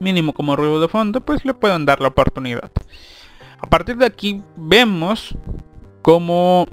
[0.00, 2.72] mínimo como ruido de fondo, pues le pueden dar la oportunidad.
[3.60, 5.36] A partir de aquí vemos
[6.02, 6.66] cómo...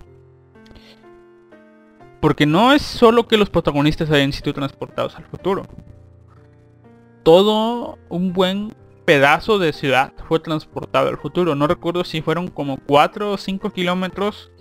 [2.19, 5.63] Porque no es solo que los protagonistas hayan sido transportados al futuro.
[7.23, 8.75] Todo un buen
[9.05, 11.55] pedazo de ciudad fue transportado al futuro.
[11.55, 14.51] No recuerdo si fueron como 4 o 5 kilómetros.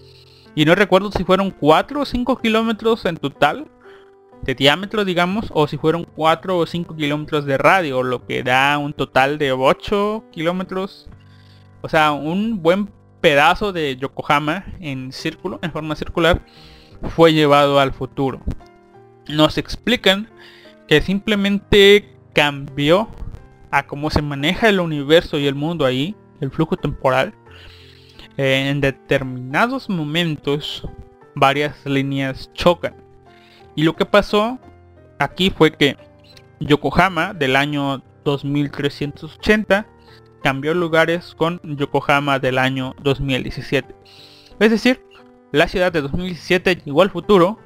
[0.54, 3.68] Y no recuerdo si fueron 4 o 5 kilómetros en total.
[4.42, 5.46] De diámetro digamos.
[5.52, 8.02] O si fueron 4 o 5 kilómetros de radio.
[8.02, 11.08] Lo que da un total de 8 kilómetros.
[11.82, 12.88] O sea, un buen
[13.20, 16.44] pedazo de Yokohama en círculo, en forma circular,
[17.14, 18.40] fue llevado al futuro.
[19.28, 20.28] Nos explican
[20.86, 23.08] que simplemente cambió
[23.70, 27.34] a cómo se maneja el universo y el mundo ahí, el flujo temporal.
[28.36, 30.86] Eh, en determinados momentos
[31.34, 32.94] varias líneas chocan.
[33.74, 34.58] Y lo que pasó
[35.18, 35.96] aquí fue que
[36.60, 39.86] Yokohama del año 2380
[40.42, 43.94] cambió lugares con Yokohama del año 2017.
[44.60, 45.02] Es decir,
[45.52, 47.58] la ciudad de 2017 llegó al futuro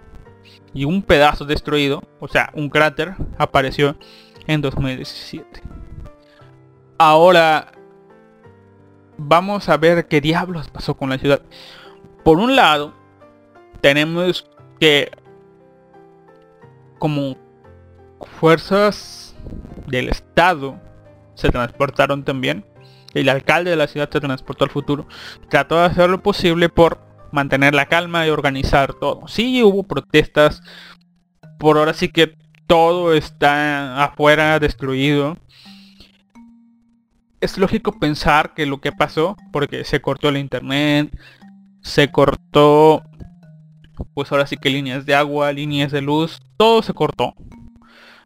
[0.74, 3.96] y un pedazo destruido, o sea, un cráter, apareció
[4.46, 5.62] en 2017.
[6.98, 7.72] Ahora
[9.16, 11.42] vamos a ver qué diablos pasó con la ciudad.
[12.24, 12.94] Por un lado,
[13.80, 14.48] tenemos
[14.78, 15.10] que
[16.98, 17.36] como
[18.38, 19.34] fuerzas
[19.88, 20.80] del Estado
[21.34, 22.64] se transportaron también.
[23.14, 25.06] El alcalde de la ciudad se transportó al futuro.
[25.48, 29.26] Trató de hacer lo posible por mantener la calma y organizar todo.
[29.28, 30.62] Sí hubo protestas.
[31.58, 32.36] Por ahora sí que
[32.66, 35.36] todo está afuera destruido.
[37.40, 41.10] Es lógico pensar que lo que pasó, porque se cortó el internet,
[41.82, 43.02] se cortó,
[44.14, 47.34] pues ahora sí que líneas de agua, líneas de luz, todo se cortó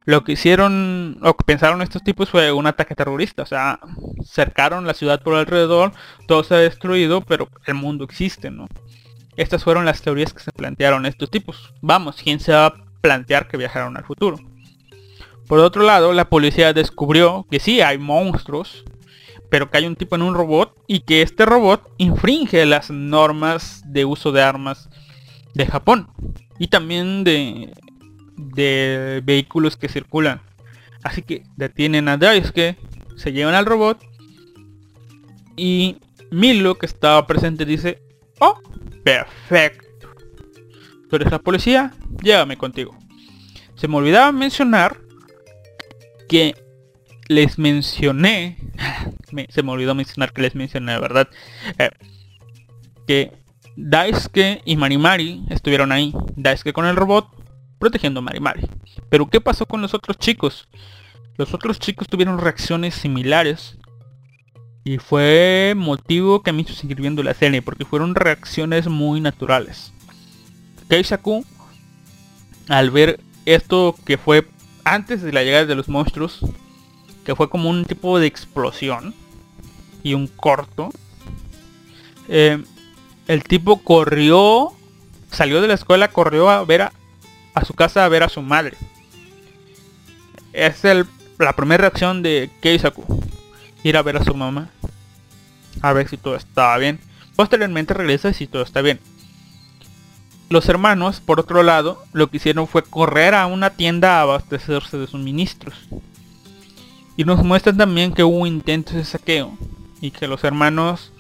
[0.07, 3.43] lo que hicieron, o que pensaron estos tipos fue un ataque terrorista.
[3.43, 3.81] O sea,
[4.25, 5.93] cercaron la ciudad por alrededor,
[6.29, 8.69] todo se ha destruido, pero el mundo existe, ¿no?
[9.37, 11.75] Estas fueron las teorías que se plantearon estos tipos.
[11.83, 14.39] Vamos, ¿quién se va a plantear que viajaron al futuro?
[15.47, 18.85] Por otro lado, la policía descubrió que sí hay monstruos,
[19.51, 23.83] pero que hay un tipo en un robot y que este robot infringe las normas
[23.87, 24.89] de uso de armas
[25.55, 26.09] de Japón
[26.59, 27.73] y también de
[29.25, 30.41] vehículos que circulan.
[31.05, 32.77] Así que detienen a Daisuke,
[33.17, 34.05] se llevan al robot
[35.57, 35.99] y
[36.31, 38.03] Milo que estaba presente dice,
[38.41, 38.61] oh,
[39.07, 40.09] perfecto.
[41.09, 41.93] Tú eres la policía,
[42.23, 42.99] llévame contigo.
[43.77, 44.99] Se me olvidaba mencionar
[46.29, 46.57] que
[47.29, 48.59] les mencioné,
[49.49, 51.29] se me olvidó mencionar que les mencioné, ¿verdad?
[51.79, 51.91] Eh,
[53.07, 53.33] que
[53.77, 56.13] Daisuke y Marimari estuvieron ahí.
[56.35, 57.29] Daisuke con el robot
[57.79, 58.69] protegiendo a Mari Mari.
[59.09, 60.69] Pero ¿qué pasó con los otros chicos?
[61.37, 63.77] Los otros chicos tuvieron reacciones similares.
[64.87, 69.93] Y fue motivo que me hizo seguir viendo la serie, porque fueron reacciones muy naturales.
[70.89, 71.45] Keisaku,
[72.69, 74.47] al ver esto que fue
[74.85, 76.39] antes de la llegada de los monstruos,
[77.25, 79.13] que fue como un tipo de explosión
[80.05, 80.91] y un corto,
[82.29, 82.63] eh,
[83.27, 84.73] el tipo corrió,
[85.33, 86.93] salió de la escuela, corrió a ver a,
[87.55, 88.77] a su casa a ver a su madre.
[90.53, 91.07] Es el,
[91.41, 93.03] la primera reacción de Keisaku.
[93.83, 94.71] Ir a ver a su mamá.
[95.83, 96.99] A ver si todo estaba bien.
[97.35, 99.01] Posteriormente regresa si todo está bien.
[100.49, 104.97] Los hermanos, por otro lado, lo que hicieron fue correr a una tienda a abastecerse
[104.97, 105.75] de suministros.
[107.17, 109.57] Y nos muestran también que hubo intentos de saqueo.
[110.01, 111.13] Y que los hermanos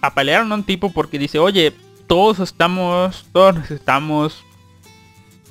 [0.00, 1.74] apalearon a un tipo porque dice, oye,
[2.06, 4.44] todos estamos, todos necesitamos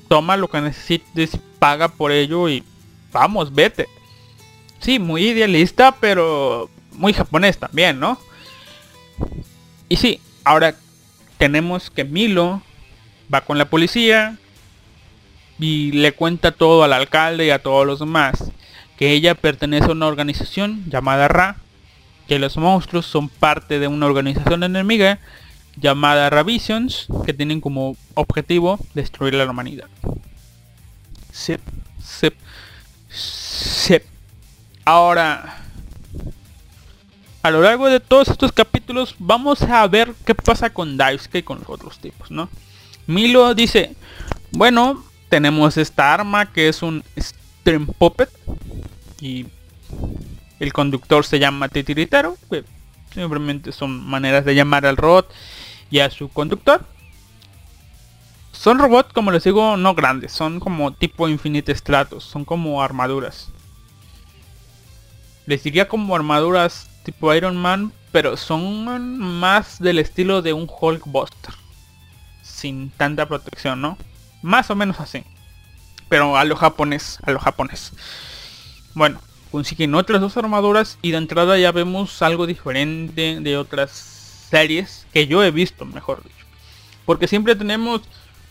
[0.08, 2.64] toma lo que necesites, paga por ello y
[3.12, 3.88] vamos, vete.
[4.80, 8.20] Sí, muy idealista, pero muy japonés también, ¿no?
[9.90, 10.76] Y sí, ahora
[11.38, 12.62] tenemos que Milo
[13.34, 14.38] va con la policía
[15.60, 18.52] y le cuenta todo al alcalde y a todos los demás.
[18.98, 21.58] Que ella pertenece a una organización llamada Ra.
[22.28, 25.20] Que los monstruos son parte de una organización enemiga
[25.78, 29.88] llamada Ravisions, que tienen como objetivo destruir la humanidad.
[31.32, 31.62] Sip,
[32.02, 32.34] sip,
[33.10, 34.04] sip.
[34.86, 35.65] Ahora,
[37.46, 41.44] a lo largo de todos estos capítulos vamos a ver qué pasa con Daisuke y
[41.44, 42.50] con los otros tipos, ¿no?
[43.06, 43.96] Milo dice,
[44.50, 48.32] Bueno, tenemos esta arma que es un Stream Puppet.
[49.22, 49.46] Y
[50.60, 52.36] el conductor se llama titiritero.
[52.50, 52.64] Que
[53.14, 55.32] simplemente son maneras de llamar al robot
[55.92, 56.84] y a su conductor.
[58.54, 60.32] Son robots, como les digo, no grandes.
[60.32, 62.24] Son como tipo Infinite Stratos.
[62.24, 63.52] Son como armaduras.
[65.46, 67.94] Les diría como armaduras tipo Iron Man.
[68.12, 71.54] Pero son más del estilo de un Hulkbuster.
[72.42, 73.98] Sin tanta protección, ¿no?
[74.42, 75.24] Más o menos así.
[76.10, 77.94] Pero a lo japonés, a lo japonés.
[78.94, 79.20] Bueno,
[79.52, 83.92] consiguen otras dos armaduras y de entrada ya vemos algo diferente de otras
[84.50, 86.46] series que yo he visto, mejor dicho.
[87.06, 88.02] Porque siempre tenemos,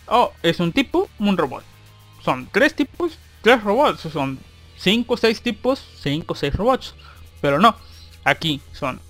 [0.06, 1.64] oh, es un tipo, un robot.
[2.22, 4.00] Son tres tipos, tres robots.
[4.12, 4.38] Son
[4.76, 6.94] cinco o seis tipos, cinco o seis robots.
[7.40, 7.76] Pero no,
[8.24, 9.00] aquí son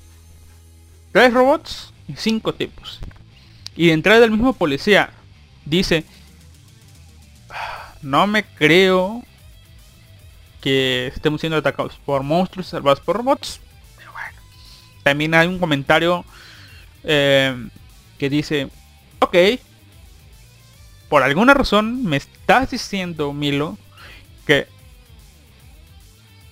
[1.13, 3.01] tres robots y cinco tipos.
[3.77, 5.11] Y de entrada del mismo policía
[5.65, 6.05] dice,
[8.03, 9.23] no me creo
[10.61, 13.61] que estemos siendo atacados por monstruos salvados por robots.
[13.97, 14.39] Pero bueno.
[15.03, 16.25] También hay un comentario
[17.03, 17.69] eh,
[18.19, 18.69] que dice,
[19.21, 19.37] ok,
[21.09, 23.79] por alguna razón me estás diciendo, Milo,
[24.47, 24.67] que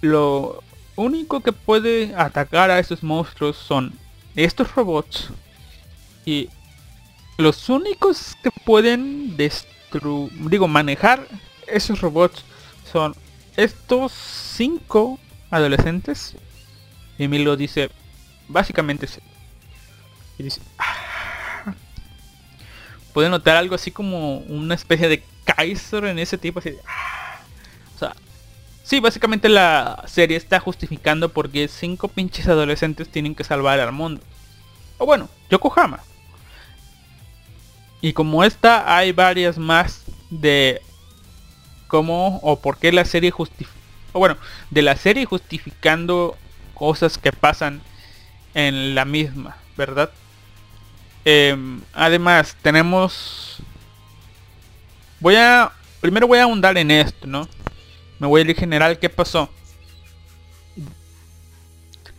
[0.01, 0.63] lo
[0.97, 3.93] único que puede atacar a estos monstruos son
[4.37, 5.29] estos robots
[6.25, 6.49] y
[7.39, 11.27] los únicos que pueden destruir, digo, manejar
[11.67, 12.45] esos robots
[12.91, 13.15] son
[13.57, 15.19] estos cinco
[15.51, 16.37] adolescentes.
[17.19, 17.91] Y Milo dice,
[18.49, 19.07] básicamente.
[20.39, 21.75] Y dice, "Ah".
[23.13, 26.71] puede notar algo así como una especie de Kaiser en ese tipo así.
[26.87, 27.41] "Ah".
[27.95, 28.15] O sea,
[28.85, 34.21] sí, básicamente la serie está justificando porque cinco pinches adolescentes tienen que salvar al mundo.
[34.99, 36.01] O bueno, Yokohama.
[38.01, 40.81] Y como esta hay varias más de
[41.89, 43.79] cómo o por qué la serie justifica
[44.15, 44.37] o bueno
[44.71, 46.37] de la serie justificando
[46.75, 47.81] cosas que pasan
[48.55, 50.11] en la misma verdad
[51.25, 53.59] Em, además tenemos
[55.21, 57.47] voy a primero voy a ahondar en esto no
[58.23, 59.49] me voy a ir en general qué pasó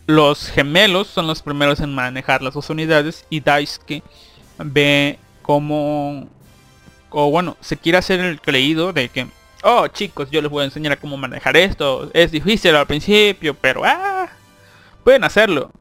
[0.06, 4.04] los gemelos son los primeros en manejar las dos unidades y Daisuke
[4.58, 6.28] ve como
[7.10, 9.28] o bueno se quiere hacer el creído de que
[9.64, 12.12] oh chicos yo les voy a enseñar a cómo manejar esto.
[12.14, 14.28] Es difícil al principio pero ah
[15.06, 15.72] pueden hacerlo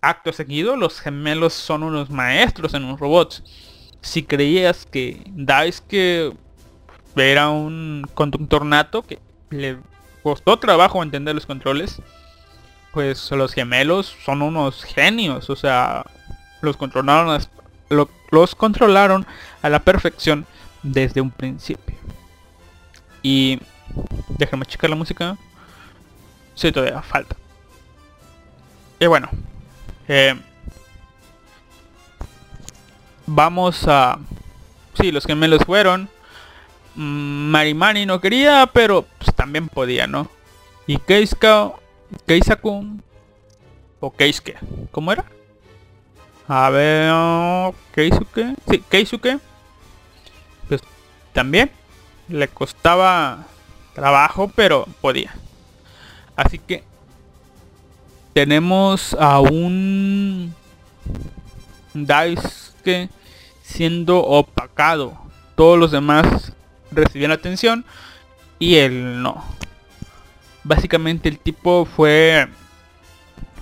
[0.00, 3.44] acto seguido los gemelos son unos maestros en los robots
[4.00, 6.32] si creías que Daisuke
[7.14, 9.20] era un conductor nato que
[9.52, 9.78] le
[10.22, 12.00] costó trabajo entender los controles
[12.92, 16.04] pues los gemelos son unos genios o sea
[16.60, 17.38] los controlaron
[18.30, 19.26] los controlaron
[19.60, 20.46] a la perfección
[20.82, 21.96] desde un principio.
[23.22, 23.60] Y
[24.38, 25.36] déjame checar la música
[26.54, 27.36] sí todavía falta.
[28.98, 29.28] Y bueno
[30.08, 30.34] eh,
[33.26, 34.18] vamos a
[34.94, 36.08] sí los gemelos fueron
[36.94, 40.28] Marimani no quería pero pues, también podía no
[40.86, 41.72] y Keiska
[42.26, 42.98] Keisaku
[44.00, 44.56] o Keisuke
[44.90, 45.24] ¿cómo era?
[46.48, 47.12] a ver
[47.94, 49.38] Keisuke sí Keisuke.
[50.68, 50.80] Pues
[51.32, 51.70] también
[52.28, 53.46] le costaba
[53.94, 55.34] trabajo pero podía.
[56.36, 56.84] Así que
[58.32, 60.54] tenemos a un
[61.94, 63.10] Daisuke
[63.62, 65.16] siendo opacado.
[65.54, 66.52] Todos los demás
[66.92, 67.84] recibían atención
[68.58, 69.44] y él no.
[70.64, 72.48] Básicamente el tipo fue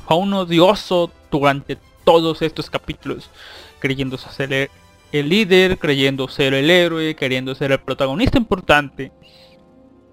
[0.07, 3.31] fue un odioso durante todos estos capítulos
[3.79, 4.71] creyendo ser el,
[5.13, 9.13] el líder creyendo ser el héroe queriendo ser el protagonista importante.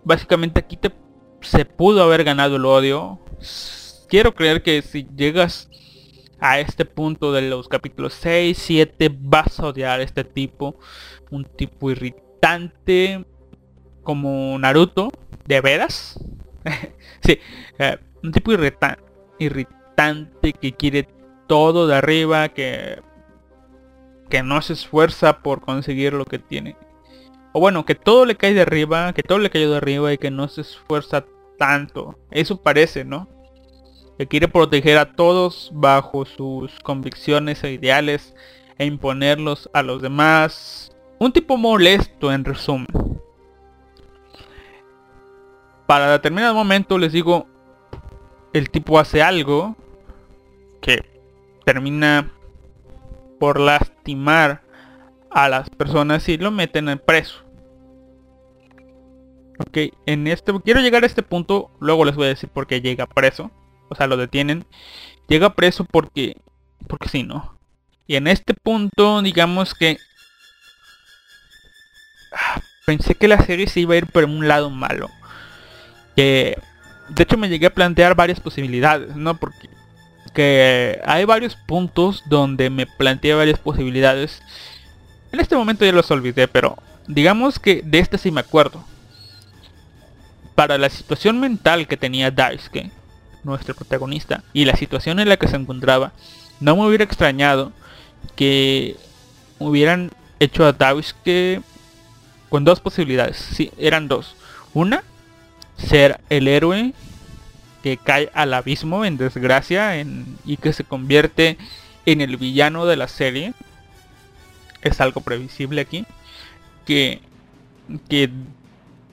[0.03, 0.91] Básicamente aquí te,
[1.41, 3.19] se pudo haber ganado el odio.
[4.07, 5.69] Quiero creer que si llegas
[6.39, 10.79] a este punto de los capítulos 6, 7 vas a odiar a este tipo
[11.31, 12.26] un tipo irritante
[14.03, 15.11] como Naruto
[15.45, 16.19] de veras
[17.21, 17.39] sí
[17.79, 18.97] eh, un tipo irrita-
[19.39, 21.07] irritante que quiere
[21.47, 23.01] todo de arriba que
[24.29, 26.75] que no se esfuerza por conseguir lo que tiene.
[27.53, 30.17] O bueno que todo le cae de arriba que todo le cayó de arriba y
[30.17, 31.25] que no se esfuerza
[31.57, 32.19] tanto.
[32.31, 33.29] Eso parece no
[34.17, 38.35] que quiere proteger a todos bajo sus convicciones e ideales
[38.77, 42.87] e imponerlos a los demás un tipo molesto en resumen
[45.85, 47.47] para determinado momento les digo
[48.53, 49.75] el tipo hace algo
[50.81, 51.03] que
[51.65, 52.31] termina
[53.39, 54.61] por lastimar
[55.29, 57.47] a las personas y lo meten en preso
[59.59, 62.81] Ok, en este, quiero llegar a este punto, luego les voy a decir por qué
[62.81, 63.51] llega preso.
[63.89, 64.65] O sea, lo detienen.
[65.27, 66.37] Llega preso porque,
[66.87, 67.57] porque sí, ¿no?
[68.05, 69.97] Y en este punto, digamos que...
[72.85, 75.09] Pensé que la serie se iba a ir por un lado malo.
[76.15, 76.57] Que...
[77.09, 79.37] De hecho me llegué a plantear varias posibilidades, ¿no?
[79.37, 79.69] Porque
[80.37, 84.43] que hay varios puntos donde me planteé varias posibilidades.
[85.31, 86.77] En este momento ya los olvidé, pero
[87.07, 88.85] digamos que de este sí me acuerdo.
[90.53, 92.91] Para la situación mental que tenía Daisuke,
[93.43, 96.11] nuestro protagonista, y la situación en la que se encontraba,
[96.59, 97.71] no me hubiera extrañado
[98.35, 98.95] que
[99.57, 101.61] hubieran hecho a Daisuke
[102.49, 103.37] con dos posibilidades.
[103.37, 104.35] Sí, eran dos.
[104.73, 105.03] Una,
[105.77, 106.93] ser el héroe
[107.83, 109.93] que cae al abismo en desgracia
[110.45, 111.57] y que se convierte
[112.05, 113.53] en el villano de la serie.
[114.81, 116.05] Es algo previsible aquí.
[116.85, 117.21] Que,
[118.09, 118.29] que,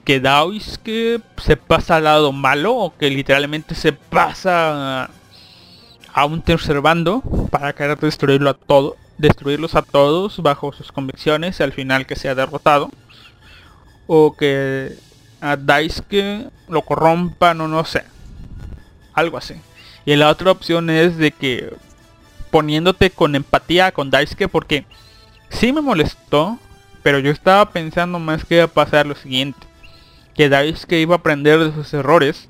[0.05, 5.11] que Daisuke se pasa al lado malo o que literalmente se pasa
[6.13, 11.59] a un tercer bando para querer destruirlo a todo, destruirlos a todos bajo sus convicciones
[11.59, 12.91] y al final que sea derrotado.
[14.07, 14.97] O que
[15.41, 18.05] a Daisuke lo corrompan o no sé.
[19.13, 19.55] Algo así.
[20.05, 21.75] Y la otra opción es de que
[22.51, 24.87] poniéndote con empatía con Daisuke porque
[25.49, 26.59] sí me molestó,
[27.03, 29.67] pero yo estaba pensando más que iba a pasar lo siguiente.
[30.35, 32.49] Que Daisuke iba a aprender de sus errores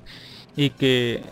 [0.57, 1.23] y que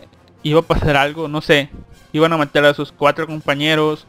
[0.43, 1.69] iba a pasar algo, no sé,
[2.11, 4.05] iban a matar a sus cuatro compañeros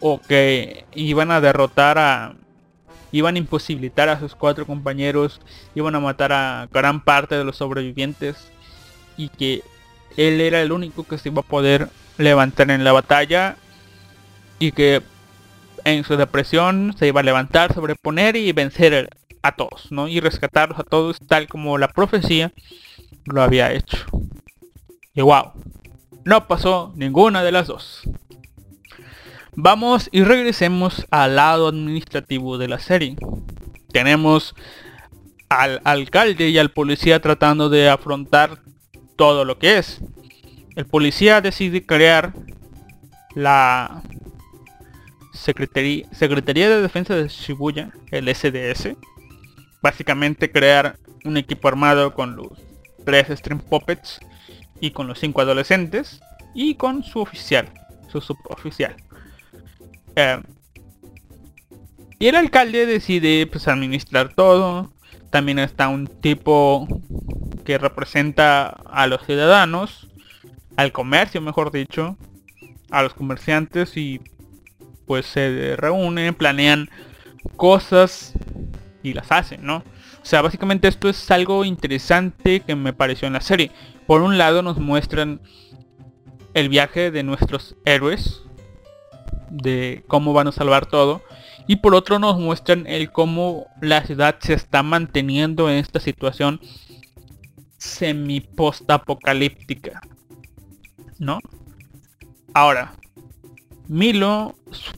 [0.00, 2.34] o que iban a derrotar a
[3.12, 5.40] iban a imposibilitar a sus cuatro compañeros,
[5.74, 8.50] iban a matar a gran parte de los sobrevivientes
[9.16, 9.62] y que
[10.16, 13.56] él era el único que se iba a poder levantar en la batalla
[14.58, 15.02] y que
[15.84, 19.08] en su depresión se iba a levantar, sobreponer y vencer
[19.42, 20.08] a todos, ¿no?
[20.08, 22.52] Y rescatarlos a todos tal como la profecía
[23.24, 23.98] lo había hecho.
[25.14, 25.52] Y wow,
[26.24, 28.02] no pasó ninguna de las dos.
[29.60, 33.16] Vamos y regresemos al lado administrativo de la serie.
[33.90, 34.54] Tenemos
[35.48, 38.60] al alcalde y al policía tratando de afrontar
[39.16, 40.00] todo lo que es.
[40.76, 42.34] El policía decide crear
[43.34, 44.00] la
[45.32, 48.90] Secretaría, de Defensa de Shibuya, el SDS.
[49.82, 52.52] Básicamente crear un equipo armado con los
[53.04, 54.20] tres Stream Puppets
[54.80, 56.20] y con los cinco adolescentes
[56.54, 57.68] y con su oficial,
[58.06, 58.94] su suboficial.
[62.18, 64.92] Y el alcalde decide pues administrar todo.
[65.30, 66.88] También está un tipo
[67.64, 70.08] que representa a los ciudadanos,
[70.76, 72.16] al comercio mejor dicho,
[72.90, 74.20] a los comerciantes y
[75.06, 76.88] pues se reúnen, planean
[77.56, 78.34] cosas
[79.02, 79.76] y las hacen, ¿no?
[79.76, 83.70] O sea, básicamente esto es algo interesante que me pareció en la serie.
[84.06, 85.40] Por un lado nos muestran
[86.54, 88.42] el viaje de nuestros héroes,
[89.50, 91.22] de cómo van a salvar todo.
[91.66, 96.60] Y por otro nos muestran el cómo la ciudad se está manteniendo en esta situación
[97.76, 100.00] semi post apocalíptica.
[101.18, 101.40] ¿No?
[102.54, 102.94] Ahora,
[103.86, 104.54] Milo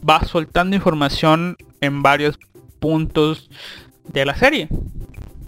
[0.08, 2.38] va soltando información en varios
[2.78, 3.50] puntos
[4.06, 4.68] de la serie.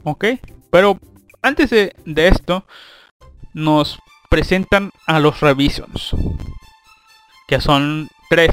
[0.05, 0.24] ¿Ok?
[0.70, 0.99] Pero
[1.43, 2.66] antes de, de esto,
[3.55, 3.99] nos
[4.31, 6.16] presentan a los Revisions.
[7.47, 8.51] Que son tres.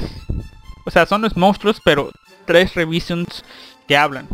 [0.84, 2.10] O sea, son los monstruos, pero
[2.44, 3.42] tres Revisions
[3.88, 4.28] que hablan.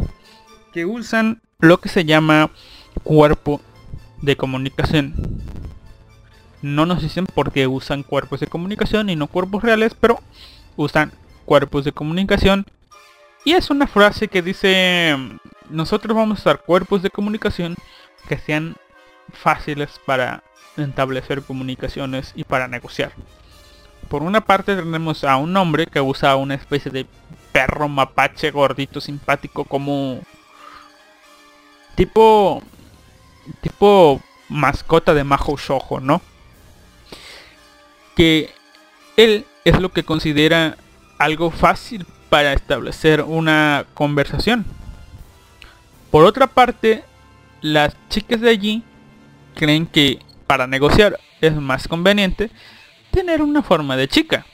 [0.73, 2.51] Que usan lo que se llama
[3.05, 3.61] cuerpo
[4.23, 5.15] de comunicación.
[6.63, 10.19] No nos dicen por qué usan cuerpos de comunicación y no cuerpos reales, pero
[10.75, 11.13] usan
[11.45, 12.67] cuerpos de comunicación.
[13.45, 15.17] Y es una frase que dice,
[15.71, 17.77] nosotros vamos a usar cuerpos de comunicación
[18.29, 18.75] que sean
[19.33, 20.43] fáciles para
[20.77, 23.13] establecer comunicaciones y para negociar.
[24.09, 27.07] Por una parte tenemos a un hombre que usa una especie de
[27.53, 30.21] perro mapache gordito simpático como
[31.95, 32.63] tipo
[33.61, 36.21] tipo mascota de Majo Shoujo, ¿no?
[38.15, 38.51] Que
[39.17, 40.77] él es lo que considera
[41.19, 44.65] algo fácil para establecer una conversación.
[46.11, 47.05] Por otra parte,
[47.61, 48.83] las chicas de allí
[49.55, 52.51] creen que para negociar es más conveniente
[53.17, 54.45] tener una forma de chica.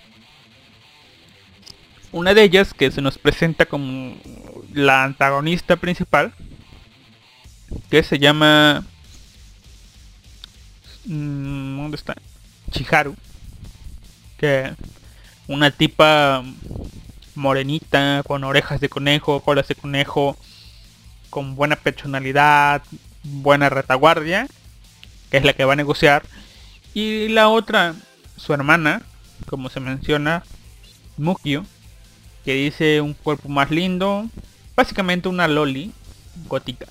[2.12, 4.14] Una de ellas que se nos presenta como
[4.72, 6.32] la antagonista principal,
[7.90, 8.84] que se llama...
[11.06, 12.14] mm, ¿Dónde está?
[12.70, 13.16] Chiharu.
[14.38, 14.72] Que
[15.48, 16.44] una tipa
[17.34, 20.36] morenita, con orejas de conejo, colas de conejo,
[21.30, 22.84] con buena personalidad,
[23.24, 24.46] buena retaguardia,
[25.32, 26.22] que es la que va a negociar.
[26.94, 27.96] Y la otra,
[28.44, 29.02] su hermana,
[29.48, 30.42] como se menciona,
[31.16, 31.64] Mukio,
[32.44, 34.26] que dice un cuerpo más lindo,
[34.74, 35.92] básicamente una loli
[36.48, 36.86] gótica.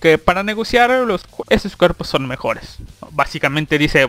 [0.00, 2.76] Que para negociar los esos cuerpos son mejores.
[3.10, 4.08] Básicamente dice,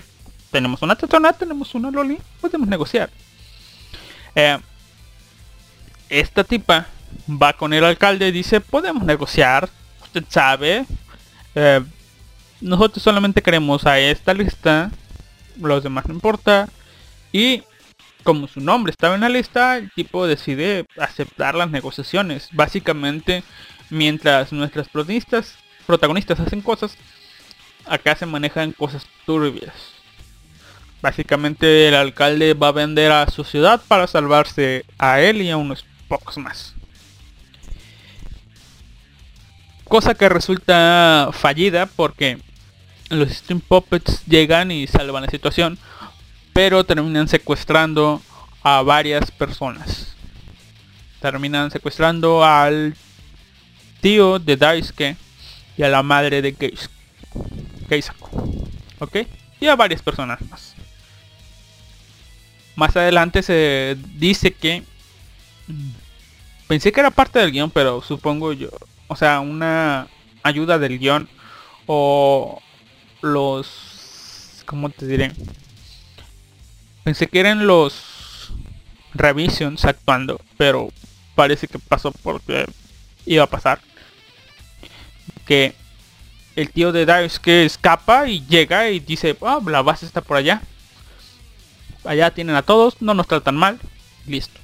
[0.51, 3.09] tenemos una tetona, tenemos una loli, podemos negociar.
[4.35, 4.59] Eh,
[6.09, 6.85] esta tipa
[7.27, 9.69] va con el alcalde y dice, podemos negociar,
[10.03, 10.85] usted sabe.
[11.55, 11.83] eh,
[12.59, 14.91] nosotros solamente queremos a esta lista,
[15.59, 16.69] los demás no importa.
[17.31, 17.63] Y
[18.23, 22.49] como su nombre estaba en la lista, el tipo decide aceptar las negociaciones.
[22.51, 23.43] Básicamente,
[23.89, 25.55] mientras nuestras protagonistas,
[25.85, 26.97] protagonistas hacen cosas,
[27.85, 29.73] acá se manejan cosas turbias.
[31.01, 35.57] Básicamente el alcalde va a vender a su ciudad para salvarse a él y a
[35.57, 36.73] unos pocos más.
[39.85, 42.39] Cosa que resulta fallida porque
[43.09, 45.77] los Stream Puppets llegan y salvan la situación,
[46.53, 48.21] pero terminan secuestrando
[48.63, 50.15] a varias personas.
[51.21, 52.95] Terminan secuestrando al
[54.01, 55.17] tío de Daisuke
[55.77, 56.89] y a la madre de Keis-
[57.89, 58.29] Keisako.
[58.99, 59.17] ¿Ok?
[59.59, 60.75] Y a varias personas más.
[62.75, 64.83] Más adelante se dice que...
[66.67, 68.69] Pensé que era parte del guion, pero supongo yo...
[69.07, 70.07] O sea, una
[70.43, 71.27] ayuda del guion.
[71.85, 72.61] O
[73.21, 74.63] los...
[74.65, 75.31] ¿Cómo te diré?
[77.03, 78.51] Pensé que eran los
[79.13, 80.89] revisions actuando, pero
[81.35, 82.65] parece que pasó porque
[83.25, 83.79] iba a pasar.
[85.45, 85.73] Que
[86.57, 90.61] el tío de Daisuke escapa y llega y dice, ah, la base está por allá.
[92.03, 93.79] Allá tienen a todos, no nos tratan mal.
[94.25, 94.59] Listo.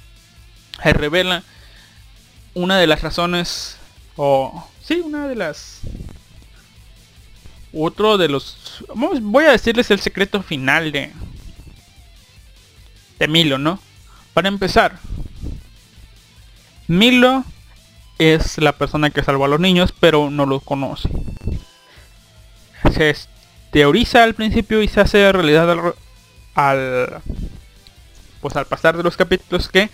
[0.82, 1.42] Se revela
[2.52, 3.76] una de las razones,
[4.16, 5.80] o sí, una de las...
[7.76, 8.84] Otro de los...
[8.94, 11.12] Voy a decirles el secreto final de...
[13.18, 13.80] De Milo, ¿no?
[14.32, 14.98] Para empezar.
[16.86, 17.44] Milo
[18.18, 21.08] es la persona que salvó a los niños, pero no los conoce.
[22.92, 23.16] Se
[23.70, 25.94] teoriza al principio y se hace realidad al,
[26.54, 27.22] al-
[28.40, 29.90] pues al pasar de los capítulos que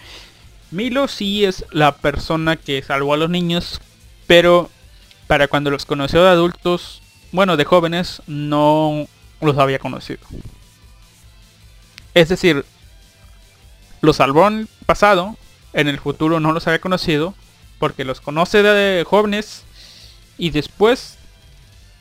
[0.70, 3.81] Milo sí es la persona que salvó a los niños,
[4.27, 4.70] pero
[5.27, 6.99] para cuando los conoció de adultos,
[7.32, 9.07] bueno, de jóvenes, no
[9.40, 10.20] los había conocido.
[12.15, 12.65] Es decir,
[14.01, 15.36] los salvó en el pasado,
[15.73, 17.35] en el futuro no los había conocido,
[17.78, 19.65] porque los conoce de jóvenes
[20.36, 21.19] y después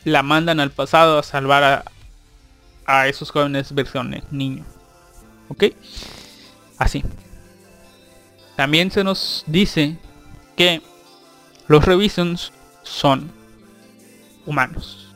[0.03, 1.85] la mandan al pasado a salvar
[2.85, 4.65] a, esos jóvenes versiones niño.
[5.49, 5.65] ¿Ok?
[6.77, 7.03] Así.
[8.55, 9.97] También se nos dice
[10.57, 10.81] que
[11.67, 12.51] los Revisions
[12.83, 13.31] son
[14.45, 15.08] humanos.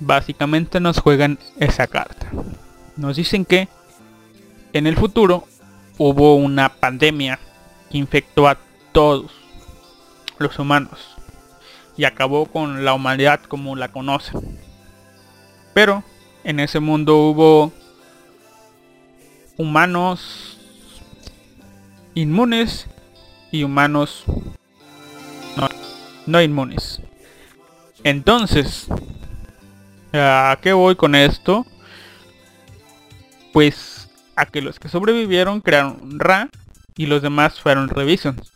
[0.00, 2.30] Básicamente nos juegan esa carta.
[2.96, 3.68] Nos dicen que
[4.72, 5.46] en el futuro
[5.98, 7.38] hubo una pandemia
[7.90, 8.58] que infectó a
[8.92, 9.30] todos
[10.38, 11.16] los humanos
[11.96, 14.58] y acabó con la humanidad como la conocen.
[15.72, 16.04] Pero
[16.44, 17.72] en ese mundo hubo
[19.56, 20.58] humanos
[22.14, 22.86] inmunes
[23.50, 24.24] y humanos
[25.56, 25.68] no,
[26.26, 27.00] no inmunes.
[28.04, 28.88] Entonces,
[30.12, 31.66] ¿a qué voy con esto?
[33.52, 36.50] Pues a que los que sobrevivieron crearon un Ra
[36.96, 38.52] y los demás fueron Revisions.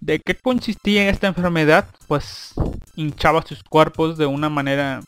[0.00, 1.88] ¿De qué consistía esta enfermedad?
[2.06, 2.54] Pues
[2.94, 5.00] hinchaba sus cuerpos de una manera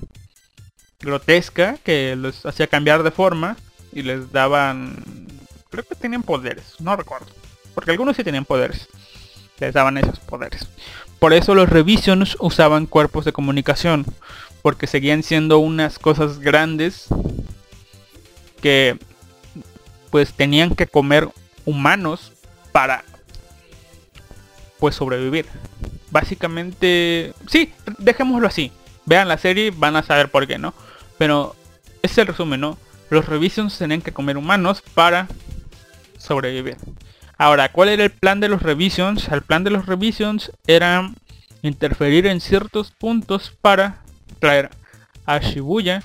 [1.01, 3.57] grotesca que los hacía cambiar de forma
[3.93, 4.97] y les daban...
[5.71, 7.27] Creo que tenían poderes, no recuerdo.
[7.75, 8.89] Porque algunos sí tenían poderes.
[9.59, 10.67] Les daban esos poderes.
[11.19, 14.07] Por eso los Revisions usaban cuerpos de comunicación.
[14.67, 17.07] Porque seguían siendo unas cosas grandes
[18.61, 18.99] que
[20.11, 21.29] pues tenían que comer
[21.65, 22.33] humanos
[22.73, 23.05] para
[24.81, 25.47] pues sobrevivir.
[26.11, 28.73] Básicamente, sí, dejémoslo así.
[29.05, 30.75] Vean la serie, van a saber por qué, ¿no?
[31.17, 31.55] Pero
[32.03, 32.77] es el resumen, ¿no?
[33.09, 35.29] Los Revisions tenían que comer humanos para
[36.19, 36.77] sobrevivir.
[37.39, 39.29] Ahora, ¿cuál era el plan de los Revisions?
[39.29, 41.13] El plan de los Revisions era
[41.63, 44.05] interferir en ciertos puntos para
[44.47, 44.71] traer
[45.25, 46.01] a Shibuya,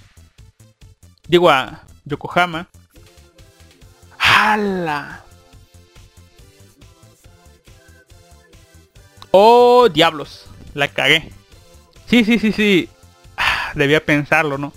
[1.28, 2.68] digo a Yokohama,
[4.18, 5.24] ¡Hala!
[9.30, 10.48] ¡Oh, diablos!
[10.74, 11.32] La cagué.
[12.08, 12.90] Sí, sí, sí, sí.
[13.38, 14.74] Ah, Debía pensarlo, ¿no?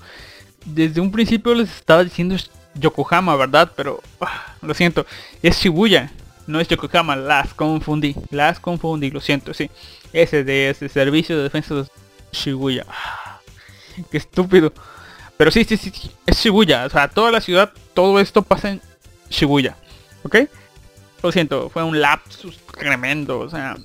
[0.66, 2.36] Desde un principio les estaba diciendo
[2.74, 3.72] Yokohama, ¿verdad?
[3.74, 5.06] Pero ah, lo siento.
[5.42, 6.12] Es Shibuya.
[6.46, 7.16] No es Yokohama.
[7.16, 8.14] Las confundí.
[8.30, 9.10] Las confundí.
[9.10, 9.70] Lo siento, sí.
[10.12, 11.86] SDS, Servicio de Defensa de
[12.30, 12.84] Shibuya.
[12.88, 13.23] Ah,
[14.10, 14.72] Qué estúpido.
[15.36, 16.86] Pero sí, sí, sí, es Shibuya.
[16.86, 18.80] O sea, toda la ciudad, todo esto pasa en
[19.30, 19.76] Shibuya.
[20.22, 20.36] ¿Ok?
[21.22, 23.40] Lo siento, fue un lapsus tremendo.
[23.40, 23.76] O sea,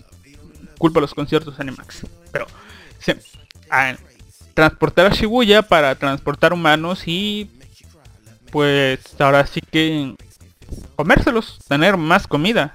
[0.77, 2.06] culpa los conciertos Animax.
[2.31, 2.48] Pero,
[4.53, 7.49] transportar a Shibuya para transportar humanos y
[8.52, 10.15] pues ahora sí que
[10.95, 12.73] comérselos, tener más comida.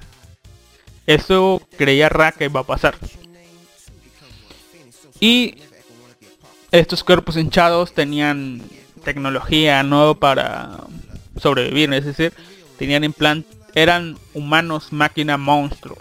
[1.06, 2.96] Eso creía Ra que iba a pasar.
[5.20, 5.56] Y
[6.80, 8.62] estos cuerpos hinchados tenían
[9.04, 10.78] tecnología nueva para
[11.40, 12.32] sobrevivir, es decir,
[12.78, 15.96] tenían implant eran humanos máquina monstruo.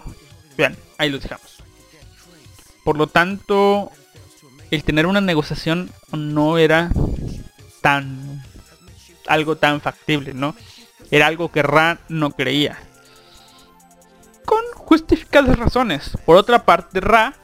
[0.56, 1.62] Bien, ahí los dejamos.
[2.84, 3.90] Por lo tanto,
[4.70, 6.90] el tener una negociación no era
[7.80, 8.42] tan
[9.26, 10.54] algo tan factible, ¿no?
[11.10, 12.78] Era algo que Ra no creía.
[14.44, 16.10] Con justificadas razones.
[16.26, 17.34] Por otra parte, Ra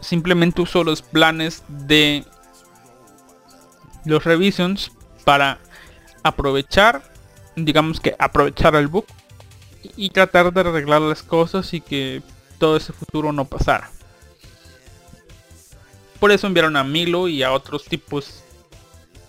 [0.00, 2.24] simplemente usó los planes de
[4.04, 4.92] los revisions
[5.24, 5.58] para
[6.22, 7.02] aprovechar,
[7.56, 9.06] digamos que aprovechar el bug
[9.96, 12.22] y tratar de arreglar las cosas y que
[12.58, 13.90] todo ese futuro no pasara.
[16.18, 18.42] Por eso enviaron a Milo y a otros tipos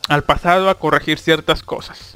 [0.10, 2.14] al pasado a corregir ciertas cosas.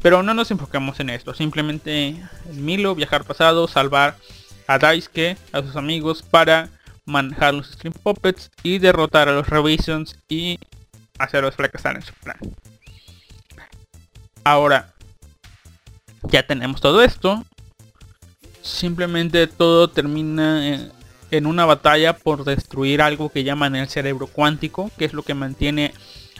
[0.00, 4.16] Pero no nos enfocamos en esto, simplemente en Milo, viajar pasado, salvar
[4.68, 6.70] a Daisuke, a sus amigos para
[7.06, 10.58] manejar los Stream Puppets y derrotar a los Revisions y
[11.18, 12.36] hacerlos fracasar en su plan.
[14.44, 14.92] Ahora,
[16.24, 17.44] ya tenemos todo esto.
[18.62, 20.90] Simplemente todo termina
[21.30, 25.34] en, una batalla por destruir algo que llaman el cerebro cuántico, que es lo que
[25.34, 25.94] mantiene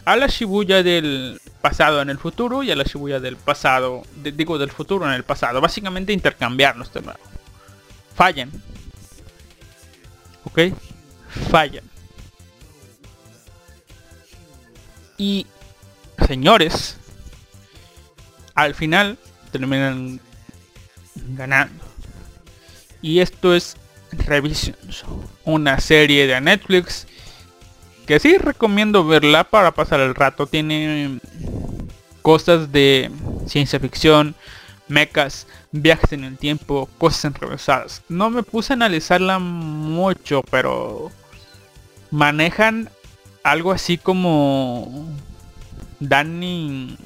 [0.05, 4.59] a la Shibuya del pasado en el futuro y a la Shibuya del pasado, digo
[4.59, 5.61] del futuro en el pasado.
[5.61, 7.21] Básicamente intercambiarnos de nuevo.
[8.15, 8.51] Fallan.
[10.47, 10.73] ¿Ok?
[11.51, 11.85] Fallan.
[15.19, 15.47] Y,
[16.27, 16.97] señores,
[18.55, 19.19] al final
[19.51, 20.21] terminan
[21.15, 21.85] ganando.
[23.03, 23.77] Y esto es
[24.13, 25.05] Revisions,
[25.45, 27.07] una serie de Netflix
[28.07, 30.47] que sí recomiendo verla para pasar el rato.
[30.47, 31.19] Tiene
[32.23, 33.11] cosas de
[33.47, 34.35] ciencia ficción,
[34.89, 35.47] mechas,
[35.83, 38.03] viajes en el tiempo, cosas enrevesadas.
[38.09, 41.11] No me puse a analizarla mucho, pero
[42.11, 42.91] manejan
[43.43, 45.09] algo así como
[46.01, 46.97] Danny.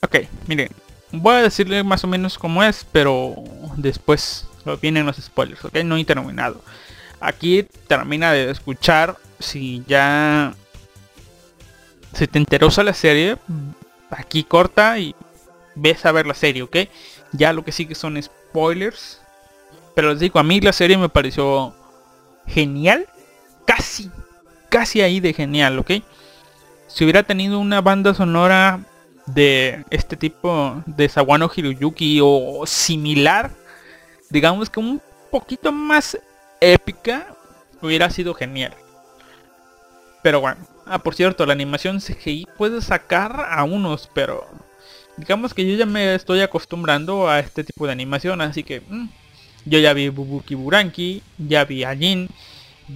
[0.00, 0.70] Ok, miren,
[1.12, 3.34] voy a decirle más o menos cómo es, pero
[3.76, 4.46] después
[4.80, 6.62] vienen los spoilers, ok, no he.
[7.20, 10.54] Aquí termina de escuchar si ya
[12.14, 13.36] si te interesa la serie,
[14.10, 15.14] aquí corta y
[15.74, 16.76] ves a ver la serie, ¿ok?
[17.32, 19.20] Ya lo que sigue son spoilers.
[19.94, 21.74] Pero les digo, a mí la serie me pareció
[22.46, 23.06] genial.
[23.66, 24.10] Casi,
[24.68, 25.92] casi ahí de genial, ¿ok?
[26.86, 28.80] Si hubiera tenido una banda sonora
[29.26, 33.50] de este tipo de Sawano Hiroyuki o similar,
[34.30, 35.00] digamos que un
[35.30, 36.18] poquito más
[36.60, 37.34] épica,
[37.80, 38.74] hubiera sido genial.
[40.22, 44.46] Pero bueno, ah, por cierto, la animación CGI puede sacar a unos, pero
[45.16, 49.08] digamos que yo ya me estoy acostumbrando a este tipo de animación, así que mm,
[49.66, 52.28] yo ya vi Bubuki Buranki, ya vi Ajin,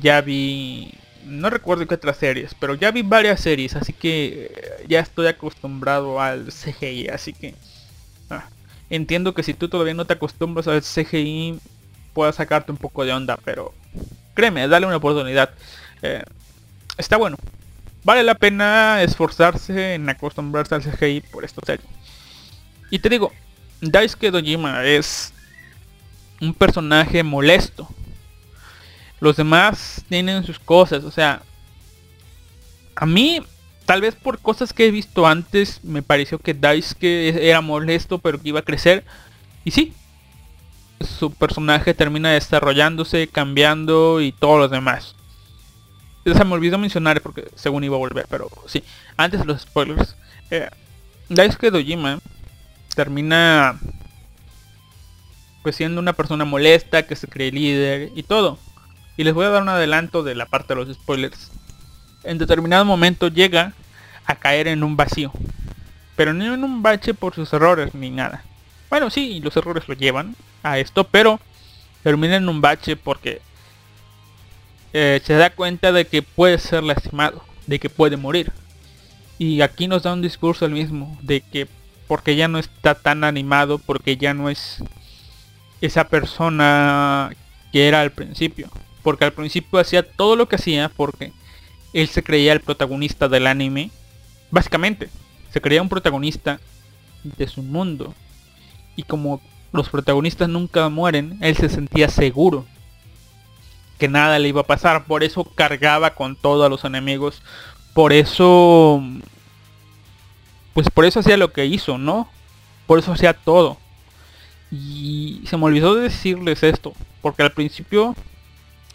[0.00, 0.92] ya vi
[1.24, 5.26] no recuerdo qué otras series, pero ya vi varias series, así que eh, ya estoy
[5.26, 7.54] acostumbrado al CGI, así que
[8.30, 8.48] ah,
[8.90, 11.58] entiendo que si tú todavía no te acostumbras al CGI
[12.14, 13.74] pueda sacarte un poco de onda, pero
[14.34, 15.50] créeme, dale una oportunidad.
[16.02, 16.22] Eh,
[16.96, 17.36] está bueno.
[18.04, 21.84] Vale la pena esforzarse en acostumbrarse al CGI por esta serie.
[22.90, 23.32] Y te digo,
[23.80, 25.32] Daisuke Dojima es
[26.40, 27.88] un personaje molesto.
[29.20, 31.42] Los demás tienen sus cosas, o sea,
[32.94, 33.40] a mí,
[33.84, 38.40] tal vez por cosas que he visto antes, me pareció que Daisuke era molesto, pero
[38.40, 39.04] que iba a crecer.
[39.64, 39.92] Y sí,
[41.18, 45.14] su personaje termina desarrollándose, cambiando y todos los demás.
[46.24, 48.82] Se me olvidó mencionar porque según iba a volver, pero sí.
[49.16, 50.16] Antes de los spoilers.
[50.50, 50.68] Eh,
[51.28, 52.18] Daisuke Dojima
[52.96, 53.78] termina
[55.62, 58.58] pues siendo una persona molesta, que se cree líder y todo.
[59.16, 61.50] Y les voy a dar un adelanto de la parte de los spoilers.
[62.24, 63.72] En determinado momento llega
[64.26, 65.32] a caer en un vacío.
[66.16, 68.44] Pero no en un bache por sus errores ni nada.
[68.88, 71.40] Bueno, sí, los errores lo llevan a esto, pero
[72.02, 73.42] termina en un bache porque
[74.92, 78.52] eh, se da cuenta de que puede ser lastimado, de que puede morir.
[79.36, 81.66] Y aquí nos da un discurso el mismo, de que
[82.06, 84.82] porque ya no está tan animado, porque ya no es
[85.80, 87.30] esa persona
[87.72, 88.68] que era al principio.
[89.02, 91.32] Porque al principio hacía todo lo que hacía porque
[91.92, 93.90] él se creía el protagonista del anime.
[94.50, 95.08] Básicamente,
[95.52, 96.60] se creía un protagonista
[97.22, 98.14] de su mundo.
[98.96, 99.40] Y como
[99.72, 102.66] los protagonistas nunca mueren, él se sentía seguro
[103.98, 105.04] que nada le iba a pasar.
[105.04, 107.42] Por eso cargaba con todos los enemigos.
[107.94, 109.02] Por eso...
[110.76, 112.28] Pues por eso hacía lo que hizo, ¿no?
[112.86, 113.78] Por eso hacía todo.
[114.70, 116.92] Y se me olvidó de decirles esto.
[117.22, 118.14] Porque al principio...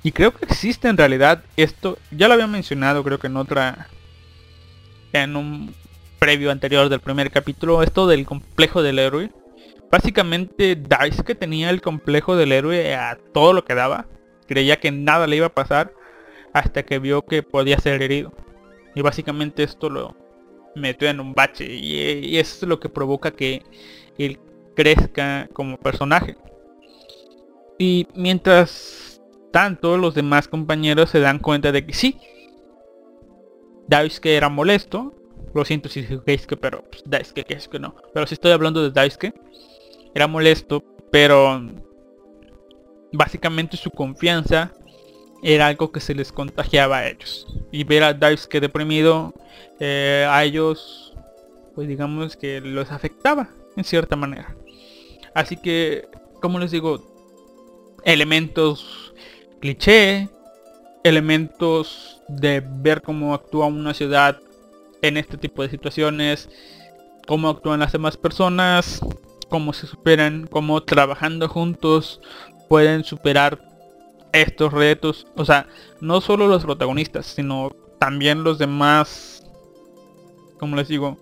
[0.04, 1.98] Y creo que existe en realidad esto.
[2.12, 3.88] Ya lo había mencionado creo que en otra...
[5.12, 5.74] En un
[6.20, 7.82] previo anterior del primer capítulo.
[7.82, 9.32] Esto del complejo del héroe.
[9.90, 14.06] Básicamente Daisuke tenía el complejo del héroe a todo lo que daba.
[14.48, 15.92] Creía que nada le iba a pasar
[16.54, 18.34] hasta que vio que podía ser herido.
[18.94, 20.21] Y básicamente esto lo
[20.76, 23.64] metió en un bache y, eso es lo que provoca que
[24.18, 24.40] él
[24.76, 26.38] crezca como personaje.
[27.78, 29.22] Y mientras
[29.52, 32.20] tanto los demás compañeros se dan cuenta de que sí,
[33.88, 35.16] Daisuke era molesto.
[35.54, 37.96] Lo siento si digo Daisuke, pero pues, Daisuke, que es que no.
[38.14, 39.34] Pero si estoy hablando de Daisuke,
[40.14, 41.62] era molesto, pero
[43.12, 44.72] básicamente su confianza
[45.44, 47.48] era algo que se les contagiaba a ellos.
[47.72, 49.34] Y ver a Daisuke deprimido
[49.80, 51.14] eh, a ellos,
[51.76, 54.56] pues digamos que los afectaba en cierta manera.
[55.34, 56.08] Así que,
[56.42, 57.02] como les digo,
[58.04, 59.14] elementos
[59.60, 60.30] cliché,
[61.04, 64.40] elementos de ver cómo actúa una ciudad
[65.02, 66.50] en este tipo de situaciones,
[67.28, 69.02] cómo actúan las demás personas,
[69.50, 72.22] cómo se superan, cómo trabajando juntos
[72.68, 73.71] pueden superar
[74.34, 75.28] estos retos.
[75.36, 75.68] O sea,
[76.00, 79.44] no solo los protagonistas, sino también los demás,
[80.60, 81.18] como les digo,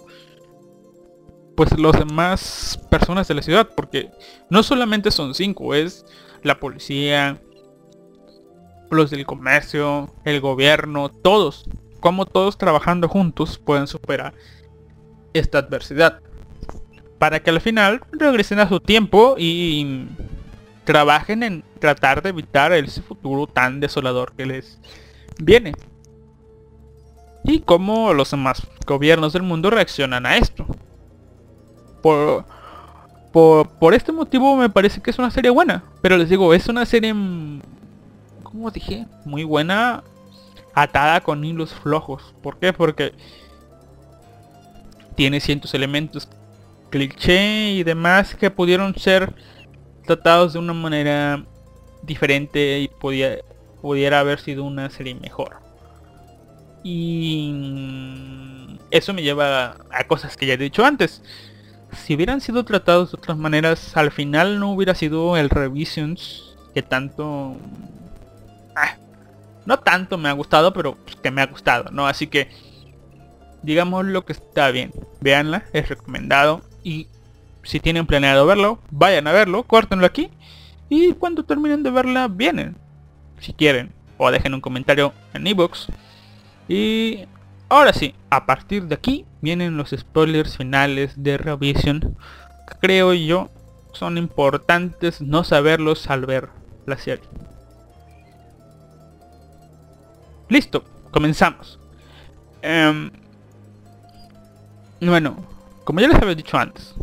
[1.56, 3.70] pues los demás personas de la ciudad.
[3.76, 4.12] Porque
[4.50, 6.06] no solamente son cinco, es
[6.44, 7.42] la policía,
[8.90, 11.66] los del comercio, el gobierno, todos.
[12.00, 14.34] Como todos trabajando juntos pueden superar
[15.34, 16.22] esta adversidad.
[17.18, 20.08] Para que al final regresen a su tiempo y
[20.90, 24.80] trabajen en tratar de evitar ese futuro tan desolador que les
[25.38, 25.74] viene.
[27.44, 30.66] Y cómo los demás gobiernos del mundo reaccionan a esto.
[32.02, 32.44] Por,
[33.32, 35.84] por, este motivo me parece que es una serie buena.
[36.02, 37.62] Pero les digo, es una serie, mm,
[38.42, 40.04] como dije, muy buena,
[40.74, 42.34] atada con hilos flojos.
[42.42, 42.74] ¿Por qué?
[42.74, 43.14] Porque
[45.14, 46.28] tiene cientos elementos
[46.90, 49.36] cliché y demás que pudieron ser
[50.10, 51.44] tratados de una manera
[52.02, 53.38] diferente y podía,
[53.80, 55.58] pudiera haber sido una serie mejor.
[56.84, 57.54] Y
[58.90, 61.22] eso me lleva a cosas que ya he dicho antes.
[61.94, 66.82] Si hubieran sido tratados de otras maneras, al final no hubiera sido el Revisions que
[66.82, 67.56] tanto...
[68.76, 68.98] Ah,
[69.68, 72.08] no tanto me ha gustado, pero pues, que me ha gustado, ¿no?
[72.08, 72.50] Así que
[73.62, 74.92] digamos lo que está bien.
[75.22, 76.62] Veanla, es recomendado.
[76.84, 77.10] Y
[77.64, 80.30] si tienen planeado verlo, vayan a verlo, córtenlo aquí.
[80.90, 82.78] Y cuando terminen de verla, vienen.
[83.40, 83.94] Si quieren.
[84.18, 85.88] O dejen un comentario en ebooks.
[86.68, 87.26] Y
[87.70, 92.18] ahora sí, a partir de aquí vienen los spoilers finales de Revision.
[92.82, 93.50] Creo yo
[93.94, 96.50] son importantes no saberlos al ver
[96.86, 97.26] la serie.
[100.48, 101.80] Listo, comenzamos.
[102.64, 103.12] Um,
[105.02, 105.38] bueno,
[105.84, 106.96] como ya les había dicho antes,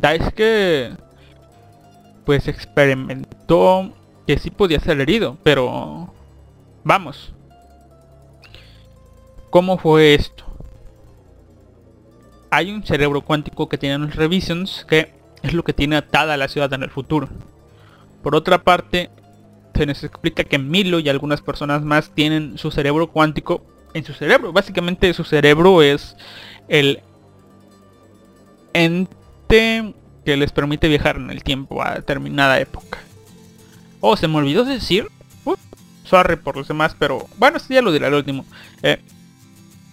[0.00, 0.94] Daisuke
[2.24, 3.92] pues experimentó
[4.26, 6.12] que sí podía ser herido, pero
[6.84, 7.32] vamos.
[9.48, 10.44] ¿Cómo fue esto?
[12.50, 15.12] Hay un cerebro cuántico que tienen los Revisions que
[15.42, 17.28] es lo que tiene atada a la ciudad en el futuro.
[18.22, 19.10] Por otra parte,
[19.74, 23.62] se nos explica que Milo y algunas personas más tienen su cerebro cuántico
[23.94, 24.52] en su cerebro.
[24.52, 26.16] Básicamente su cerebro es
[26.68, 27.00] el
[28.74, 32.98] ente que les permite viajar en el tiempo a determinada época.
[34.00, 35.08] Oh, se me olvidó decir.
[35.44, 35.54] Uh,
[36.04, 38.44] sorry por los demás, pero bueno, esto ya lo diré al último.
[38.82, 39.00] Eh,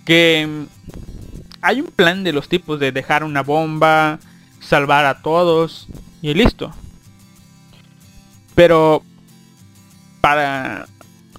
[0.05, 0.63] que mm,
[1.61, 4.19] hay un plan de los tipos de dejar una bomba,
[4.59, 5.88] salvar a todos
[6.21, 6.71] y listo.
[8.55, 9.03] Pero
[10.21, 10.88] para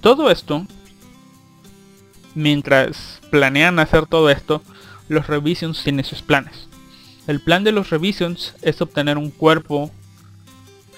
[0.01, 0.66] todo esto,
[2.35, 4.62] mientras planean hacer todo esto,
[5.09, 6.69] los Revisions tienen sus planes.
[7.27, 9.91] El plan de los Revisions es obtener un cuerpo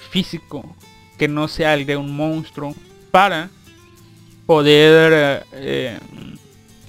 [0.09, 0.75] físico
[1.17, 2.75] que no sea el de un monstruo
[3.11, 3.49] para
[4.45, 5.99] poder, eh,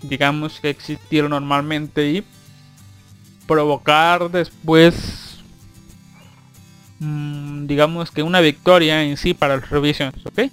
[0.03, 2.25] digamos que existir normalmente y
[3.47, 5.39] provocar después,
[6.99, 10.51] mmm, digamos que una victoria en sí para los Revisions, ¿ok?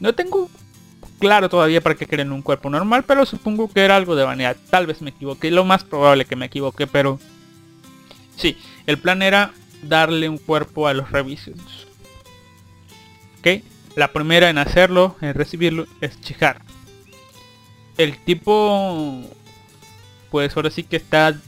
[0.00, 0.48] No tengo
[1.18, 4.56] claro todavía para qué quieren un cuerpo normal, pero supongo que era algo de vanidad.
[4.70, 7.18] Tal vez me equivoqué, lo más probable que me equivoqué, pero
[8.36, 8.56] sí,
[8.86, 9.52] el plan era
[9.82, 11.86] darle un cuerpo a los Revisions.
[13.38, 13.62] ¿Ok?
[13.96, 16.62] La primera en hacerlo, en recibirlo, es Chihara.
[17.96, 19.22] El tipo,
[20.30, 21.38] pues ahora sí que está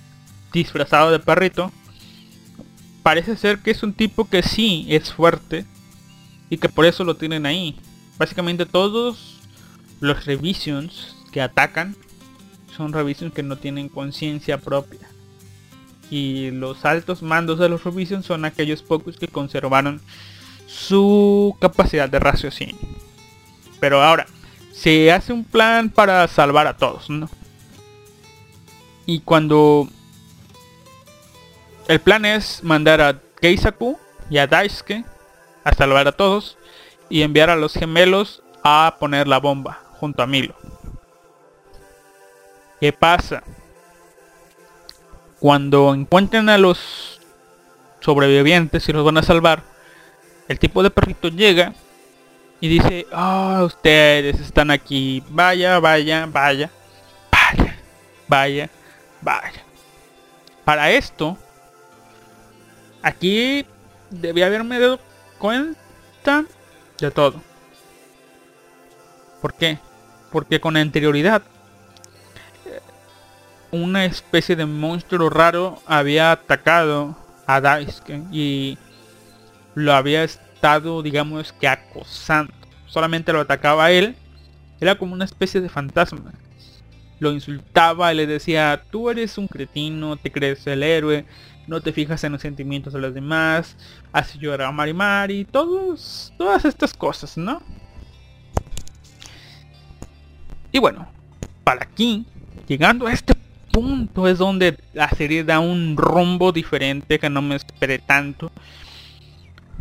[0.52, 1.72] disfrazado de perrito.
[3.02, 5.64] Parece ser que es un tipo que sí es fuerte
[6.50, 7.76] y que por eso lo tienen ahí.
[8.18, 9.40] Básicamente todos
[10.00, 11.96] los revisions que atacan
[12.76, 15.08] son revisions que no tienen conciencia propia.
[16.10, 20.00] Y los altos mandos de los revisions son aquellos pocos que conservaron
[20.66, 22.76] su capacidad de raciocinio.
[23.80, 24.26] Pero ahora,
[24.72, 27.08] se hace un plan para salvar a todos.
[29.06, 29.88] Y cuando
[31.88, 35.04] el plan es mandar a Keisaku y a Daisuke
[35.64, 36.58] a salvar a todos
[37.08, 40.54] y enviar a los gemelos a poner la bomba junto a Milo.
[42.80, 43.42] ¿Qué pasa?
[45.40, 47.20] Cuando encuentren a los
[48.00, 49.62] sobrevivientes y los van a salvar,
[50.48, 51.74] el tipo de perrito llega
[52.60, 56.70] y dice, ah, ustedes están aquí, vaya, vaya, vaya,
[57.30, 57.76] vaya,
[58.28, 58.70] vaya,
[59.20, 59.62] vaya.
[60.64, 61.36] Para esto,
[63.02, 63.66] aquí
[64.10, 64.98] debía haberme dado
[65.38, 66.44] cuenta
[66.98, 67.42] de todo.
[69.42, 69.78] ¿Por qué?
[70.32, 71.42] Porque con anterioridad
[73.82, 77.16] una especie de monstruo raro había atacado
[77.46, 78.78] a Daisuke y
[79.74, 82.52] lo había estado, digamos que acosando.
[82.86, 84.16] Solamente lo atacaba a él.
[84.80, 86.32] Era como una especie de fantasma.
[87.18, 91.24] Lo insultaba y le decía, tú eres un cretino, te crees el héroe,
[91.66, 93.76] no te fijas en los sentimientos de los demás,
[94.12, 97.62] hace llorar a Marimari, todos, todas estas cosas, ¿no?
[100.72, 101.08] Y bueno,
[101.64, 102.26] para aquí,
[102.68, 103.34] llegando a este
[103.76, 108.50] punto es donde la serie da un rumbo diferente que no me esperé tanto.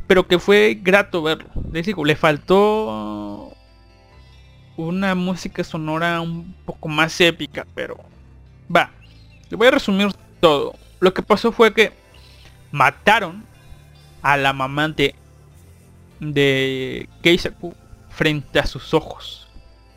[0.06, 1.48] Pero que fue grato verlo.
[1.72, 3.54] Les digo, le faltó
[4.76, 7.96] una música sonora un poco más épica, pero
[8.74, 8.92] va.
[9.50, 10.10] Le voy a resumir
[10.42, 10.76] todo.
[11.00, 11.94] Lo que pasó fue que
[12.74, 13.46] mataron
[14.22, 15.16] a la mamá de,
[16.20, 17.74] de Keisaku
[18.10, 19.48] frente a sus ojos.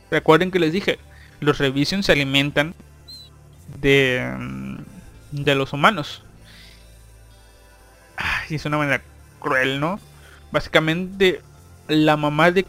[0.08, 1.00] Recuerden que les dije,
[1.40, 2.76] los Revision se alimentan
[3.80, 4.76] de, mm,
[5.32, 6.22] de los humanos.
[8.16, 9.02] Ay, es una manera
[9.38, 10.00] cruel, ¿no?
[10.50, 11.42] Básicamente
[11.88, 12.66] la mamá de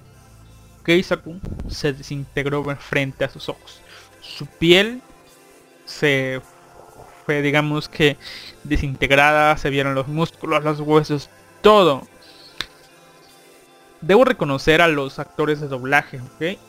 [0.84, 1.39] Keisaku
[1.69, 3.81] se desintegró frente a sus ojos.
[4.21, 5.01] Su piel
[5.85, 6.41] se
[7.26, 8.17] fue, digamos que,
[8.63, 11.30] desintegrada, se vieron los músculos, los huesos,
[11.61, 12.07] todo.
[14.01, 16.59] Debo reconocer a los actores de doblaje, ¿ok?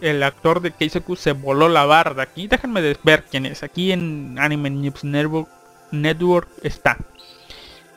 [0.00, 2.48] El actor de Keisaku se voló la barda aquí.
[2.48, 3.62] Déjenme ver quién es.
[3.62, 5.48] Aquí en Anime News Network,
[5.90, 6.98] Network está.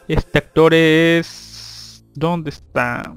[0.08, 2.06] Este actor es...
[2.16, 3.16] ¿Dónde está?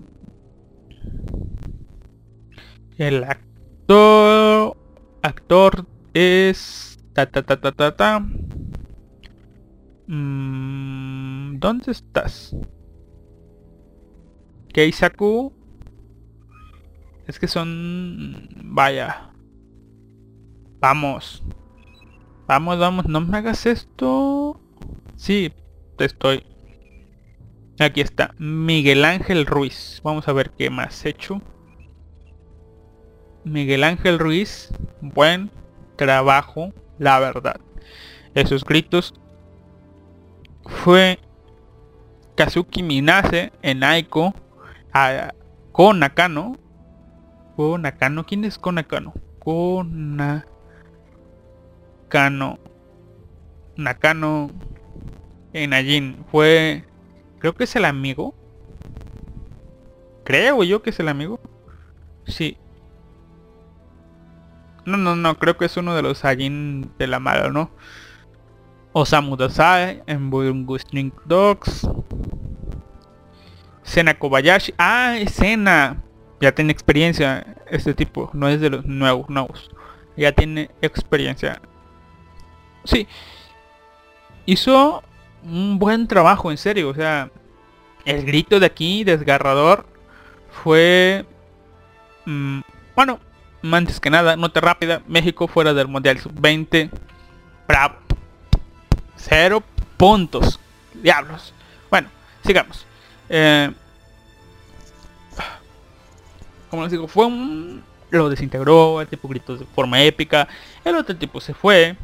[2.98, 4.76] El actor...
[5.22, 6.98] Actor es...
[7.12, 8.20] Ta ta ta ta ta ta.
[10.06, 12.56] Mm, ¿Dónde estás?
[14.72, 15.52] Keisaku.
[17.32, 18.46] Es que son...
[18.62, 19.30] Vaya.
[20.80, 21.42] Vamos.
[22.46, 23.06] Vamos, vamos.
[23.06, 24.60] No me hagas esto.
[25.16, 25.50] Sí,
[25.98, 26.44] estoy.
[27.80, 28.34] Aquí está.
[28.36, 30.02] Miguel Ángel Ruiz.
[30.04, 31.40] Vamos a ver qué más he hecho.
[33.44, 34.70] Miguel Ángel Ruiz.
[35.00, 35.50] Buen
[35.96, 36.74] trabajo.
[36.98, 37.62] La verdad.
[38.34, 39.14] Esos gritos.
[40.66, 41.18] Fue
[42.36, 44.34] Kazuki Minase en Aiko.
[44.92, 45.32] A,
[45.72, 46.58] con Nakano.
[47.56, 48.24] Con Nakano.
[48.24, 49.12] ¿Quién es con Nakano?
[49.38, 50.48] Con Nakano.
[53.76, 54.50] Nakano
[55.52, 56.24] en Ajin.
[56.30, 56.84] Fue
[57.42, 58.36] Creo que es el amigo.
[60.22, 61.40] Creo yo que es el amigo.
[62.24, 62.56] Sí.
[64.84, 67.68] No, no, no, creo que es uno de los Ajin de la mala, ¿no?
[68.92, 70.30] Osamu Dazai en
[70.78, 71.88] String Dogs.
[73.82, 74.72] Sena Kobayashi.
[74.78, 76.00] Ah, es Sena.
[76.42, 78.28] Ya tiene experiencia este tipo.
[78.32, 79.70] No es de los nuevos, nuevos.
[80.16, 81.62] Ya tiene experiencia.
[82.82, 83.06] Sí.
[84.44, 85.04] Hizo
[85.44, 86.88] un buen trabajo, en serio.
[86.88, 87.30] O sea,
[88.04, 89.86] el grito de aquí, desgarrador,
[90.64, 91.24] fue...
[92.26, 92.62] mm,
[92.96, 93.20] bueno,
[93.62, 96.90] antes que nada, nota rápida, México fuera del Mundial Sub-20.
[97.68, 97.94] Bravo.
[99.14, 99.62] Cero
[99.96, 100.58] puntos.
[100.92, 101.54] Diablos.
[101.88, 102.08] Bueno,
[102.44, 102.84] sigamos.
[103.28, 103.70] Eh,
[106.72, 107.82] como les digo, fue un...
[108.08, 110.48] Lo desintegró, el tipo gritó de forma épica,
[110.86, 111.96] el otro tipo se fue,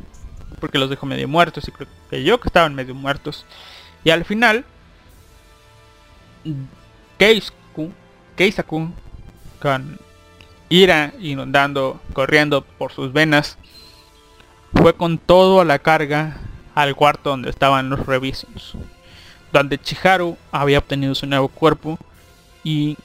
[0.60, 3.46] porque los dejó medio muertos y creo que yo que estaban medio muertos.
[4.04, 4.66] Y al final,
[7.16, 7.92] Keisaku,
[8.36, 8.90] Keisaku
[9.58, 9.98] con
[10.68, 13.56] ira inundando, corriendo por sus venas,
[14.74, 16.40] fue con todo a la carga
[16.74, 18.74] al cuarto donde estaban los revisions,
[19.50, 21.98] donde Chiharu había obtenido su nuevo cuerpo
[22.62, 22.98] y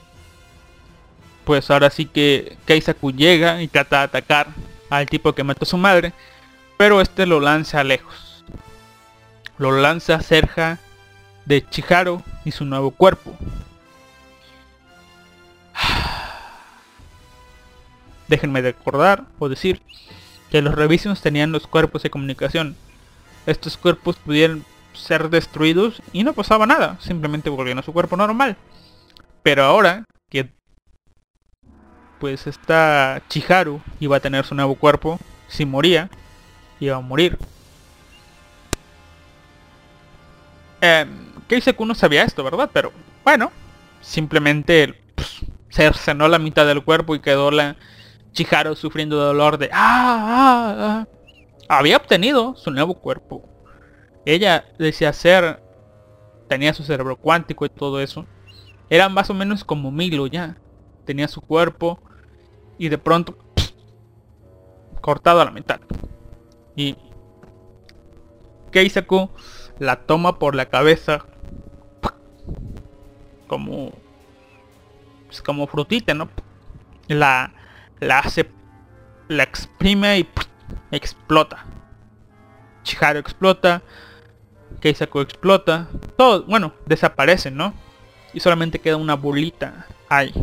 [1.46, 4.48] pues ahora sí que Keisaku llega y trata de atacar
[4.90, 6.14] al tipo que mató a su madre,
[6.78, 8.44] pero este lo lanza lejos.
[9.58, 10.80] Lo lanza cerca
[11.46, 13.36] de Chiharu y su nuevo cuerpo.
[18.28, 19.82] Déjenme recordar o decir
[20.50, 22.76] que los Revisions tenían los cuerpos de comunicación.
[23.46, 28.56] Estos cuerpos pudieron ser destruidos y no pasaba nada, simplemente volvían a su cuerpo normal.
[29.42, 30.50] Pero ahora que
[32.24, 35.20] pues esta Chiharu iba a tener su nuevo cuerpo,
[35.50, 36.10] si moría,
[36.80, 37.38] iba a morir.
[40.80, 41.06] Eh,
[41.50, 42.70] Keiseku no sabía esto, ¿verdad?
[42.72, 42.94] Pero
[43.26, 43.52] bueno,
[44.00, 47.76] simplemente pues, cercenó la mitad del cuerpo y quedó la
[48.32, 51.08] Chiharu sufriendo dolor de ah, ah, ah".
[51.68, 53.44] Había obtenido su nuevo cuerpo.
[54.26, 55.62] Ella decía ser,
[56.48, 58.26] tenía su cerebro cuántico y todo eso.
[58.90, 60.56] Era más o menos como Milo ya.
[61.06, 62.00] Tenía su cuerpo
[62.78, 63.38] y de pronto
[65.02, 65.80] cortado a la mitad.
[66.76, 66.96] Y
[68.72, 69.30] Keisaku
[69.80, 71.26] la toma por la cabeza
[73.48, 73.92] como
[75.28, 76.30] pues, como frutita, ¿no?
[77.08, 77.52] La
[78.00, 78.50] la hace
[79.28, 80.28] la exprime y
[80.92, 81.66] explota.
[82.84, 83.82] Chiharu explota,
[84.82, 85.88] Keisaku explota,
[86.18, 87.74] todo, bueno, desaparecen, ¿no?
[88.34, 90.34] Y solamente queda una bolita ahí.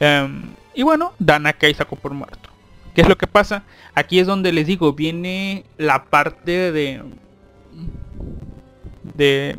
[0.00, 2.50] Em, y bueno, dan a Keisaku por muerto.
[2.94, 3.64] ¿Qué es lo que pasa?
[3.94, 7.02] Aquí es donde les digo, viene la parte de...
[9.02, 9.58] De...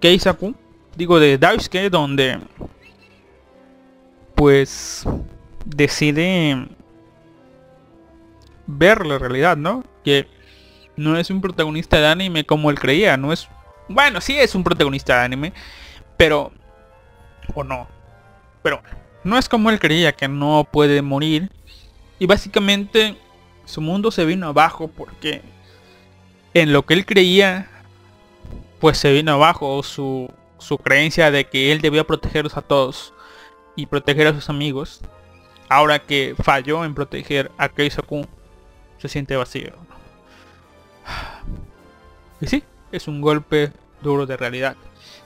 [0.00, 0.54] Keisaku.
[0.96, 2.40] Digo, de Daisuke, donde...
[4.36, 5.04] Pues...
[5.64, 6.68] Decide...
[8.66, 9.82] Ver la realidad, ¿no?
[10.04, 10.28] Que
[10.96, 13.48] no es un protagonista de anime como él creía, no es...
[13.88, 15.52] Bueno, sí es un protagonista de anime,
[16.16, 16.52] pero...
[17.54, 17.88] O no.
[18.62, 18.80] Pero
[19.24, 21.50] no es como él creía que no puede morir.
[22.18, 23.16] Y básicamente
[23.64, 25.42] su mundo se vino abajo porque
[26.54, 27.70] en lo que él creía,
[28.80, 33.14] pues se vino abajo su, su creencia de que él debía protegerlos a todos
[33.76, 35.00] y proteger a sus amigos.
[35.68, 38.26] Ahora que falló en proteger a Keisaku,
[38.98, 39.72] se siente vacío.
[42.40, 43.72] Y sí, es un golpe
[44.02, 44.76] duro de realidad.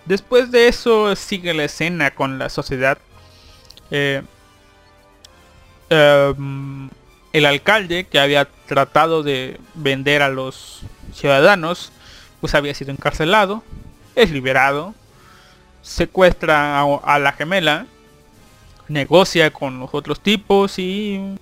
[0.04, 2.98] Después de eso sigue la escena con la sociedad
[3.90, 4.22] eh,
[5.90, 6.88] em,
[7.32, 10.82] el alcalde que había tratado de vender a los
[11.12, 11.92] ciudadanos,
[12.40, 13.62] pues había sido encarcelado,
[14.14, 14.94] es liberado,
[15.82, 17.86] secuestra a, a la gemela,
[18.88, 21.36] negocia con los otros tipos y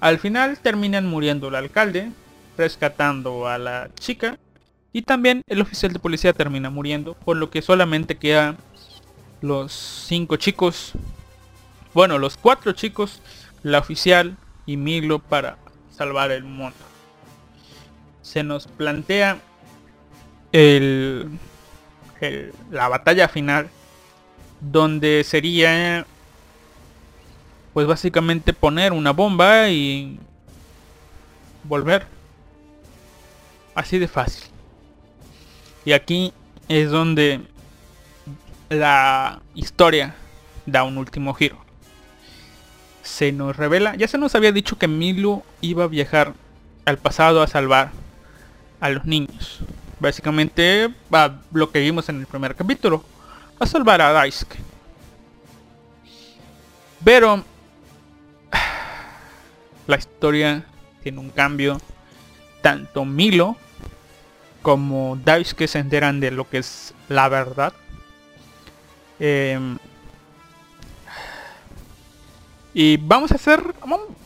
[0.00, 2.10] al final terminan muriendo el alcalde,
[2.56, 4.38] rescatando a la chica
[4.92, 8.56] y también el oficial de policía termina muriendo, por lo que solamente quedan
[9.40, 10.92] los cinco chicos
[11.98, 13.20] bueno, los cuatro chicos,
[13.64, 15.58] la oficial y Milo para
[15.90, 16.76] salvar el mundo.
[18.22, 19.40] Se nos plantea
[20.52, 21.28] la
[22.88, 23.68] batalla final
[24.60, 26.06] donde sería
[27.74, 30.20] pues básicamente poner una bomba y
[31.64, 32.06] volver.
[33.74, 34.44] Así de fácil.
[35.84, 36.32] Y aquí
[36.68, 37.40] es donde
[38.68, 40.14] la historia
[40.64, 41.66] da un último giro
[43.08, 46.34] se nos revela, ya se nos había dicho que Milo iba a viajar
[46.84, 47.90] al pasado a salvar
[48.80, 49.60] a los niños.
[49.98, 53.02] Básicamente va lo que vimos en el primer capítulo,
[53.58, 54.58] a salvar a Daisuke.
[57.02, 57.42] Pero
[59.86, 60.64] la historia
[61.02, 61.80] tiene un cambio.
[62.60, 63.56] Tanto Milo
[64.60, 67.72] como Daisuke se enteran de lo que es la verdad.
[69.18, 69.58] Eh,
[72.80, 73.60] y vamos a hacer,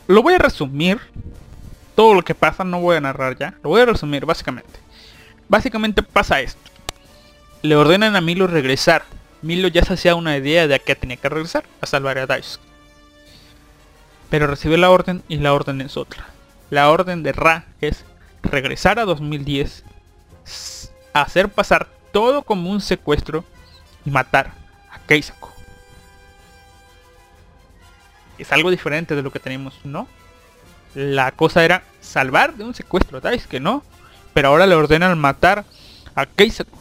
[0.05, 0.99] lo voy a resumir.
[1.95, 3.55] Todo lo que pasa no voy a narrar ya.
[3.63, 4.79] Lo voy a resumir básicamente.
[5.49, 6.61] Básicamente pasa esto.
[7.63, 9.05] Le ordenan a Milo regresar.
[9.41, 11.63] Milo ya se hacía una idea de a qué tenía que regresar.
[11.81, 12.63] A salvar a Daisuke.
[14.29, 16.27] Pero recibe la orden y la orden es otra.
[16.69, 18.05] La orden de Ra es
[18.43, 19.83] regresar a 2010.
[21.13, 23.45] Hacer pasar todo como un secuestro.
[24.05, 24.51] y matar
[24.91, 25.52] a Keisaku.
[28.37, 30.07] Es algo diferente de lo que tenemos, ¿no?
[30.95, 33.83] La cosa era salvar de un secuestro a Daisuke, ¿no?
[34.33, 35.65] Pero ahora le ordenan matar
[36.15, 36.77] a Keisaku.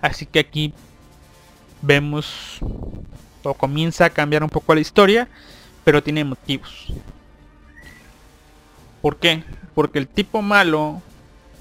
[0.00, 0.72] Así que aquí
[1.82, 2.58] vemos
[3.42, 5.28] o comienza a cambiar un poco la historia,
[5.84, 6.92] pero tiene motivos.
[9.00, 9.42] ¿Por qué?
[9.74, 11.00] Porque el tipo malo,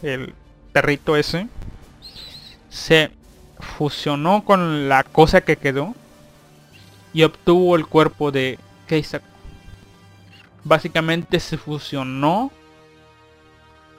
[0.01, 0.33] el
[0.73, 1.47] perrito ese,
[2.69, 3.11] se
[3.59, 5.95] fusionó con la cosa que quedó
[7.13, 9.25] y obtuvo el cuerpo de Keisaku.
[10.63, 12.51] Básicamente se fusionó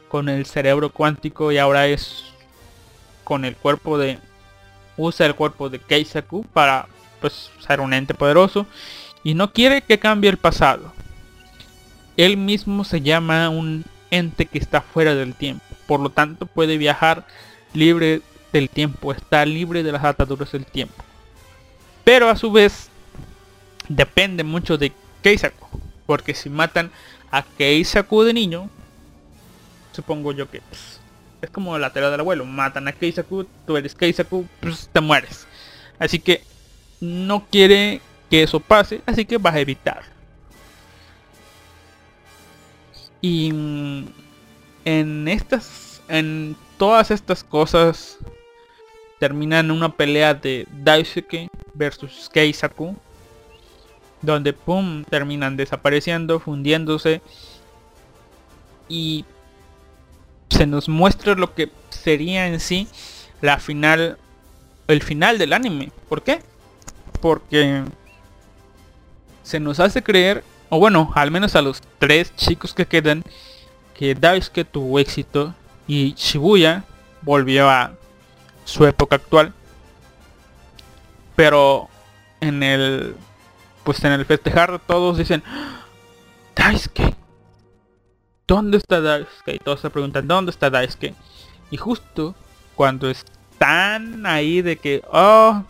[0.09, 2.25] con el cerebro cuántico y ahora es
[3.25, 4.19] con el cuerpo de
[4.97, 6.89] usa el cuerpo de Keisaku para
[7.21, 8.67] pues ser un ente poderoso
[9.23, 10.93] y no quiere que cambie el pasado.
[12.17, 16.79] Él mismo se llama un ente que está fuera del tiempo, por lo tanto puede
[16.79, 17.27] viajar
[17.75, 18.23] libre
[18.53, 21.05] del tiempo, está libre de las ataduras del tiempo.
[22.05, 22.88] Pero a su vez
[23.89, 24.93] depende mucho de
[25.23, 25.67] Keisaku,
[26.07, 26.91] porque si matan
[27.31, 28.71] a Keisaku de niño,
[29.93, 31.01] supongo yo que pues,
[31.43, 35.47] es como la tela del abuelo, matan a Keisaku, tú eres Keisaku, pues te mueres.
[35.99, 36.43] Así que
[37.01, 38.01] no quiere
[38.31, 40.03] que eso pase, así que vas a evitar.
[43.21, 43.49] Y
[44.85, 48.19] en estas, en todas estas cosas
[49.19, 52.97] terminan una pelea de Daisuke versus Keisaku,
[54.23, 57.21] donde pum terminan desapareciendo, fundiéndose
[58.89, 59.25] y
[60.51, 62.89] se nos muestra lo que sería en sí
[63.41, 64.19] la final
[64.89, 65.93] el final del anime.
[66.09, 66.41] ¿Por qué?
[67.21, 67.85] Porque
[69.43, 73.23] se nos hace creer, o bueno, al menos a los tres chicos que quedan,
[73.95, 75.55] que Daisuke tuvo éxito
[75.87, 76.85] y Shibuya
[77.23, 77.93] volvió a
[78.65, 79.53] su época actual.
[81.37, 81.89] Pero
[82.41, 83.15] en el
[83.89, 85.43] pues en el festejar todos dicen
[86.55, 87.15] Daisuke
[88.47, 89.55] ¿Dónde está Daisuke?
[89.55, 91.15] Y todos se preguntan ¿dónde está Daisuke?
[91.71, 92.35] Y justo
[92.75, 95.65] cuando están ahí de que oh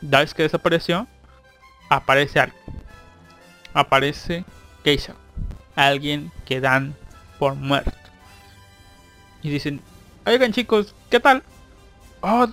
[0.00, 1.06] Daisuke desapareció,
[1.88, 2.56] aparece algo.
[3.74, 4.44] Aparece
[4.82, 5.14] Keisha.
[5.76, 6.96] Alguien que dan
[7.38, 7.92] por muerto.
[9.40, 9.80] Y dicen,
[10.26, 11.44] oigan chicos, ¿qué tal?
[12.22, 12.48] Oh,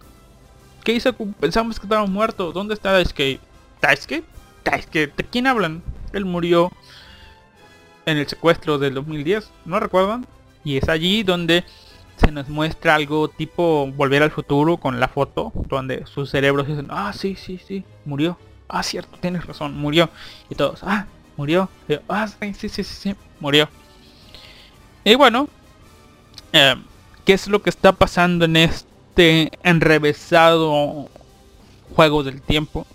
[0.84, 2.52] Keisha, pensamos que estaba muerto.
[2.52, 3.40] ¿Dónde está Daisuke?
[3.82, 4.24] ¿Daisuke?
[4.70, 5.82] Daisuke, ¿de quién hablan?
[6.14, 6.72] Él murió
[8.06, 10.26] en el secuestro del 2010, ¿no recuerdan?
[10.64, 11.64] Y es allí donde
[12.18, 16.88] se nos muestra algo tipo volver al futuro con la foto donde sus cerebros dicen
[16.90, 18.38] ah sí sí sí murió.
[18.68, 20.10] Ah cierto tienes razón murió
[20.50, 21.06] y todos ah
[21.38, 23.70] murió y, ah sí sí sí sí murió
[25.04, 25.48] y bueno
[26.54, 26.76] eh,
[27.24, 31.08] qué es lo que está pasando en este enrevesado
[31.96, 32.88] juego del tiempo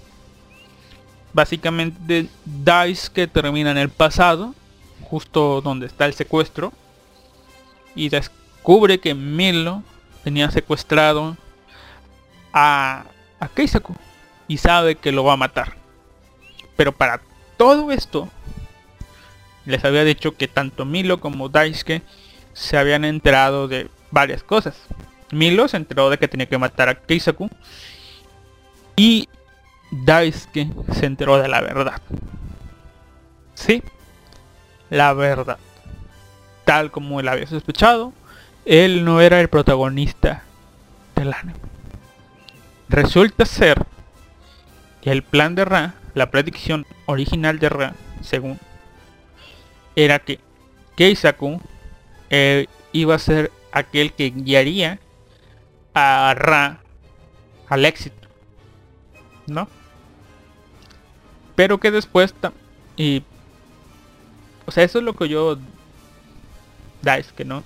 [1.32, 4.54] básicamente Dice que termina en el pasado
[5.04, 6.72] justo donde está el secuestro
[7.94, 9.82] y descubre que Milo
[10.24, 11.36] tenía secuestrado
[12.52, 13.04] a,
[13.38, 13.94] a Keisaku
[14.48, 15.76] y sabe que lo va a matar.
[16.76, 17.20] Pero para
[17.56, 18.28] todo esto,
[19.66, 22.02] les había dicho que tanto Milo como Daisuke
[22.52, 24.76] se habían enterado de varias cosas.
[25.30, 27.50] Milo se enteró de que tenía que matar a Keisaku
[28.96, 29.28] y
[29.92, 32.00] Daisuke se enteró de la verdad.
[33.54, 33.82] Sí,
[34.88, 35.58] la verdad.
[36.64, 38.12] Tal como él había sospechado,
[38.64, 40.42] él no era el protagonista
[41.14, 41.58] del anime.
[42.88, 43.84] Resulta ser
[45.02, 48.58] que el plan de Ra, la predicción original de Ra, según,
[49.94, 50.40] era que
[50.96, 51.60] Keisaku
[52.30, 55.00] eh, iba a ser aquel que guiaría
[55.92, 56.80] a Ra
[57.68, 58.28] al éxito.
[59.46, 59.68] ¿No?
[61.54, 62.34] Pero que después
[62.96, 63.22] y
[64.64, 65.58] o sea, eso es lo que yo
[67.02, 67.64] Dice que no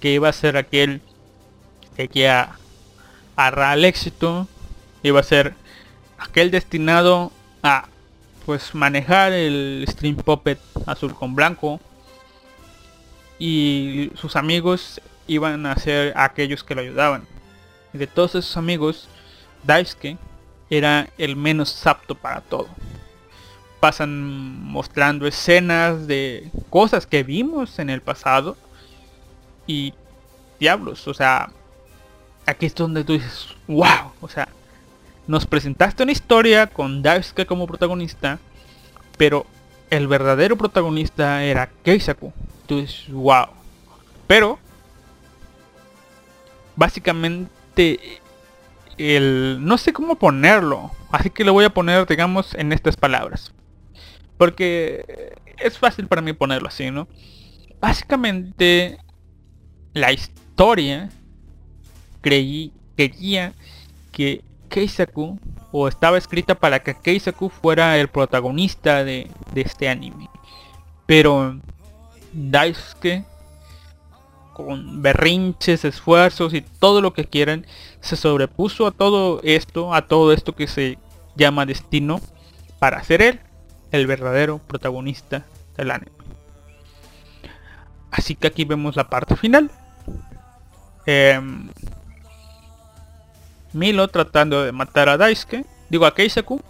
[0.00, 1.00] que iba a ser aquel
[1.96, 2.58] que iba
[3.36, 4.46] a Ra al éxito,
[5.02, 5.54] iba a ser
[6.18, 7.32] aquel destinado
[7.62, 7.88] a
[8.44, 11.80] pues manejar el stream puppet azul con blanco
[13.38, 17.26] y sus amigos iban a ser aquellos que lo ayudaban.
[17.92, 19.08] De todos esos amigos,
[19.64, 20.16] Daisuke
[20.70, 22.68] era el menos apto para todo.
[23.80, 28.56] Pasan mostrando escenas de cosas que vimos en el pasado
[29.66, 29.94] y
[30.58, 31.50] diablos, o sea,
[32.46, 34.48] aquí es donde tú dices, wow, o sea,
[35.26, 38.38] nos presentaste una historia con Daisuke como protagonista,
[39.18, 39.44] pero
[39.90, 42.32] el verdadero protagonista era Keisaku.
[42.66, 43.46] Tú dices, wow.
[44.26, 44.58] Pero,
[46.74, 48.20] básicamente,
[48.98, 49.58] el...
[49.60, 50.90] No sé cómo ponerlo.
[51.10, 53.52] Así que lo voy a poner, digamos, en estas palabras.
[54.36, 57.08] Porque es fácil para mí ponerlo así, ¿no?
[57.80, 58.98] Básicamente,
[59.92, 61.10] la historia
[62.20, 63.54] creí, creía
[64.12, 65.38] que Keisaku,
[65.72, 70.28] o estaba escrita para que Keisaku fuera el protagonista de, de este anime.
[71.06, 71.58] Pero
[72.32, 73.24] Daisuke,
[74.52, 77.66] con berrinches, esfuerzos y todo lo que quieran,
[78.00, 80.98] se sobrepuso a todo esto, a todo esto que se
[81.36, 82.20] llama destino,
[82.78, 83.40] para ser él
[83.92, 85.44] el verdadero protagonista
[85.76, 86.12] del anime.
[88.10, 89.70] Así que aquí vemos la parte final.
[91.04, 91.68] Em,
[93.72, 96.60] Milo tratando de matar a Daisuke, digo a Keisaku,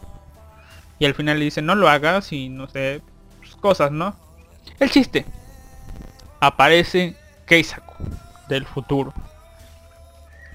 [0.99, 3.01] y al final le dice no lo hagas y no sé,
[3.39, 4.17] pues, cosas, ¿no?
[4.81, 5.25] El chiste.
[6.41, 7.95] Aparece Keisaku
[8.49, 9.15] del futuro.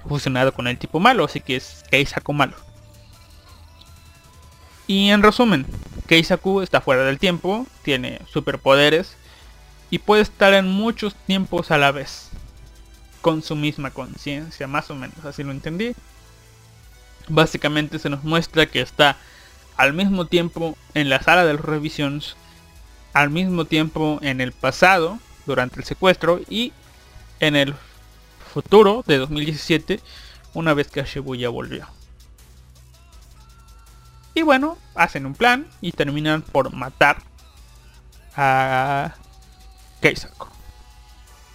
[0.06, 2.54] Fusionado con el tipo malo, así que es Keisaku malo.
[4.92, 5.64] Y en resumen,
[6.06, 9.16] Keisaku está fuera del tiempo, tiene superpoderes
[9.88, 12.28] y puede estar en muchos tiempos a la vez.
[13.22, 15.94] Con su misma conciencia, más o menos, así lo entendí.
[17.26, 19.16] Básicamente se nos muestra que está
[19.78, 22.36] al mismo tiempo en la sala de las revisiones,
[23.14, 26.74] al mismo tiempo en el pasado, durante el secuestro, y
[27.40, 27.74] en el
[28.52, 30.00] futuro de 2017,
[30.52, 31.88] una vez que Shibuya volvió.
[34.34, 37.18] Y bueno, hacen un plan y terminan por matar
[38.36, 39.14] a
[40.00, 40.46] Keisaku.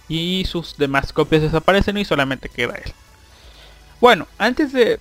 [0.08, 2.92] Y sus demás copias desaparecen y solamente queda él.
[4.00, 5.00] Bueno, antes de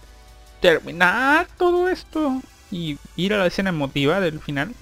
[0.60, 2.42] terminar todo esto
[2.72, 4.74] y ir a la escena emotiva del final,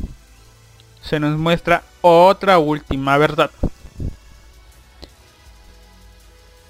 [1.02, 3.52] se nos muestra otra última verdad.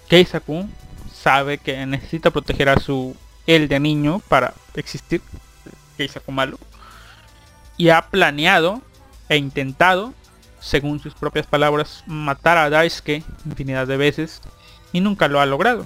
[0.09, 0.67] Keisaku
[1.13, 3.15] sabe que necesita proteger a su
[3.47, 5.21] él de niño para existir,
[5.97, 6.57] Keisaku malo,
[7.77, 8.81] y ha planeado
[9.29, 10.13] e intentado,
[10.59, 14.41] según sus propias palabras, matar a Daisuke infinidad de veces
[14.91, 15.85] y nunca lo ha logrado.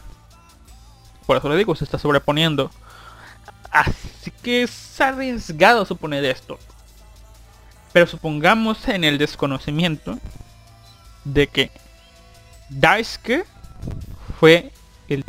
[1.26, 2.72] Por eso le digo, se está sobreponiendo.
[3.72, 6.58] Así que es arriesgado suponer esto.
[7.94, 10.18] Pero supongamos en el desconocimiento
[11.24, 11.72] de que
[12.70, 13.46] Daisuke
[14.40, 14.72] fue
[15.08, 15.24] el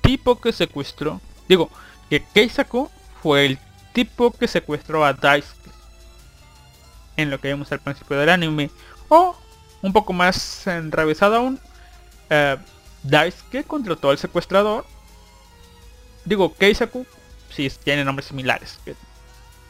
[0.00, 1.20] tipo que secuestró.
[1.48, 1.70] Digo,
[2.10, 2.90] que Keisaku
[3.22, 3.58] fue el
[3.92, 5.70] tipo que secuestró a Daisuke.
[7.16, 8.70] En lo que vemos al principio del anime.
[9.08, 9.36] O,
[9.82, 11.60] un poco más enrevesado aún,
[12.30, 12.56] eh,
[13.02, 14.86] Daisuke contrató al secuestrador.
[16.24, 17.06] Digo, Keisaku,
[17.50, 18.78] si tiene nombres similares.
[18.84, 18.94] ¿Qué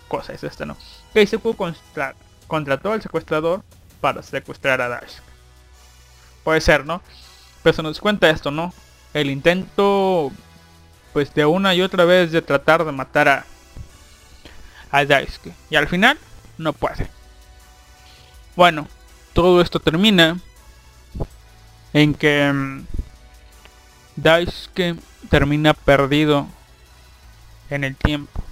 [0.09, 0.77] cosa es esta, no?
[1.15, 2.15] Keisaku contra-
[2.47, 3.63] contrató al secuestrador
[4.01, 5.33] para secuestrar a Daisuke.
[6.45, 7.01] Puede ser, ¿no?
[7.63, 8.73] Pero se nos cuenta esto, ¿no?
[9.15, 10.31] El intento,
[11.13, 13.47] pues de una y otra vez de tratar de matar a,
[14.93, 15.53] a Daisuke.
[15.71, 16.19] Y al final,
[16.59, 17.09] no puede.
[18.55, 18.87] Bueno,
[19.33, 20.39] todo esto termina
[21.93, 22.87] en que mm,
[24.17, 24.97] Daisuke
[25.31, 26.47] termina perdido
[27.71, 28.43] en el tiempo.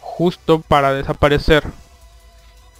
[0.00, 1.64] Justo para desaparecer.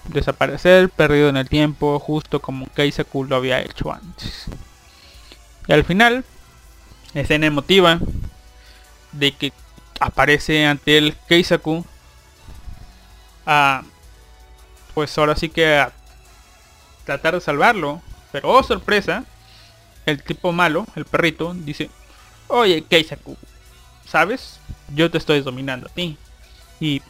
[0.05, 4.47] Desaparecer, perdido en el tiempo, justo como Keisaku lo había hecho antes.
[5.67, 6.25] Y al final,
[7.13, 7.99] escena emotiva
[9.11, 9.53] de que
[9.99, 11.85] aparece ante el Keisaku.
[13.47, 13.85] A,
[14.95, 15.93] pues ahora sí que a
[17.05, 18.03] tratar de salvarlo.
[18.33, 19.25] Pero oh sorpresa,
[20.05, 21.91] el tipo malo, el perrito, dice,
[22.49, 23.37] oye Keisaku,
[24.05, 24.61] ¿sabes?
[24.95, 26.19] Yo te estoy dominando a ti.
[26.81, 27.01] Y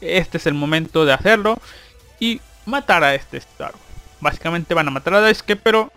[0.00, 1.60] este es el momento de hacerlo
[2.18, 3.74] y matar a este Star.
[4.20, 5.92] Básicamente van a matar a Daisuke, pero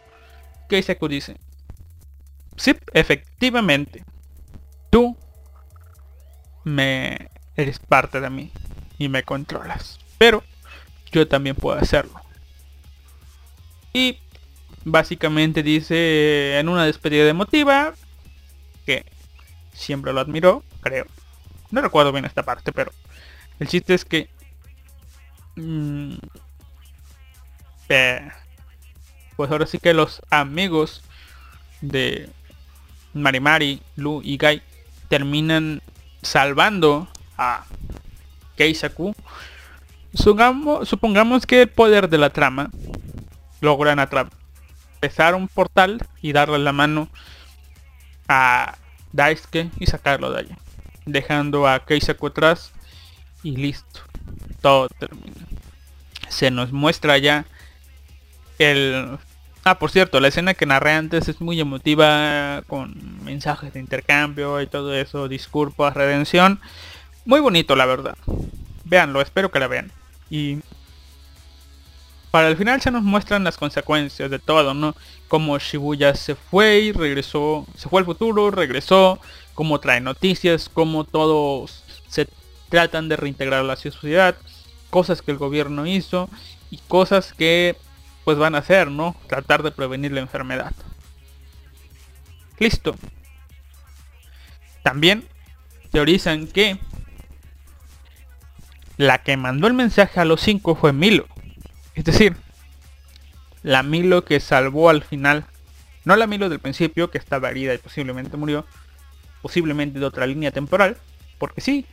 [0.67, 1.37] Keisaku dice,
[2.57, 4.03] sí, efectivamente,
[4.89, 5.17] tú
[6.63, 8.51] me eres parte de mí
[9.03, 10.43] y me controlas, pero
[11.11, 12.21] yo también puedo hacerlo.
[13.91, 14.17] Y
[14.85, 17.93] básicamente dice en una despedida emotiva
[18.85, 19.05] que
[19.73, 21.05] siempre lo admiró, creo.
[21.69, 22.91] No recuerdo bien esta parte, pero
[23.59, 24.29] el chiste es que
[25.55, 26.15] mm,
[29.35, 31.03] pues ahora sí que los amigos
[31.81, 32.29] de
[33.13, 34.61] Marimari, Lu y Gai
[35.09, 35.81] terminan
[36.21, 37.07] salvando
[37.37, 37.65] a
[38.55, 39.15] Keisaku.
[40.13, 42.69] Supongamos, que el poder de la trama
[43.61, 47.09] logran atravesar un portal y darle la mano
[48.27, 48.75] a
[49.11, 50.55] Daisuke y sacarlo de allí.
[51.05, 52.71] Dejando a Keisaku atrás
[53.41, 54.01] y listo.
[54.61, 55.47] Todo termina.
[56.29, 57.45] Se nos muestra ya
[58.59, 59.17] el
[59.65, 64.61] Ah, por cierto, la escena que narré antes es muy emotiva, con mensajes de intercambio
[64.61, 66.59] y todo eso, disculpas, redención.
[67.25, 68.17] Muy bonito, la verdad.
[68.83, 69.91] Véanlo, espero que la vean.
[70.29, 70.59] Y
[72.31, 74.95] para el final se nos muestran las consecuencias de todo, ¿no?
[75.27, 79.19] Como Shibuya se fue y regresó, se fue al futuro, regresó,
[79.53, 82.27] como trae noticias, como todos se
[82.69, 84.35] tratan de reintegrar a la sociedad,
[84.89, 86.29] cosas que el gobierno hizo
[86.71, 87.77] y cosas que
[88.25, 89.15] pues van a hacer, ¿no?
[89.27, 90.73] Tratar de prevenir la enfermedad.
[92.57, 92.95] Listo.
[94.81, 95.27] También
[95.91, 96.79] teorizan que
[98.97, 101.27] la que mandó el mensaje a los cinco fue Milo.
[101.95, 102.35] Es decir,
[103.63, 105.45] la Milo que salvó al final.
[106.05, 108.65] No la Milo del principio, que estaba herida y posiblemente murió.
[109.41, 110.97] Posiblemente de otra línea temporal.
[111.37, 111.85] Porque sí,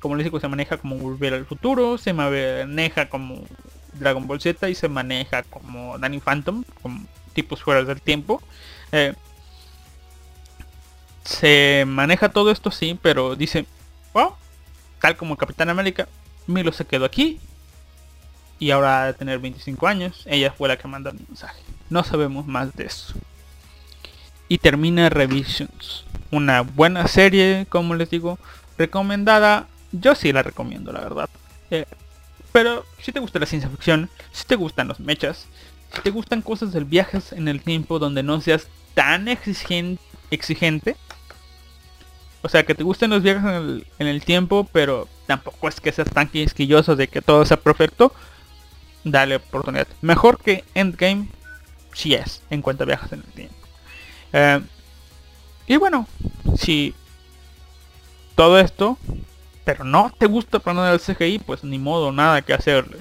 [0.00, 1.98] como les digo, se maneja como volver al futuro.
[1.98, 3.44] Se maneja como
[3.94, 6.64] Dragon Ball Z y se maneja como Danny Phantom.
[6.82, 8.42] Como tipos fuera del tiempo.
[8.92, 9.14] Eh,
[11.24, 13.66] se maneja todo esto sí, pero dice,
[14.14, 14.36] oh,
[15.00, 16.08] tal como Capitán América,
[16.46, 17.38] Milo se quedó aquí
[18.58, 21.60] y ahora de tener 25 años, ella fue la que mandó el mensaje.
[21.90, 23.14] No sabemos más de eso.
[24.48, 26.04] Y termina Revisions.
[26.30, 28.38] Una buena serie, como les digo,
[28.76, 29.66] recomendada.
[29.92, 31.28] Yo sí la recomiendo, la verdad.
[31.70, 31.86] Eh,
[32.52, 35.46] pero si te gusta la ciencia ficción, si te gustan los mechas,
[35.94, 39.98] si te gustan cosas del viajes en el tiempo donde no seas tan exigen-
[40.30, 40.96] exigente,
[42.42, 46.10] o sea, que te gusten los viajes en el, tiempo, pero tampoco es que seas
[46.10, 48.12] tan quisquilloso de que todo sea perfecto.
[49.04, 49.88] Dale oportunidad.
[50.02, 51.28] Mejor que Endgame,
[51.92, 53.54] si es, en cuanto a viajes en el tiempo.
[54.32, 54.60] Eh,
[55.66, 56.06] y bueno,
[56.56, 56.94] si
[58.34, 58.98] todo esto,
[59.64, 62.98] pero no te gusta para nada el CGI, pues ni modo, nada que hacerle.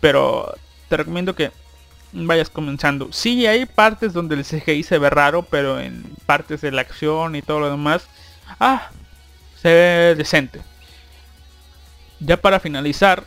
[0.00, 0.54] Pero
[0.88, 1.52] te recomiendo que
[2.12, 3.12] vayas comenzando.
[3.12, 7.36] Sí, hay partes donde el CGI se ve raro, pero en partes de la acción
[7.36, 8.08] y todo lo demás,
[8.60, 8.90] ah,
[9.60, 10.60] se ve decente.
[12.20, 13.24] Ya para finalizar,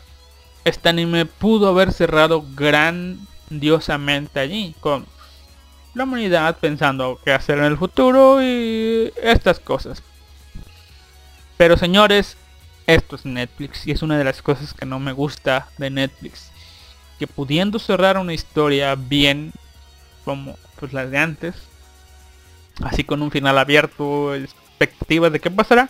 [0.65, 5.05] este anime pudo haber cerrado grandiosamente allí, con
[5.93, 10.01] la humanidad pensando qué hacer en el futuro y estas cosas.
[11.57, 12.37] Pero señores,
[12.87, 16.51] esto es Netflix y es una de las cosas que no me gusta de Netflix.
[17.19, 19.53] Que pudiendo cerrar una historia bien,
[20.25, 21.55] como pues las de antes,
[22.83, 24.33] así con un final abierto,
[24.85, 25.89] expectativas de qué pasará,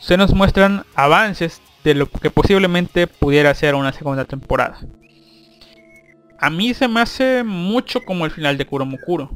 [0.00, 4.78] se nos muestran avances de lo que posiblemente pudiera ser una segunda temporada.
[6.40, 9.30] A mí se me hace mucho como el final de Kuromukuro.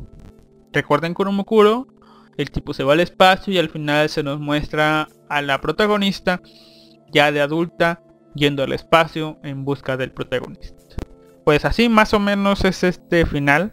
[0.73, 1.89] Recuerden Kuromukuro,
[2.37, 6.41] el tipo se va al espacio y al final se nos muestra a la protagonista
[7.13, 8.03] ya de adulta
[8.35, 10.77] yendo al espacio en busca del protagonista.
[11.45, 13.73] Pues así más o menos es este final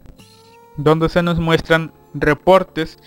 [0.76, 2.98] donde se nos muestran reportes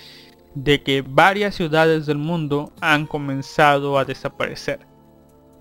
[0.56, 4.80] de que varias ciudades del mundo han comenzado a desaparecer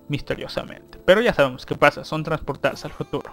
[0.07, 0.99] misteriosamente.
[1.05, 3.31] Pero ya sabemos qué pasa, son transportadas al futuro.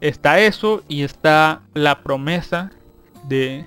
[0.00, 2.70] Está eso y está la promesa
[3.28, 3.66] de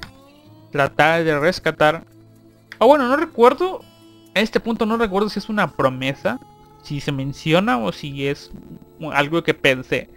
[0.72, 2.06] tratar de rescatar.
[2.80, 3.82] Ah, bueno, no recuerdo.
[4.36, 6.40] A este punto no recuerdo si es una promesa.
[6.82, 8.52] Si se menciona o si es
[9.14, 10.10] algo que pensé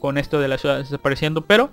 [0.00, 1.40] con esto de las ciudades desapareciendo.
[1.40, 1.70] Pero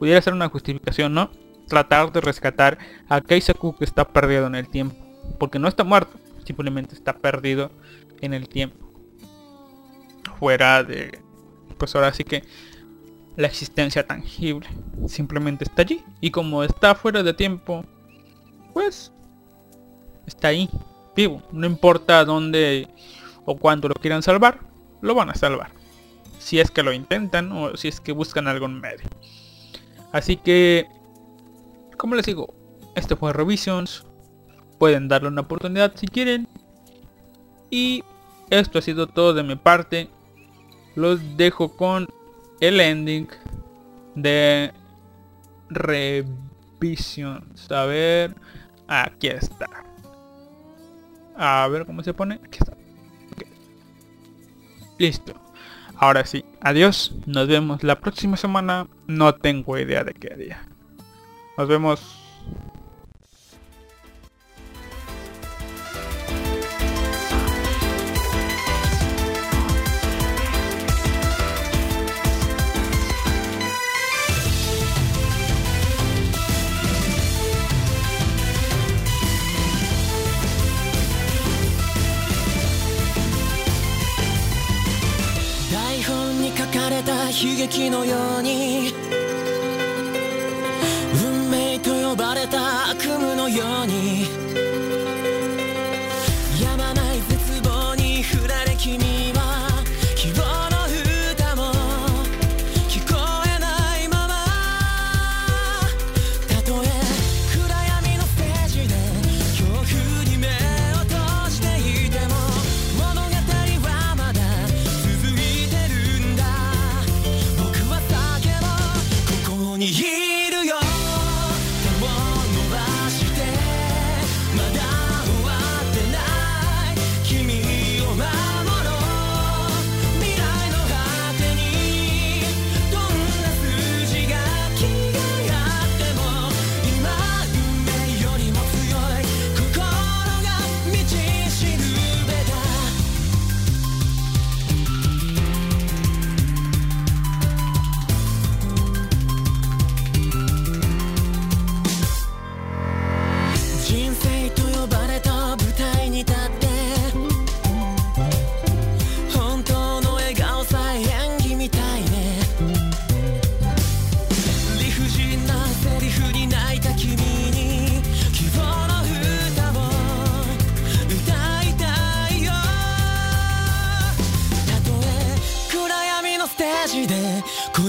[0.00, 1.30] pudiera ser una justificación, ¿no?
[1.72, 2.76] Tratar de rescatar
[3.08, 4.94] a Keisaku que está perdido en el tiempo.
[5.38, 6.18] Porque no está muerto.
[6.44, 7.70] Simplemente está perdido
[8.20, 8.92] en el tiempo.
[10.38, 11.18] Fuera de...
[11.78, 12.42] Pues ahora sí que
[13.36, 14.68] la existencia tangible.
[15.06, 16.04] Simplemente está allí.
[16.20, 17.86] Y como está fuera de tiempo,
[18.74, 19.10] pues
[20.26, 20.68] está ahí,
[21.16, 21.42] vivo.
[21.52, 22.86] No importa dónde
[23.46, 24.60] o cuándo lo quieran salvar,
[25.00, 25.70] lo van a salvar.
[26.38, 29.08] Si es que lo intentan o si es que buscan algo en medio.
[30.12, 30.86] Así que,
[32.02, 32.52] como les digo,
[32.96, 34.04] este fue Revisions.
[34.80, 36.48] Pueden darle una oportunidad si quieren.
[37.70, 38.02] Y
[38.50, 40.08] esto ha sido todo de mi parte.
[40.96, 42.08] Los dejo con
[42.58, 43.28] el ending
[44.16, 44.72] de
[45.70, 47.70] Revisions.
[47.70, 48.34] A ver,
[48.88, 49.68] aquí está.
[51.36, 52.40] A ver cómo se pone.
[52.44, 52.76] Aquí está.
[54.98, 55.34] Listo.
[55.94, 57.14] Ahora sí, adiós.
[57.26, 58.88] Nos vemos la próxima semana.
[59.06, 60.66] No tengo idea de qué día.
[85.72, 89.21] 台本に書かれた悲劇のように
[92.16, 94.41] ばれた悪夢のように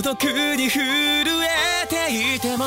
[0.04, 0.22] 独
[0.58, 2.66] に震えていても